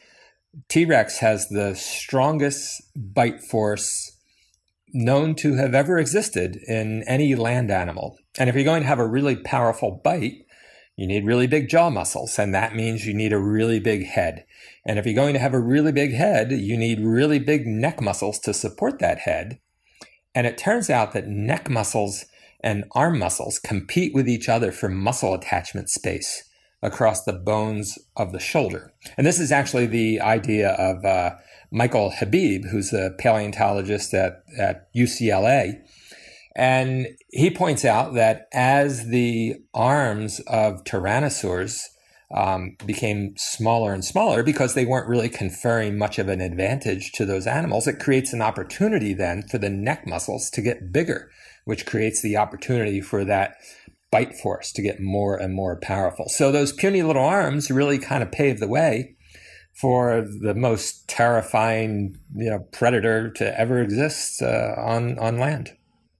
T 0.67 0.85
Rex 0.85 1.19
has 1.19 1.47
the 1.47 1.75
strongest 1.75 2.81
bite 2.95 3.41
force 3.41 4.17
known 4.93 5.35
to 5.35 5.55
have 5.55 5.73
ever 5.73 5.97
existed 5.97 6.57
in 6.67 7.03
any 7.07 7.35
land 7.35 7.71
animal. 7.71 8.17
And 8.37 8.49
if 8.49 8.55
you're 8.55 8.65
going 8.65 8.81
to 8.81 8.87
have 8.87 8.99
a 8.99 9.07
really 9.07 9.37
powerful 9.37 10.01
bite, 10.03 10.45
you 10.97 11.07
need 11.07 11.25
really 11.25 11.47
big 11.47 11.69
jaw 11.69 11.89
muscles, 11.89 12.37
and 12.37 12.53
that 12.53 12.75
means 12.75 13.05
you 13.05 13.13
need 13.13 13.31
a 13.31 13.39
really 13.39 13.79
big 13.79 14.05
head. 14.05 14.45
And 14.85 14.99
if 14.99 15.05
you're 15.05 15.15
going 15.15 15.33
to 15.33 15.39
have 15.39 15.53
a 15.53 15.59
really 15.59 15.93
big 15.93 16.13
head, 16.13 16.51
you 16.51 16.77
need 16.77 16.99
really 16.99 17.39
big 17.39 17.65
neck 17.65 18.01
muscles 18.01 18.37
to 18.39 18.53
support 18.53 18.99
that 18.99 19.19
head. 19.19 19.59
And 20.35 20.45
it 20.45 20.57
turns 20.57 20.89
out 20.89 21.13
that 21.13 21.27
neck 21.27 21.69
muscles 21.69 22.25
and 22.61 22.85
arm 22.91 23.17
muscles 23.17 23.57
compete 23.57 24.13
with 24.13 24.27
each 24.27 24.49
other 24.49 24.71
for 24.71 24.89
muscle 24.89 25.33
attachment 25.33 25.89
space 25.89 26.43
across 26.81 27.23
the 27.23 27.33
bones 27.33 27.99
of 28.17 28.31
the 28.31 28.39
shoulder. 28.39 28.91
And 29.17 29.25
this 29.25 29.39
is 29.39 29.51
actually 29.51 29.85
the 29.85 30.19
idea 30.19 30.71
of 30.71 31.05
uh, 31.05 31.35
Michael 31.71 32.11
Habib, 32.11 32.65
who's 32.65 32.91
a 32.91 33.11
paleontologist 33.17 34.13
at, 34.13 34.43
at 34.57 34.93
UCLA. 34.93 35.81
And 36.55 37.07
he 37.29 37.49
points 37.49 37.85
out 37.85 38.13
that 38.15 38.47
as 38.51 39.07
the 39.07 39.55
arms 39.73 40.41
of 40.47 40.83
tyrannosaurs 40.83 41.85
um, 42.33 42.75
became 42.85 43.35
smaller 43.37 43.93
and 43.93 44.03
smaller 44.03 44.43
because 44.43 44.73
they 44.73 44.85
weren't 44.85 45.07
really 45.07 45.29
conferring 45.29 45.97
much 45.97 46.17
of 46.19 46.29
an 46.29 46.41
advantage 46.41 47.11
to 47.13 47.25
those 47.25 47.47
animals, 47.47 47.87
it 47.87 47.99
creates 47.99 48.33
an 48.33 48.41
opportunity 48.41 49.13
then 49.13 49.43
for 49.43 49.57
the 49.57 49.69
neck 49.69 50.07
muscles 50.07 50.49
to 50.51 50.61
get 50.61 50.91
bigger, 50.91 51.29
which 51.65 51.85
creates 51.85 52.21
the 52.21 52.37
opportunity 52.37 53.01
for 53.01 53.23
that 53.25 53.55
bite 54.11 54.35
force 54.35 54.71
to 54.73 54.81
get 54.81 54.99
more 54.99 55.37
and 55.37 55.53
more 55.53 55.77
powerful. 55.77 56.27
So 56.27 56.51
those 56.51 56.73
puny 56.73 57.01
little 57.01 57.23
arms 57.23 57.71
really 57.71 57.97
kind 57.97 58.21
of 58.21 58.31
paved 58.31 58.59
the 58.59 58.67
way 58.67 59.15
for 59.73 60.21
the 60.21 60.53
most 60.53 61.07
terrifying, 61.07 62.17
you 62.35 62.49
know, 62.49 62.59
predator 62.71 63.29
to 63.31 63.59
ever 63.59 63.81
exist 63.81 64.41
uh, 64.41 64.75
on 64.77 65.17
on 65.17 65.39
land. 65.39 65.71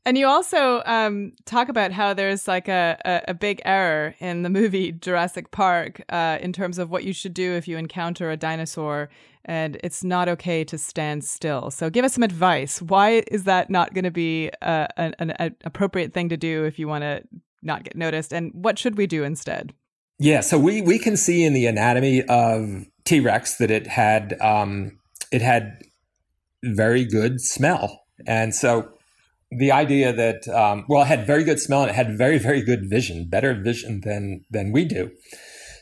And 0.03 0.17
you 0.17 0.25
also 0.25 0.81
um, 0.87 1.33
talk 1.45 1.69
about 1.69 1.91
how 1.91 2.15
there's 2.15 2.47
like 2.47 2.67
a, 2.67 2.97
a, 3.05 3.21
a, 3.27 3.33
big 3.35 3.61
error 3.65 4.15
in 4.19 4.41
the 4.41 4.49
movie 4.49 4.91
Jurassic 4.91 5.51
Park 5.51 6.01
uh, 6.09 6.39
in 6.41 6.53
terms 6.53 6.79
of 6.79 6.89
what 6.89 7.03
you 7.03 7.13
should 7.13 7.35
do 7.35 7.53
if 7.53 7.67
you 7.67 7.77
encounter 7.77 8.31
a 8.31 8.37
dinosaur, 8.37 9.09
and 9.45 9.77
it's 9.83 10.03
not 10.03 10.27
okay 10.27 10.63
to 10.63 10.77
stand 10.79 11.23
still. 11.23 11.69
So 11.69 11.91
give 11.91 12.03
us 12.03 12.13
some 12.13 12.23
advice. 12.23 12.81
Why 12.81 13.23
is 13.27 13.43
that 13.43 13.69
not 13.69 13.93
going 13.93 14.05
to 14.05 14.11
be 14.11 14.49
uh, 14.63 14.87
an, 14.97 15.13
an 15.19 15.55
appropriate 15.65 16.13
thing 16.13 16.29
to 16.29 16.37
do 16.37 16.63
if 16.63 16.79
you 16.79 16.87
want 16.87 17.03
to 17.03 17.21
not 17.61 17.83
get 17.83 17.95
noticed? 17.95 18.33
And 18.33 18.51
what 18.53 18.79
should 18.79 18.97
we 18.97 19.07
do 19.07 19.23
instead? 19.23 19.73
Yeah, 20.19 20.41
so 20.41 20.59
we 20.59 20.81
we 20.81 20.99
can 20.99 21.17
see 21.17 21.43
in 21.43 21.53
the 21.53 21.65
anatomy 21.65 22.21
of 22.23 22.85
T 23.05 23.19
Rex 23.19 23.57
that 23.57 23.71
it 23.71 23.87
had 23.87 24.39
um, 24.39 24.99
it 25.31 25.41
had 25.41 25.79
very 26.63 27.05
good 27.05 27.41
smell, 27.41 28.03
and 28.27 28.53
so 28.53 28.91
the 29.51 29.71
idea 29.71 30.13
that 30.13 30.47
um, 30.47 30.85
well, 30.87 31.01
it 31.01 31.07
had 31.07 31.25
very 31.25 31.43
good 31.43 31.59
smell 31.59 31.81
and 31.81 31.89
it 31.89 31.95
had 31.95 32.17
very 32.17 32.37
very 32.37 32.61
good 32.61 32.89
vision, 32.89 33.27
better 33.27 33.53
vision 33.53 34.01
than 34.01 34.45
than 34.49 34.71
we 34.71 34.85
do. 34.85 35.11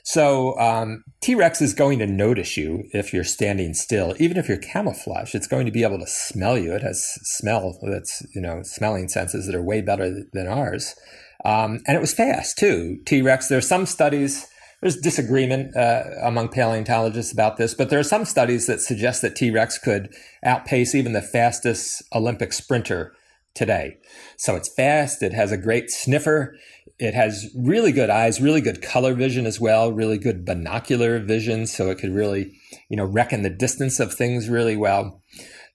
So 0.03 0.57
um, 0.57 1.03
T 1.21 1.35
Rex 1.35 1.61
is 1.61 1.73
going 1.73 1.99
to 1.99 2.07
notice 2.07 2.57
you 2.57 2.85
if 2.93 3.13
you're 3.13 3.23
standing 3.23 3.73
still, 3.73 4.15
even 4.19 4.37
if 4.37 4.47
you're 4.47 4.57
camouflaged. 4.57 5.35
It's 5.35 5.47
going 5.47 5.65
to 5.65 5.71
be 5.71 5.83
able 5.83 5.99
to 5.99 6.07
smell 6.07 6.57
you. 6.57 6.73
It 6.73 6.81
has 6.81 7.03
smell 7.23 7.77
that's 7.83 8.25
you 8.33 8.41
know 8.41 8.61
smelling 8.63 9.09
senses 9.09 9.45
that 9.45 9.55
are 9.55 9.61
way 9.61 9.81
better 9.81 10.23
than 10.33 10.47
ours. 10.47 10.95
Um, 11.45 11.79
and 11.87 11.95
it 11.95 12.01
was 12.01 12.13
fast 12.13 12.57
too. 12.57 12.99
T 13.05 13.21
Rex, 13.21 13.47
there's 13.47 13.67
some 13.67 13.85
studies, 13.85 14.47
there's 14.81 14.97
disagreement 14.97 15.75
uh, 15.75 16.03
among 16.23 16.49
paleontologists 16.49 17.31
about 17.31 17.57
this, 17.57 17.73
but 17.73 17.89
there 17.89 17.99
are 17.99 18.03
some 18.03 18.25
studies 18.25 18.67
that 18.67 18.81
suggest 18.81 19.21
that 19.21 19.35
T 19.35 19.51
Rex 19.51 19.77
could 19.77 20.13
outpace 20.43 20.95
even 20.95 21.13
the 21.13 21.21
fastest 21.21 22.03
Olympic 22.13 22.53
sprinter 22.53 23.13
today. 23.55 23.97
So 24.37 24.55
it's 24.55 24.73
fast, 24.73 25.23
it 25.23 25.33
has 25.33 25.51
a 25.51 25.57
great 25.57 25.89
sniffer, 25.89 26.55
it 26.97 27.13
has 27.13 27.49
really 27.55 27.91
good 27.91 28.09
eyes, 28.09 28.41
really 28.41 28.61
good 28.61 28.81
color 28.81 29.13
vision 29.13 29.45
as 29.45 29.59
well, 29.59 29.91
really 29.91 30.17
good 30.17 30.45
binocular 30.45 31.19
vision, 31.19 31.65
so 31.65 31.89
it 31.89 31.97
could 31.97 32.13
really, 32.13 32.53
you 32.89 32.97
know, 32.97 33.05
reckon 33.05 33.41
the 33.41 33.49
distance 33.49 33.99
of 33.99 34.13
things 34.13 34.49
really 34.49 34.75
well. 34.75 35.21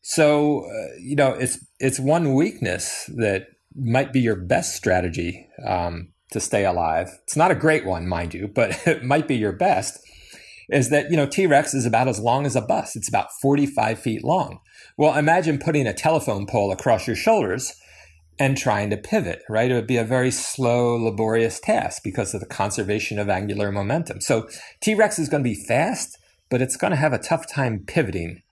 So, 0.03 0.67
uh, 0.67 0.97
you 1.01 1.17
know, 1.17 1.33
it's 1.33 1.65
it's 1.81 1.99
one 1.99 2.35
weakness 2.35 3.07
that 3.17 3.47
might 3.75 4.13
be 4.13 4.21
your 4.21 4.37
best 4.37 4.77
strategy 4.77 5.49
um, 5.67 6.09
to 6.31 6.41
stay 6.41 6.65
alive. 6.65 7.09
It's 7.25 7.37
not 7.37 7.51
a 7.51 7.57
great 7.57 7.85
one, 7.85 8.07
mind 8.07 8.35
you, 8.35 8.49
but 8.49 8.79
it 8.87 9.05
might 9.05 9.29
be 9.29 9.37
your 9.37 9.53
best. 9.53 9.99
Is 10.71 10.91
that 10.91 11.11
you 11.11 11.17
know 11.17 11.27
T 11.27 11.47
Rex 11.47 11.75
is 11.75 11.85
about 11.85 12.09
as 12.09 12.19
long 12.19 12.47
as 12.47 12.57
a 12.57 12.63
bus? 12.63 12.97
It's 12.97 13.09
about 13.09 13.29
forty 13.43 13.67
five 13.67 13.99
feet 13.99 14.25
long. 14.25 14.61
Well, 14.97 15.17
imagine 15.17 15.59
putting 15.59 15.87
a 15.87 15.93
telephone 15.93 16.47
pole 16.47 16.73
across 16.73 17.07
your 17.07 17.17
shoulders 17.17 17.75
and 18.39 18.57
trying 18.57 18.91
to 18.91 18.97
pivot. 18.97 19.43
Right, 19.49 19.71
it 19.71 19.75
would 19.75 19.87
be 19.87 19.99
a 19.99 20.05
very 20.05 20.31
slow, 20.31 20.95
laborious 20.97 21.61
task 21.61 22.03
because 22.03 22.33
of 22.33 22.41
the 22.41 22.47
conservation 22.47 23.19
of 23.19 23.29
angular 23.29 23.71
momentum. 23.71 24.23
So 24.23 24.49
T 24.81 24.95
Rex 24.95 25.19
is 25.19 25.29
going 25.29 25.43
to 25.45 25.51
be 25.51 25.67
fast, 25.67 26.17
but 26.49 26.63
it's 26.63 26.77
going 26.77 26.93
to 26.93 26.97
have 26.97 27.13
a 27.13 27.19
tough 27.19 27.47
time 27.47 27.85
pivoting 27.87 28.43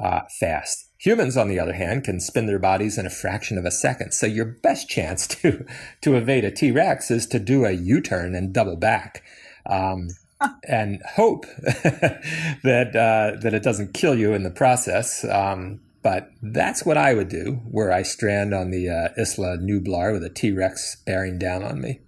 uh, 0.00 0.22
fast. 0.40 0.89
Humans, 1.00 1.34
on 1.38 1.48
the 1.48 1.58
other 1.58 1.72
hand, 1.72 2.04
can 2.04 2.20
spin 2.20 2.44
their 2.44 2.58
bodies 2.58 2.98
in 2.98 3.06
a 3.06 3.10
fraction 3.10 3.56
of 3.56 3.64
a 3.64 3.70
second. 3.70 4.12
So 4.12 4.26
your 4.26 4.44
best 4.44 4.88
chance 4.88 5.26
to 5.28 5.64
to 6.02 6.16
evade 6.16 6.44
a 6.44 6.50
T 6.50 6.70
Rex 6.70 7.10
is 7.10 7.26
to 7.28 7.38
do 7.38 7.64
a 7.64 7.72
U 7.72 8.00
turn 8.00 8.34
and 8.34 8.52
double 8.52 8.76
back, 8.76 9.22
um, 9.64 10.08
and 10.68 11.00
hope 11.16 11.46
that 11.64 12.90
uh, 12.94 13.40
that 13.40 13.54
it 13.54 13.62
doesn't 13.62 13.94
kill 13.94 14.14
you 14.14 14.34
in 14.34 14.42
the 14.42 14.50
process. 14.50 15.24
Um, 15.24 15.80
but 16.02 16.30
that's 16.42 16.84
what 16.84 16.96
I 16.96 17.14
would 17.14 17.28
do 17.28 17.60
were 17.66 17.92
I 17.92 18.02
strand 18.02 18.54
on 18.54 18.70
the 18.70 18.88
uh, 18.88 19.08
Isla 19.18 19.58
Nublar 19.58 20.12
with 20.12 20.24
a 20.24 20.30
T 20.30 20.52
Rex 20.52 20.96
bearing 21.06 21.38
down 21.38 21.62
on 21.62 21.80
me. 21.80 22.00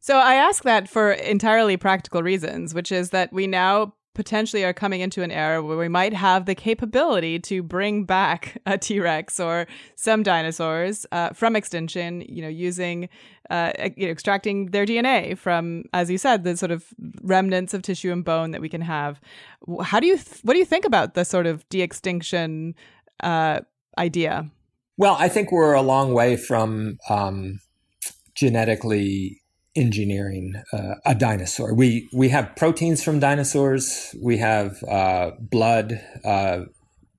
So 0.00 0.16
I 0.16 0.36
ask 0.36 0.62
that 0.62 0.88
for 0.88 1.12
entirely 1.12 1.76
practical 1.76 2.22
reasons, 2.22 2.72
which 2.72 2.90
is 2.90 3.10
that 3.10 3.32
we 3.32 3.46
now 3.46 3.94
potentially 4.14 4.64
are 4.64 4.72
coming 4.72 5.00
into 5.00 5.22
an 5.22 5.30
era 5.30 5.62
where 5.62 5.76
we 5.76 5.88
might 5.88 6.12
have 6.12 6.46
the 6.46 6.54
capability 6.54 7.38
to 7.38 7.62
bring 7.62 8.04
back 8.04 8.60
a 8.66 8.76
T 8.76 9.00
Rex 9.00 9.38
or 9.38 9.66
some 9.94 10.22
dinosaurs 10.22 11.06
uh, 11.12 11.30
from 11.30 11.54
extinction, 11.54 12.22
you 12.28 12.42
know, 12.42 12.48
using, 12.48 13.08
uh, 13.50 13.72
you 13.96 14.06
know, 14.06 14.12
extracting 14.12 14.66
their 14.66 14.84
DNA 14.84 15.38
from, 15.38 15.84
as 15.92 16.10
you 16.10 16.18
said, 16.18 16.44
the 16.44 16.56
sort 16.56 16.72
of 16.72 16.86
remnants 17.22 17.74
of 17.74 17.82
tissue 17.82 18.12
and 18.12 18.24
bone 18.24 18.50
that 18.50 18.60
we 18.60 18.68
can 18.68 18.80
have. 18.80 19.20
How 19.82 20.00
do 20.00 20.06
you, 20.06 20.16
th- 20.16 20.40
what 20.42 20.54
do 20.54 20.58
you 20.58 20.64
think 20.64 20.84
about 20.84 21.14
the 21.14 21.24
sort 21.24 21.46
of 21.46 21.68
de 21.68 21.82
extinction 21.82 22.74
uh, 23.22 23.60
idea? 23.98 24.50
Well, 24.96 25.16
I 25.18 25.28
think 25.28 25.52
we're 25.52 25.74
a 25.74 25.82
long 25.82 26.12
way 26.12 26.36
from 26.36 26.98
um, 27.08 27.60
genetically 28.34 29.42
engineering 29.76 30.54
uh, 30.72 30.94
a 31.04 31.14
dinosaur. 31.14 31.74
We 31.74 32.08
we 32.12 32.28
have 32.30 32.54
proteins 32.56 33.02
from 33.02 33.20
dinosaurs. 33.20 34.14
We 34.20 34.38
have 34.38 34.82
uh, 34.84 35.32
blood 35.38 36.00
uh, 36.24 36.64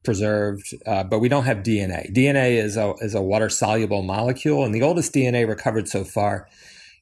preserved, 0.04 0.74
uh, 0.86 1.04
but 1.04 1.20
we 1.20 1.30
don't 1.30 1.45
have 1.45 1.58
DNA. 1.58 2.14
DNA 2.14 2.62
is 2.62 2.78
a 2.78 2.93
is 3.00 3.16
a 3.16 3.22
water 3.22 3.50
soluble 3.50 4.04
molecule, 4.04 4.64
and 4.64 4.74
the 4.74 4.82
oldest 4.82 5.14
DNA 5.14 5.47
recovered 5.47 5.88
so 5.88 6.04
far 6.04 6.47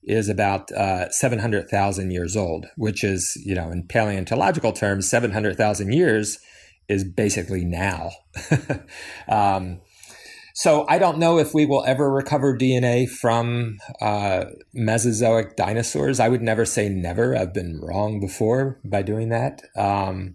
is 0.03 0.29
about 0.29 0.71
uh, 0.71 1.09
seven 1.09 1.39
hundred 1.39 1.69
thousand 1.69 2.11
years 2.11 2.35
old, 2.35 2.67
which 2.75 3.03
is 3.03 3.37
you 3.45 3.55
know 3.55 3.69
in 3.69 3.83
paleontological 3.83 4.73
terms, 4.73 5.09
seven 5.09 5.31
hundred 5.31 5.57
thousand 5.57 5.93
years 5.93 6.39
is 6.87 7.03
basically 7.03 7.65
now. 7.65 8.11
um, 9.27 9.81
so 10.57 10.87
I 10.89 10.97
don't 10.97 11.19
know 11.19 11.37
if 11.37 11.53
we 11.53 11.67
will 11.67 11.83
ever 11.85 12.09
recover 12.09 12.57
DNA 12.57 13.07
from 13.07 13.77
uh, 14.01 14.45
Mesozoic 14.73 15.55
dinosaurs. 15.55 16.19
I 16.19 16.29
would 16.29 16.41
never 16.41 16.65
say 16.65 16.89
never. 16.89 17.35
I've 17.35 17.53
been 17.53 17.79
wrong 17.79 18.19
before 18.19 18.79
by 18.83 19.03
doing 19.03 19.29
that. 19.29 19.61
Um, 19.75 20.33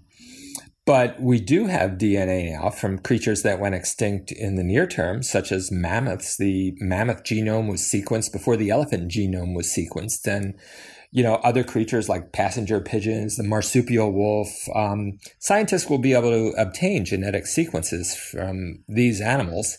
but 0.86 1.20
we 1.20 1.40
do 1.40 1.66
have 1.66 1.98
DNA 1.98 2.52
now 2.52 2.70
from 2.70 3.00
creatures 3.00 3.42
that 3.42 3.58
went 3.58 3.74
extinct 3.74 4.30
in 4.30 4.54
the 4.54 4.62
near 4.62 4.86
term, 4.86 5.24
such 5.24 5.50
as 5.50 5.72
mammoths. 5.72 6.36
The 6.36 6.76
mammoth 6.78 7.24
genome 7.24 7.68
was 7.68 7.80
sequenced 7.80 8.30
before 8.30 8.56
the 8.56 8.70
elephant 8.70 9.10
genome 9.10 9.56
was 9.56 9.66
sequenced. 9.66 10.28
And, 10.28 10.54
you 11.10 11.24
know, 11.24 11.34
other 11.42 11.64
creatures 11.64 12.08
like 12.08 12.32
passenger 12.32 12.80
pigeons, 12.80 13.34
the 13.34 13.42
marsupial 13.42 14.12
wolf, 14.12 14.48
um, 14.72 15.18
scientists 15.40 15.90
will 15.90 15.98
be 15.98 16.12
able 16.12 16.30
to 16.30 16.54
obtain 16.56 17.04
genetic 17.04 17.48
sequences 17.48 18.14
from 18.14 18.84
these 18.86 19.20
animals 19.20 19.78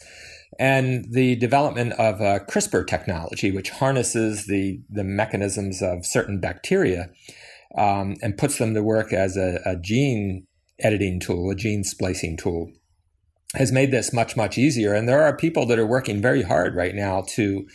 and 0.64 1.12
the 1.12 1.36
development 1.36 1.92
of 2.00 2.22
uh, 2.22 2.40
CRISPR 2.46 2.88
technology, 2.88 3.52
which 3.52 3.70
harnesses 3.70 4.46
the, 4.46 4.80
the 4.90 5.04
mechanisms 5.04 5.82
of 5.82 6.06
certain 6.06 6.40
bacteria 6.40 7.10
um, 7.78 8.16
and 8.22 8.38
puts 8.38 8.60
them 8.60 8.74
to 8.74 8.82
work 8.82 9.12
as 9.12 9.36
a, 9.36 9.60
a, 9.66 9.76
gene 9.76 10.48
editing 10.80 11.20
tool, 11.20 11.52
a 11.52 11.56
gene 11.56 11.84
splicing 11.84 12.38
tool, 12.38 12.72
has 13.56 13.74
made 13.74 13.92
this 13.92 14.14
much, 14.14 14.38
much 14.38 14.58
easier. 14.58 14.94
And 14.94 15.06
there 15.06 15.22
are 15.22 15.36
people 15.36 15.66
that 15.66 15.78
are 15.78 15.86
working 15.86 16.22
very 16.22 16.44
hard 16.44 16.76
right 16.76 16.96
now 16.96 17.26
to, 17.32 17.68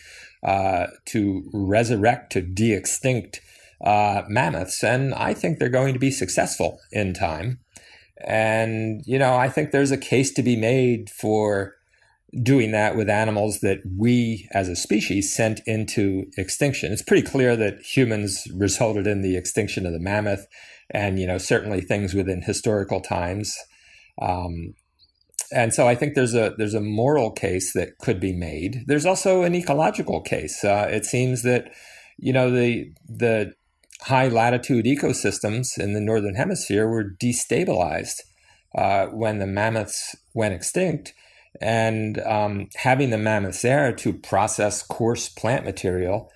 uh, 0.43 0.87
to 1.09 1.43
resurrect, 1.53 2.33
to 2.33 2.41
de 2.41 2.73
extinct 2.73 3.43
uh, 3.85 4.23
mammoths. 4.29 4.83
And 4.83 5.13
I 5.13 5.35
think 5.35 5.59
they're 5.59 5.69
going 5.69 5.93
to 5.93 6.01
be 6.01 6.11
successful 6.11 6.79
in 6.91 7.13
time. 7.13 7.61
And, 8.25 9.03
you 9.05 9.19
know, 9.19 9.37
I 9.37 9.51
think 9.51 9.73
there's 9.73 9.91
a 9.91 9.99
case 9.99 10.33
to 10.33 10.43
be 10.43 10.57
made 10.57 11.11
for 11.11 11.75
doing 12.43 12.73
that 12.73 12.97
with 12.97 13.09
animals 13.09 13.61
that 13.61 13.79
we 13.97 14.49
as 14.53 14.69
a 14.69 14.77
species 14.77 15.35
sent 15.35 15.61
into 15.67 16.27
extinction. 16.37 16.93
It's 16.93 17.03
pretty 17.03 17.27
clear 17.27 17.57
that 17.57 17.81
humans 17.81 18.47
resulted 18.55 19.07
in 19.07 19.23
the 19.23 19.37
extinction 19.37 19.87
of 19.87 19.93
the 19.93 19.99
mammoth 19.99 20.47
and, 20.91 21.19
you 21.19 21.27
know, 21.27 21.39
certainly 21.39 21.81
things 21.81 22.15
within 22.15 22.43
historical 22.43 23.01
times. 23.01 23.57
Um, 24.21 24.75
and 25.51 25.73
so 25.73 25.89
I 25.89 25.95
think 25.95 26.15
there's 26.15 26.35
a 26.35 26.55
there's 26.59 26.75
a 26.75 26.81
moral 26.81 27.31
case 27.31 27.73
that 27.73 27.99
could 27.99 28.21
be 28.21 28.33
made. 28.33 28.85
There's 28.87 29.07
also 29.07 29.43
an 29.43 29.55
ecological 29.55 30.21
case. 30.21 30.63
Uh, 30.63 30.89
it 30.91 31.07
seems 31.07 31.43
that 31.43 31.71
you 32.19 32.33
know 32.33 32.51
the 32.51 32.93
the 33.09 33.55
high 34.03 34.29
latitude 34.29 34.85
ecosystems 34.85 35.79
in 35.79 35.95
the 35.95 36.01
northern 36.01 36.35
hemisphere 36.35 36.87
were 36.87 37.17
destabilized 37.21 38.21
uh, 38.77 39.07
when 39.07 39.39
the 39.39 39.47
mammoths 39.47 40.15
went 40.35 40.55
extinct, 40.55 41.15
and 41.61 42.19
um, 42.21 42.69
having 42.77 43.11
the 43.11 43.19
mammoths 43.19 43.63
there 43.63 43.93
to 43.93 44.13
process 44.13 44.83
coarse 44.83 45.29
plant 45.29 45.65
material 45.65 46.31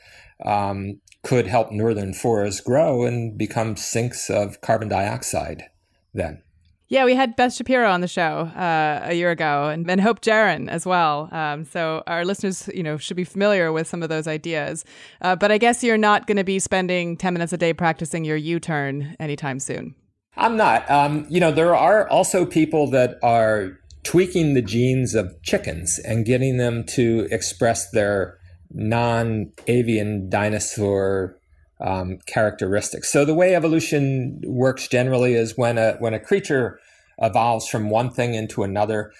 um, 0.45 1.01
could 1.23 1.47
help 1.47 1.71
northern 1.71 2.13
forests 2.13 2.61
grow 2.61 3.05
and 3.05 3.39
become 3.39 3.77
sinks 3.77 4.29
of 4.29 4.61
carbon 4.61 4.89
dioxide 4.89 5.65
then. 6.13 6.43
Yeah, 6.89 7.07
we 7.07 7.15
had 7.15 7.37
Beth 7.37 7.55
Shapiro 7.55 7.91
on 7.91 8.03
the 8.03 8.09
show 8.09 8.51
uh, 8.55 9.01
a 9.05 9.15
year 9.15 9.31
ago, 9.31 9.69
and, 9.69 9.91
and 9.91 9.99
Hope 9.99 10.21
Jahren 10.21 10.69
as 10.69 10.85
well. 10.85 11.31
Um, 11.33 11.65
so 11.65 12.03
our 12.07 12.23
listeners, 12.23 12.69
you 12.75 12.83
know, 12.83 12.99
should 12.99 13.17
be 13.17 13.25
familiar 13.25 13.73
with 13.73 13.87
some 13.87 14.03
of 14.03 14.11
those 14.11 14.27
ideas. 14.29 14.85
Uh, 15.23 15.35
but 15.35 15.51
I 15.51 15.57
guess 15.57 15.83
you're 15.83 15.97
not 15.97 16.27
going 16.27 16.37
to 16.37 16.45
be 16.45 16.59
spending 16.59 17.17
ten 17.17 17.33
minutes 17.33 17.55
a 17.55 17.57
day 17.57 17.73
practicing 17.73 18.27
your 18.27 18.37
U-turn 18.37 19.17
anytime 19.19 19.59
soon. 19.59 19.95
I'm 20.37 20.59
not. 20.59 20.91
Um, 20.91 21.25
you 21.31 21.41
know, 21.41 21.51
there 21.51 21.75
are 21.75 22.07
also 22.09 22.45
people 22.45 22.91
that 22.91 23.19
are 23.23 23.79
tweaking 24.05 24.55
the 24.55 24.63
genes 24.63 25.15
of 25.15 25.41
chickens 25.43 25.99
and 25.99 26.27
getting 26.27 26.57
them 26.57 26.85
to 26.85 27.29
express 27.31 27.91
their 27.91 28.39
non 28.73 29.53
avian 29.67 30.29
dinosaur 30.29 31.39
um, 31.81 32.19
characteristics. 32.27 33.11
So 33.11 33.25
the 33.25 33.35
way 33.35 33.55
evolution 33.55 34.41
works 34.47 34.89
generally 34.89 35.35
is 35.35 35.57
when 35.57 35.79
a 35.79 35.95
when 35.99 36.15
a 36.15 36.21
creature 36.21 36.79
evolves 37.21 37.69
from 37.69 37.91
one 37.91 38.11
thing 38.11 38.35
into 38.35 38.63
another, 38.63 39.13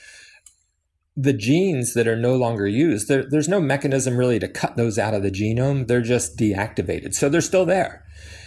the 1.17 1.33
genes 1.33 1.95
that 1.95 2.09
are 2.09 2.17
no 2.17 2.37
longer 2.37 2.67
used, 2.67 3.09
there, 3.09 3.25
there's 3.29 3.49
no 3.49 3.61
mechanism 3.61 4.17
really 4.17 4.39
to 4.39 4.49
cut 4.49 4.77
those 4.77 4.99
out 4.99 5.15
of 5.15 5.23
the 5.23 5.31
genome. 5.31 5.87
They're 5.87 6.01
just 6.01 6.39
deactivated. 6.39 7.15
So 7.15 7.29
they're 7.29 7.41
still 7.41 7.67
there. 7.67 8.05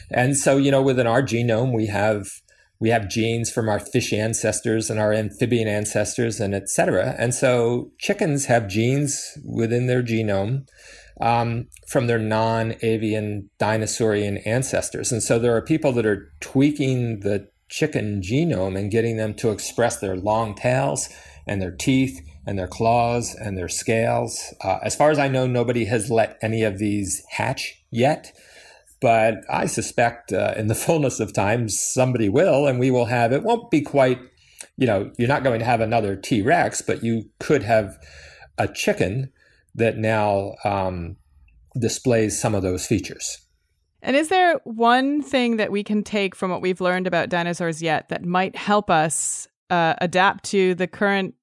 And 0.10 0.38
so, 0.38 0.58
you 0.58 0.72
know, 0.72 0.82
within 0.82 1.08
our 1.08 1.22
genome, 1.22 1.74
we 1.74 1.88
have 1.88 2.28
we 2.80 2.90
have 2.90 3.10
genes 3.10 3.52
from 3.52 3.70
our 3.70 3.80
fish 3.80 4.12
ancestors 4.12 4.90
and 4.90 5.00
our 5.00 5.14
amphibian 5.14 5.68
ancestors 5.68 6.40
and 6.40 6.54
etc. 6.54 7.16
And 7.18 7.34
so 7.34 7.92
chickens 8.00 8.46
have 8.46 8.68
genes 8.68 9.38
within 9.46 9.88
their 9.88 10.04
genome 10.04 10.68
um, 11.22 11.68
from 11.88 12.08
their 12.08 12.20
non-avian 12.20 13.50
dinosaurian 13.60 14.38
ancestors. 14.46 15.12
And 15.12 15.24
so 15.24 15.40
there 15.40 15.56
are 15.56 15.62
people 15.62 15.92
that 15.94 16.06
are 16.06 16.32
tweaking 16.42 17.22
the 17.22 17.48
chicken 17.70 18.22
genome 18.22 18.78
and 18.78 18.92
getting 18.92 19.18
them 19.18 19.34
to 19.36 19.52
express 19.52 20.00
their 20.00 20.16
long 20.16 20.54
tails 20.56 21.10
and 21.48 21.62
their 21.62 21.72
teeth 21.72 22.22
and 22.46 22.60
their 22.60 22.68
claws 22.68 23.36
and 23.36 23.58
their 23.58 23.70
scales. 23.70 24.54
Uh, 24.64 24.80
as 24.84 24.96
far 24.96 25.10
as 25.10 25.18
I 25.18 25.28
know, 25.28 25.48
nobody 25.48 25.86
has 25.86 26.12
let 26.12 26.38
any 26.42 26.64
of 26.64 26.78
these 26.78 27.24
hatch 27.30 27.84
yet. 27.90 28.32
But 29.02 29.44
I 29.50 29.66
suspect 29.66 30.34
uh, 30.34 30.54
in 30.56 30.68
the 30.68 30.76
fullness 30.86 31.20
of 31.20 31.34
time, 31.34 31.70
somebody 31.70 32.30
will, 32.30 32.68
and 32.68 32.80
we 32.80 32.92
will 32.92 33.06
have 33.06 33.32
it. 33.32 33.44
Won't 33.44 33.72
be 33.72 33.82
quite, 33.82 34.20
you 34.78 34.88
know, 34.88 35.12
you're 35.18 35.28
not 35.28 35.44
going 35.44 35.60
to 35.60 35.66
have 35.66 35.82
another 35.82 36.16
T 36.16 36.42
Rex, 36.42 36.82
but 36.82 37.04
you 37.04 37.30
could 37.40 37.64
have 37.64 37.98
a 38.58 38.68
chicken 38.68 39.32
that 39.76 39.98
now 39.98 40.54
um, 40.64 41.18
displays 41.80 42.40
some 42.40 42.56
of 42.56 42.64
those 42.64 42.86
features. 42.86 43.46
And 44.02 44.16
is 44.16 44.30
there 44.30 44.60
one 44.66 45.22
thing 45.22 45.58
that 45.58 45.72
we 45.72 45.84
can 45.84 46.04
take 46.04 46.36
from 46.36 46.52
what 46.52 46.62
we've 46.62 46.80
learned 46.80 47.08
about 47.08 47.30
dinosaurs 47.30 47.82
yet 47.82 48.10
that 48.10 48.24
might 48.24 48.56
help 48.56 48.90
us 48.90 49.48
uh, 49.72 49.96
adapt 50.00 50.46
to 50.46 50.76
the 50.76 50.86
current 50.86 51.34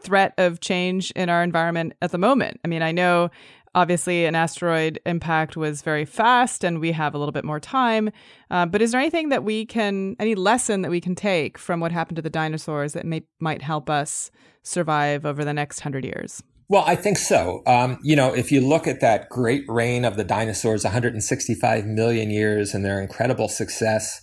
threat 0.00 0.32
of 0.38 0.60
change 0.60 1.10
in 1.12 1.28
our 1.28 1.42
environment 1.42 1.92
at 2.00 2.10
the 2.10 2.18
moment? 2.18 2.58
I 2.64 2.68
mean, 2.68 2.82
I 2.82 2.92
know 2.92 3.30
Obviously, 3.74 4.26
an 4.26 4.34
asteroid 4.34 5.00
impact 5.06 5.56
was 5.56 5.80
very 5.80 6.04
fast 6.04 6.62
and 6.62 6.78
we 6.78 6.92
have 6.92 7.14
a 7.14 7.18
little 7.18 7.32
bit 7.32 7.44
more 7.44 7.60
time. 7.60 8.10
Uh, 8.50 8.66
but 8.66 8.82
is 8.82 8.92
there 8.92 9.00
anything 9.00 9.30
that 9.30 9.44
we 9.44 9.64
can, 9.64 10.14
any 10.18 10.34
lesson 10.34 10.82
that 10.82 10.90
we 10.90 11.00
can 11.00 11.14
take 11.14 11.56
from 11.56 11.80
what 11.80 11.90
happened 11.90 12.16
to 12.16 12.22
the 12.22 12.30
dinosaurs 12.30 12.92
that 12.92 13.06
may, 13.06 13.22
might 13.40 13.62
help 13.62 13.88
us 13.88 14.30
survive 14.62 15.24
over 15.24 15.44
the 15.44 15.54
next 15.54 15.80
hundred 15.80 16.04
years? 16.04 16.42
Well, 16.68 16.84
I 16.86 16.96
think 16.96 17.18
so. 17.18 17.62
Um, 17.66 17.98
you 18.02 18.16
know, 18.16 18.34
if 18.34 18.50
you 18.50 18.60
look 18.60 18.86
at 18.86 19.00
that 19.00 19.28
great 19.28 19.64
reign 19.68 20.04
of 20.04 20.16
the 20.16 20.24
dinosaurs, 20.24 20.84
165 20.84 21.84
million 21.84 22.30
years, 22.30 22.72
and 22.72 22.84
their 22.84 23.00
incredible 23.00 23.48
success, 23.48 24.20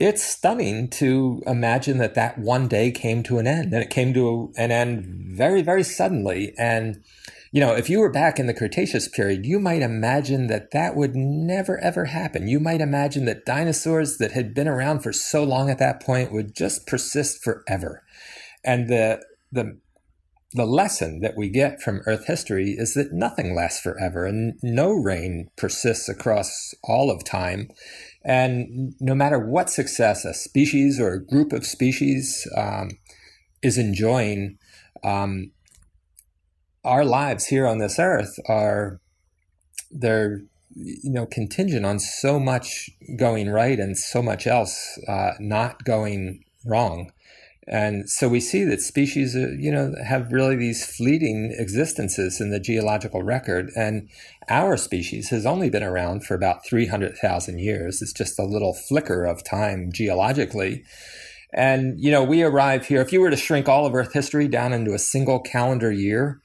it's 0.00 0.22
stunning 0.22 0.88
to 0.90 1.42
imagine 1.46 1.98
that 1.98 2.14
that 2.14 2.38
one 2.38 2.68
day 2.68 2.90
came 2.90 3.22
to 3.24 3.38
an 3.38 3.46
end 3.46 3.72
and 3.72 3.82
it 3.82 3.90
came 3.90 4.14
to 4.14 4.52
an 4.56 4.70
end 4.70 5.04
very, 5.36 5.62
very 5.62 5.82
suddenly. 5.82 6.52
And, 6.58 7.02
you 7.50 7.60
know, 7.60 7.74
if 7.74 7.88
you 7.88 8.00
were 8.00 8.10
back 8.10 8.38
in 8.38 8.46
the 8.46 8.54
Cretaceous 8.54 9.08
period, 9.08 9.46
you 9.46 9.58
might 9.58 9.82
imagine 9.82 10.48
that 10.48 10.70
that 10.72 10.94
would 10.94 11.16
never, 11.16 11.78
ever 11.78 12.06
happen. 12.06 12.48
You 12.48 12.60
might 12.60 12.80
imagine 12.80 13.24
that 13.24 13.46
dinosaurs 13.46 14.18
that 14.18 14.32
had 14.32 14.54
been 14.54 14.68
around 14.68 15.00
for 15.00 15.12
so 15.12 15.44
long 15.44 15.70
at 15.70 15.78
that 15.78 16.02
point 16.02 16.32
would 16.32 16.54
just 16.54 16.86
persist 16.86 17.42
forever. 17.42 18.02
And 18.64 18.88
the, 18.88 19.22
the, 19.50 19.78
the 20.52 20.66
lesson 20.66 21.20
that 21.20 21.36
we 21.36 21.48
get 21.48 21.80
from 21.80 22.02
Earth 22.06 22.26
history 22.26 22.74
is 22.76 22.94
that 22.94 23.12
nothing 23.12 23.54
lasts 23.54 23.80
forever 23.80 24.26
and 24.26 24.58
no 24.62 24.92
reign 24.92 25.48
persists 25.56 26.08
across 26.08 26.74
all 26.84 27.10
of 27.10 27.24
time. 27.24 27.68
And 28.24 28.94
no 29.00 29.14
matter 29.14 29.38
what 29.38 29.70
success 29.70 30.24
a 30.24 30.34
species 30.34 31.00
or 31.00 31.14
a 31.14 31.24
group 31.24 31.52
of 31.52 31.64
species 31.64 32.46
um, 32.56 32.90
is 33.62 33.78
enjoying, 33.78 34.58
um, 35.02 35.52
our 36.84 37.04
lives 37.04 37.46
here 37.46 37.66
on 37.66 37.78
this 37.78 37.98
earth 37.98 38.38
are 38.48 39.00
they're 39.90 40.42
you 40.74 41.10
know 41.10 41.26
contingent 41.26 41.84
on 41.84 41.98
so 41.98 42.38
much 42.38 42.90
going 43.16 43.50
right 43.50 43.78
and 43.78 43.96
so 43.98 44.22
much 44.22 44.46
else 44.46 44.98
uh, 45.08 45.32
not 45.40 45.84
going 45.84 46.44
wrong. 46.64 47.10
And 47.70 48.08
so 48.08 48.28
we 48.28 48.40
see 48.40 48.64
that 48.64 48.80
species, 48.80 49.36
uh, 49.36 49.50
you 49.58 49.70
know, 49.70 49.94
have 50.02 50.32
really 50.32 50.56
these 50.56 50.86
fleeting 50.86 51.54
existences 51.58 52.40
in 52.40 52.50
the 52.50 52.60
geological 52.60 53.22
record. 53.22 53.70
And 53.76 54.08
our 54.48 54.78
species 54.78 55.28
has 55.28 55.44
only 55.44 55.68
been 55.68 55.82
around 55.82 56.24
for 56.24 56.34
about 56.34 56.64
300,000 56.64 57.58
years. 57.58 58.00
It's 58.00 58.14
just 58.14 58.38
a 58.38 58.44
little 58.44 58.72
flicker 58.72 59.26
of 59.26 59.44
time 59.44 59.90
geologically. 59.92 60.82
And, 61.52 62.00
you 62.00 62.10
know, 62.10 62.24
we 62.24 62.42
arrive 62.42 62.86
here. 62.86 63.02
If 63.02 63.12
you 63.12 63.20
were 63.20 63.30
to 63.30 63.36
shrink 63.36 63.68
all 63.68 63.84
of 63.84 63.94
Earth 63.94 64.14
history 64.14 64.48
down 64.48 64.72
into 64.72 64.94
a 64.94 64.98
single 64.98 65.38
calendar 65.38 65.92
year, 65.92 66.40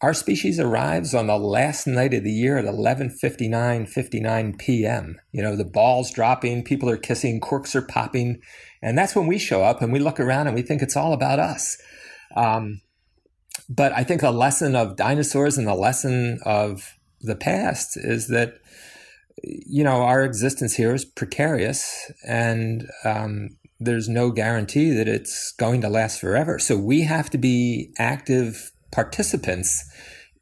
our 0.00 0.14
species 0.14 0.60
arrives 0.60 1.14
on 1.14 1.26
the 1.26 1.38
last 1.38 1.86
night 1.86 2.14
of 2.14 2.24
the 2.24 2.32
year 2.32 2.58
at 2.58 2.64
11:59 2.64 3.88
59 3.88 4.56
p.m. 4.58 5.20
You 5.32 5.42
know, 5.42 5.56
the 5.56 5.64
balls 5.64 6.10
dropping, 6.10 6.64
people 6.64 6.90
are 6.90 6.96
kissing, 6.96 7.40
corks 7.40 7.74
are 7.74 7.82
popping, 7.82 8.40
and 8.82 8.98
that's 8.98 9.16
when 9.16 9.26
we 9.26 9.38
show 9.38 9.62
up 9.62 9.80
and 9.80 9.92
we 9.92 9.98
look 9.98 10.20
around 10.20 10.46
and 10.46 10.56
we 10.56 10.62
think 10.62 10.82
it's 10.82 10.96
all 10.96 11.12
about 11.12 11.38
us. 11.38 11.78
Um, 12.36 12.80
but 13.68 13.92
I 13.92 14.04
think 14.04 14.20
the 14.20 14.30
lesson 14.30 14.76
of 14.76 14.96
dinosaurs 14.96 15.56
and 15.56 15.66
the 15.66 15.74
lesson 15.74 16.38
of 16.44 16.94
the 17.20 17.36
past 17.36 17.96
is 17.96 18.28
that 18.28 18.58
you 19.42 19.84
know 19.84 20.02
our 20.02 20.22
existence 20.22 20.74
here 20.74 20.94
is 20.94 21.04
precarious 21.04 22.12
and 22.26 22.88
um, 23.04 23.56
there's 23.80 24.08
no 24.08 24.30
guarantee 24.30 24.90
that 24.90 25.08
it's 25.08 25.52
going 25.52 25.80
to 25.80 25.88
last 25.88 26.20
forever. 26.20 26.58
So 26.58 26.76
we 26.76 27.02
have 27.02 27.30
to 27.30 27.38
be 27.38 27.92
active 27.98 28.72
participants 28.94 29.90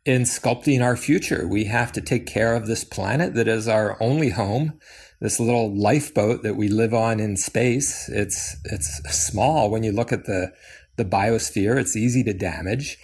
in 0.05 0.23
sculpting 0.23 0.83
our 0.83 0.97
future. 0.97 1.47
We 1.49 1.65
have 1.65 1.93
to 1.93 2.01
take 2.01 2.27
care 2.27 2.55
of 2.55 2.67
this 2.67 2.85
planet 2.85 3.35
that 3.35 3.49
is 3.49 3.69
our 3.69 3.97
only 4.01 4.31
home 4.31 4.79
this 5.23 5.39
little 5.39 5.73
lifeboat 5.73 6.43
that 6.43 6.57
we 6.57 6.67
live 6.67 6.93
on 6.93 7.21
in 7.21 7.37
space. 7.37 8.09
It's 8.09 8.57
it's 8.65 9.01
small 9.09 9.71
when 9.71 9.85
you 9.85 9.93
look 9.93 10.13
at 10.13 10.25
the 10.25 10.53
the 10.97 11.05
biosphere. 11.05 11.79
It's 11.79 11.97
easy 11.97 12.25
to 12.25 12.35
damage, 12.35 12.99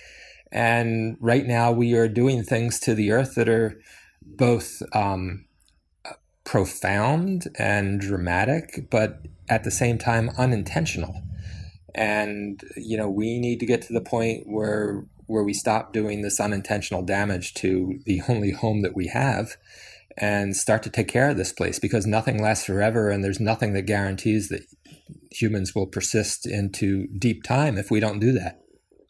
and 0.50 1.16
right 1.20 1.46
now 1.46 1.70
we 1.70 1.94
are 1.94 2.08
doing 2.08 2.42
things 2.42 2.80
to 2.80 2.94
the 2.94 3.12
Earth 3.12 3.36
that 3.36 3.48
are 3.48 3.80
both 4.20 4.82
um, 4.92 5.46
profound 6.44 7.46
and 7.56 8.00
dramatic, 8.00 8.88
but 8.90 9.22
at 9.48 9.62
the 9.62 9.70
same 9.70 9.96
time 9.96 10.30
unintentional. 10.36 11.22
And 11.94 12.60
you 12.76 12.96
know 12.96 13.08
we 13.08 13.38
need 13.38 13.60
to 13.60 13.66
get 13.66 13.82
to 13.82 13.92
the 13.92 14.00
point 14.00 14.42
where 14.48 15.04
where 15.28 15.44
we 15.44 15.54
stop 15.54 15.92
doing 15.92 16.22
this 16.22 16.40
unintentional 16.40 17.02
damage 17.02 17.54
to 17.54 18.00
the 18.04 18.20
only 18.28 18.50
home 18.50 18.82
that 18.82 18.96
we 18.96 19.06
have 19.06 19.56
and 20.16 20.56
start 20.56 20.82
to 20.82 20.90
take 20.90 21.06
care 21.06 21.30
of 21.30 21.36
this 21.36 21.52
place 21.52 21.78
because 21.78 22.04
nothing 22.04 22.42
lasts 22.42 22.66
forever 22.66 23.08
and 23.08 23.22
there's 23.22 23.38
nothing 23.38 23.72
that 23.72 23.82
guarantees 23.82 24.48
that 24.48 24.62
humans 25.30 25.74
will 25.74 25.86
persist 25.86 26.44
into 26.44 27.06
deep 27.18 27.44
time 27.44 27.78
if 27.78 27.90
we 27.90 28.00
don't 28.00 28.18
do 28.18 28.32
that. 28.32 28.60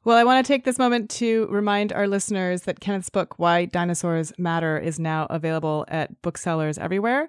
Well, 0.04 0.16
I 0.16 0.24
want 0.24 0.44
to 0.44 0.52
take 0.52 0.64
this 0.64 0.78
moment 0.78 1.10
to 1.10 1.46
remind 1.50 1.92
our 1.92 2.06
listeners 2.06 2.62
that 2.62 2.80
Kenneth's 2.80 3.10
book, 3.10 3.38
Why 3.38 3.66
Dinosaurs 3.66 4.32
Matter, 4.38 4.78
is 4.78 4.98
now 4.98 5.26
available 5.28 5.84
at 5.88 6.20
booksellers 6.22 6.78
everywhere. 6.78 7.28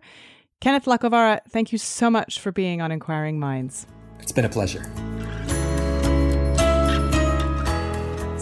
Kenneth 0.61 0.85
Lacovara, 0.85 1.39
thank 1.49 1.71
you 1.71 1.77
so 1.77 2.09
much 2.09 2.39
for 2.39 2.51
being 2.51 2.81
on 2.81 2.91
Inquiring 2.91 3.39
Minds. 3.39 3.85
It's 4.19 4.31
been 4.31 4.45
a 4.45 4.49
pleasure. 4.49 4.83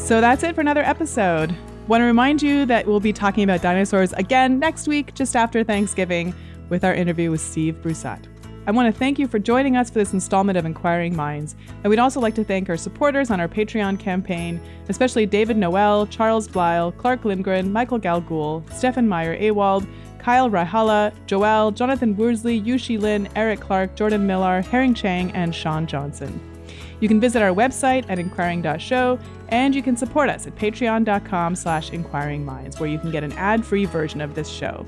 So 0.08 0.22
that's 0.22 0.42
it 0.44 0.56
for 0.56 0.62
another 0.62 0.84
episode. 0.84 1.54
Want 1.90 2.00
to 2.00 2.06
remind 2.06 2.42
you 2.42 2.66
that 2.68 2.88
we'll 2.88 3.02
be 3.02 3.12
talking 3.12 3.44
about 3.44 3.62
dinosaurs 3.62 4.14
again 4.14 4.58
next 4.58 4.88
week, 4.88 5.14
just 5.14 5.36
after 5.36 5.66
Thanksgiving, 5.66 6.34
with 6.70 6.86
our 6.86 6.94
interview 6.94 7.30
with 7.30 7.42
Steve 7.42 7.76
Brusatte. 7.84 8.24
I 8.66 8.72
want 8.72 8.94
to 8.94 8.98
thank 8.98 9.20
you 9.20 9.28
for 9.28 9.38
joining 9.38 9.76
us 9.76 9.90
for 9.90 10.00
this 10.00 10.14
installment 10.14 10.58
of 10.58 10.66
Inquiring 10.66 11.14
Minds. 11.14 11.58
And 11.84 11.88
we'd 11.88 12.00
also 12.00 12.22
like 12.22 12.36
to 12.36 12.46
thank 12.46 12.70
our 12.70 12.78
supporters 12.78 13.32
on 13.32 13.42
our 13.42 13.50
Patreon 13.50 14.00
campaign, 14.00 14.62
especially 14.88 15.26
David 15.26 15.58
Noel, 15.58 16.08
Charles 16.08 16.48
Blyle, 16.48 16.94
Clark 16.94 17.26
Lindgren, 17.26 17.74
Michael 17.74 18.00
Galgul, 18.00 18.64
Stefan 18.72 19.10
Meyer 19.10 19.38
Awald, 19.38 19.86
Kyle 20.20 20.50
Rahala, 20.50 21.12
Joel, 21.26 21.72
Jonathan 21.72 22.16
Worsley, 22.16 22.62
Yushi 22.62 22.98
Lin, 22.98 23.28
Eric 23.36 23.60
Clark, 23.60 23.98
Jordan 23.98 24.26
Millar, 24.26 24.62
Herring 24.62 24.94
Chang, 24.94 25.32
and 25.32 25.54
Sean 25.54 25.86
Johnson. 25.86 26.57
You 27.00 27.08
can 27.08 27.20
visit 27.20 27.42
our 27.42 27.54
website 27.54 28.06
at 28.10 28.20
inquiring.show, 28.20 29.20
and 29.50 29.76
you 29.76 29.84
can 29.84 29.96
support 29.96 30.30
us 30.30 30.48
at 30.48 30.56
patreon.com 30.56 31.56
slash 31.56 31.92
inquiringminds, 31.92 32.80
where 32.80 32.90
you 32.90 32.98
can 32.98 33.12
get 33.12 33.24
an 33.24 33.34
ad-free 33.34 33.86
version 33.86 34.22
of 34.22 34.36
this 34.36 34.50
show. 34.50 34.86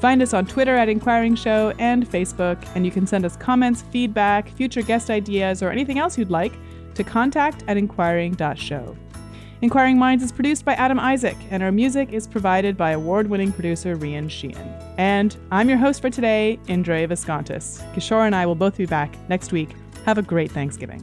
Find 0.00 0.20
us 0.20 0.34
on 0.34 0.44
Twitter 0.46 0.76
at 0.76 0.88
Inquiring 0.88 1.34
Show 1.34 1.72
and 1.78 2.08
Facebook, 2.08 2.62
and 2.74 2.84
you 2.84 2.92
can 2.92 3.06
send 3.06 3.24
us 3.24 3.36
comments, 3.36 3.82
feedback, 3.90 4.48
future 4.50 4.82
guest 4.82 5.08
ideas, 5.08 5.62
or 5.62 5.70
anything 5.70 5.98
else 5.98 6.18
you'd 6.18 6.30
like 6.30 6.52
to 6.94 7.04
contact 7.04 7.64
at 7.66 7.76
inquiring.show. 7.76 8.96
Inquiring 9.62 9.98
Minds 9.98 10.22
is 10.22 10.32
produced 10.32 10.66
by 10.66 10.74
Adam 10.74 10.98
Isaac, 10.98 11.36
and 11.50 11.62
our 11.62 11.72
music 11.72 12.12
is 12.12 12.26
provided 12.26 12.76
by 12.76 12.90
award 12.90 13.28
winning 13.28 13.52
producer 13.52 13.96
Rian 13.96 14.30
Sheehan. 14.30 14.68
And 14.98 15.34
I'm 15.50 15.70
your 15.70 15.78
host 15.78 16.02
for 16.02 16.10
today, 16.10 16.58
Indre 16.68 17.06
Viskontas. 17.06 17.80
Kishore 17.94 18.26
and 18.26 18.34
I 18.34 18.44
will 18.44 18.54
both 18.54 18.76
be 18.76 18.84
back 18.84 19.16
next 19.30 19.52
week. 19.52 19.70
Have 20.04 20.18
a 20.18 20.22
great 20.22 20.52
Thanksgiving. 20.52 21.02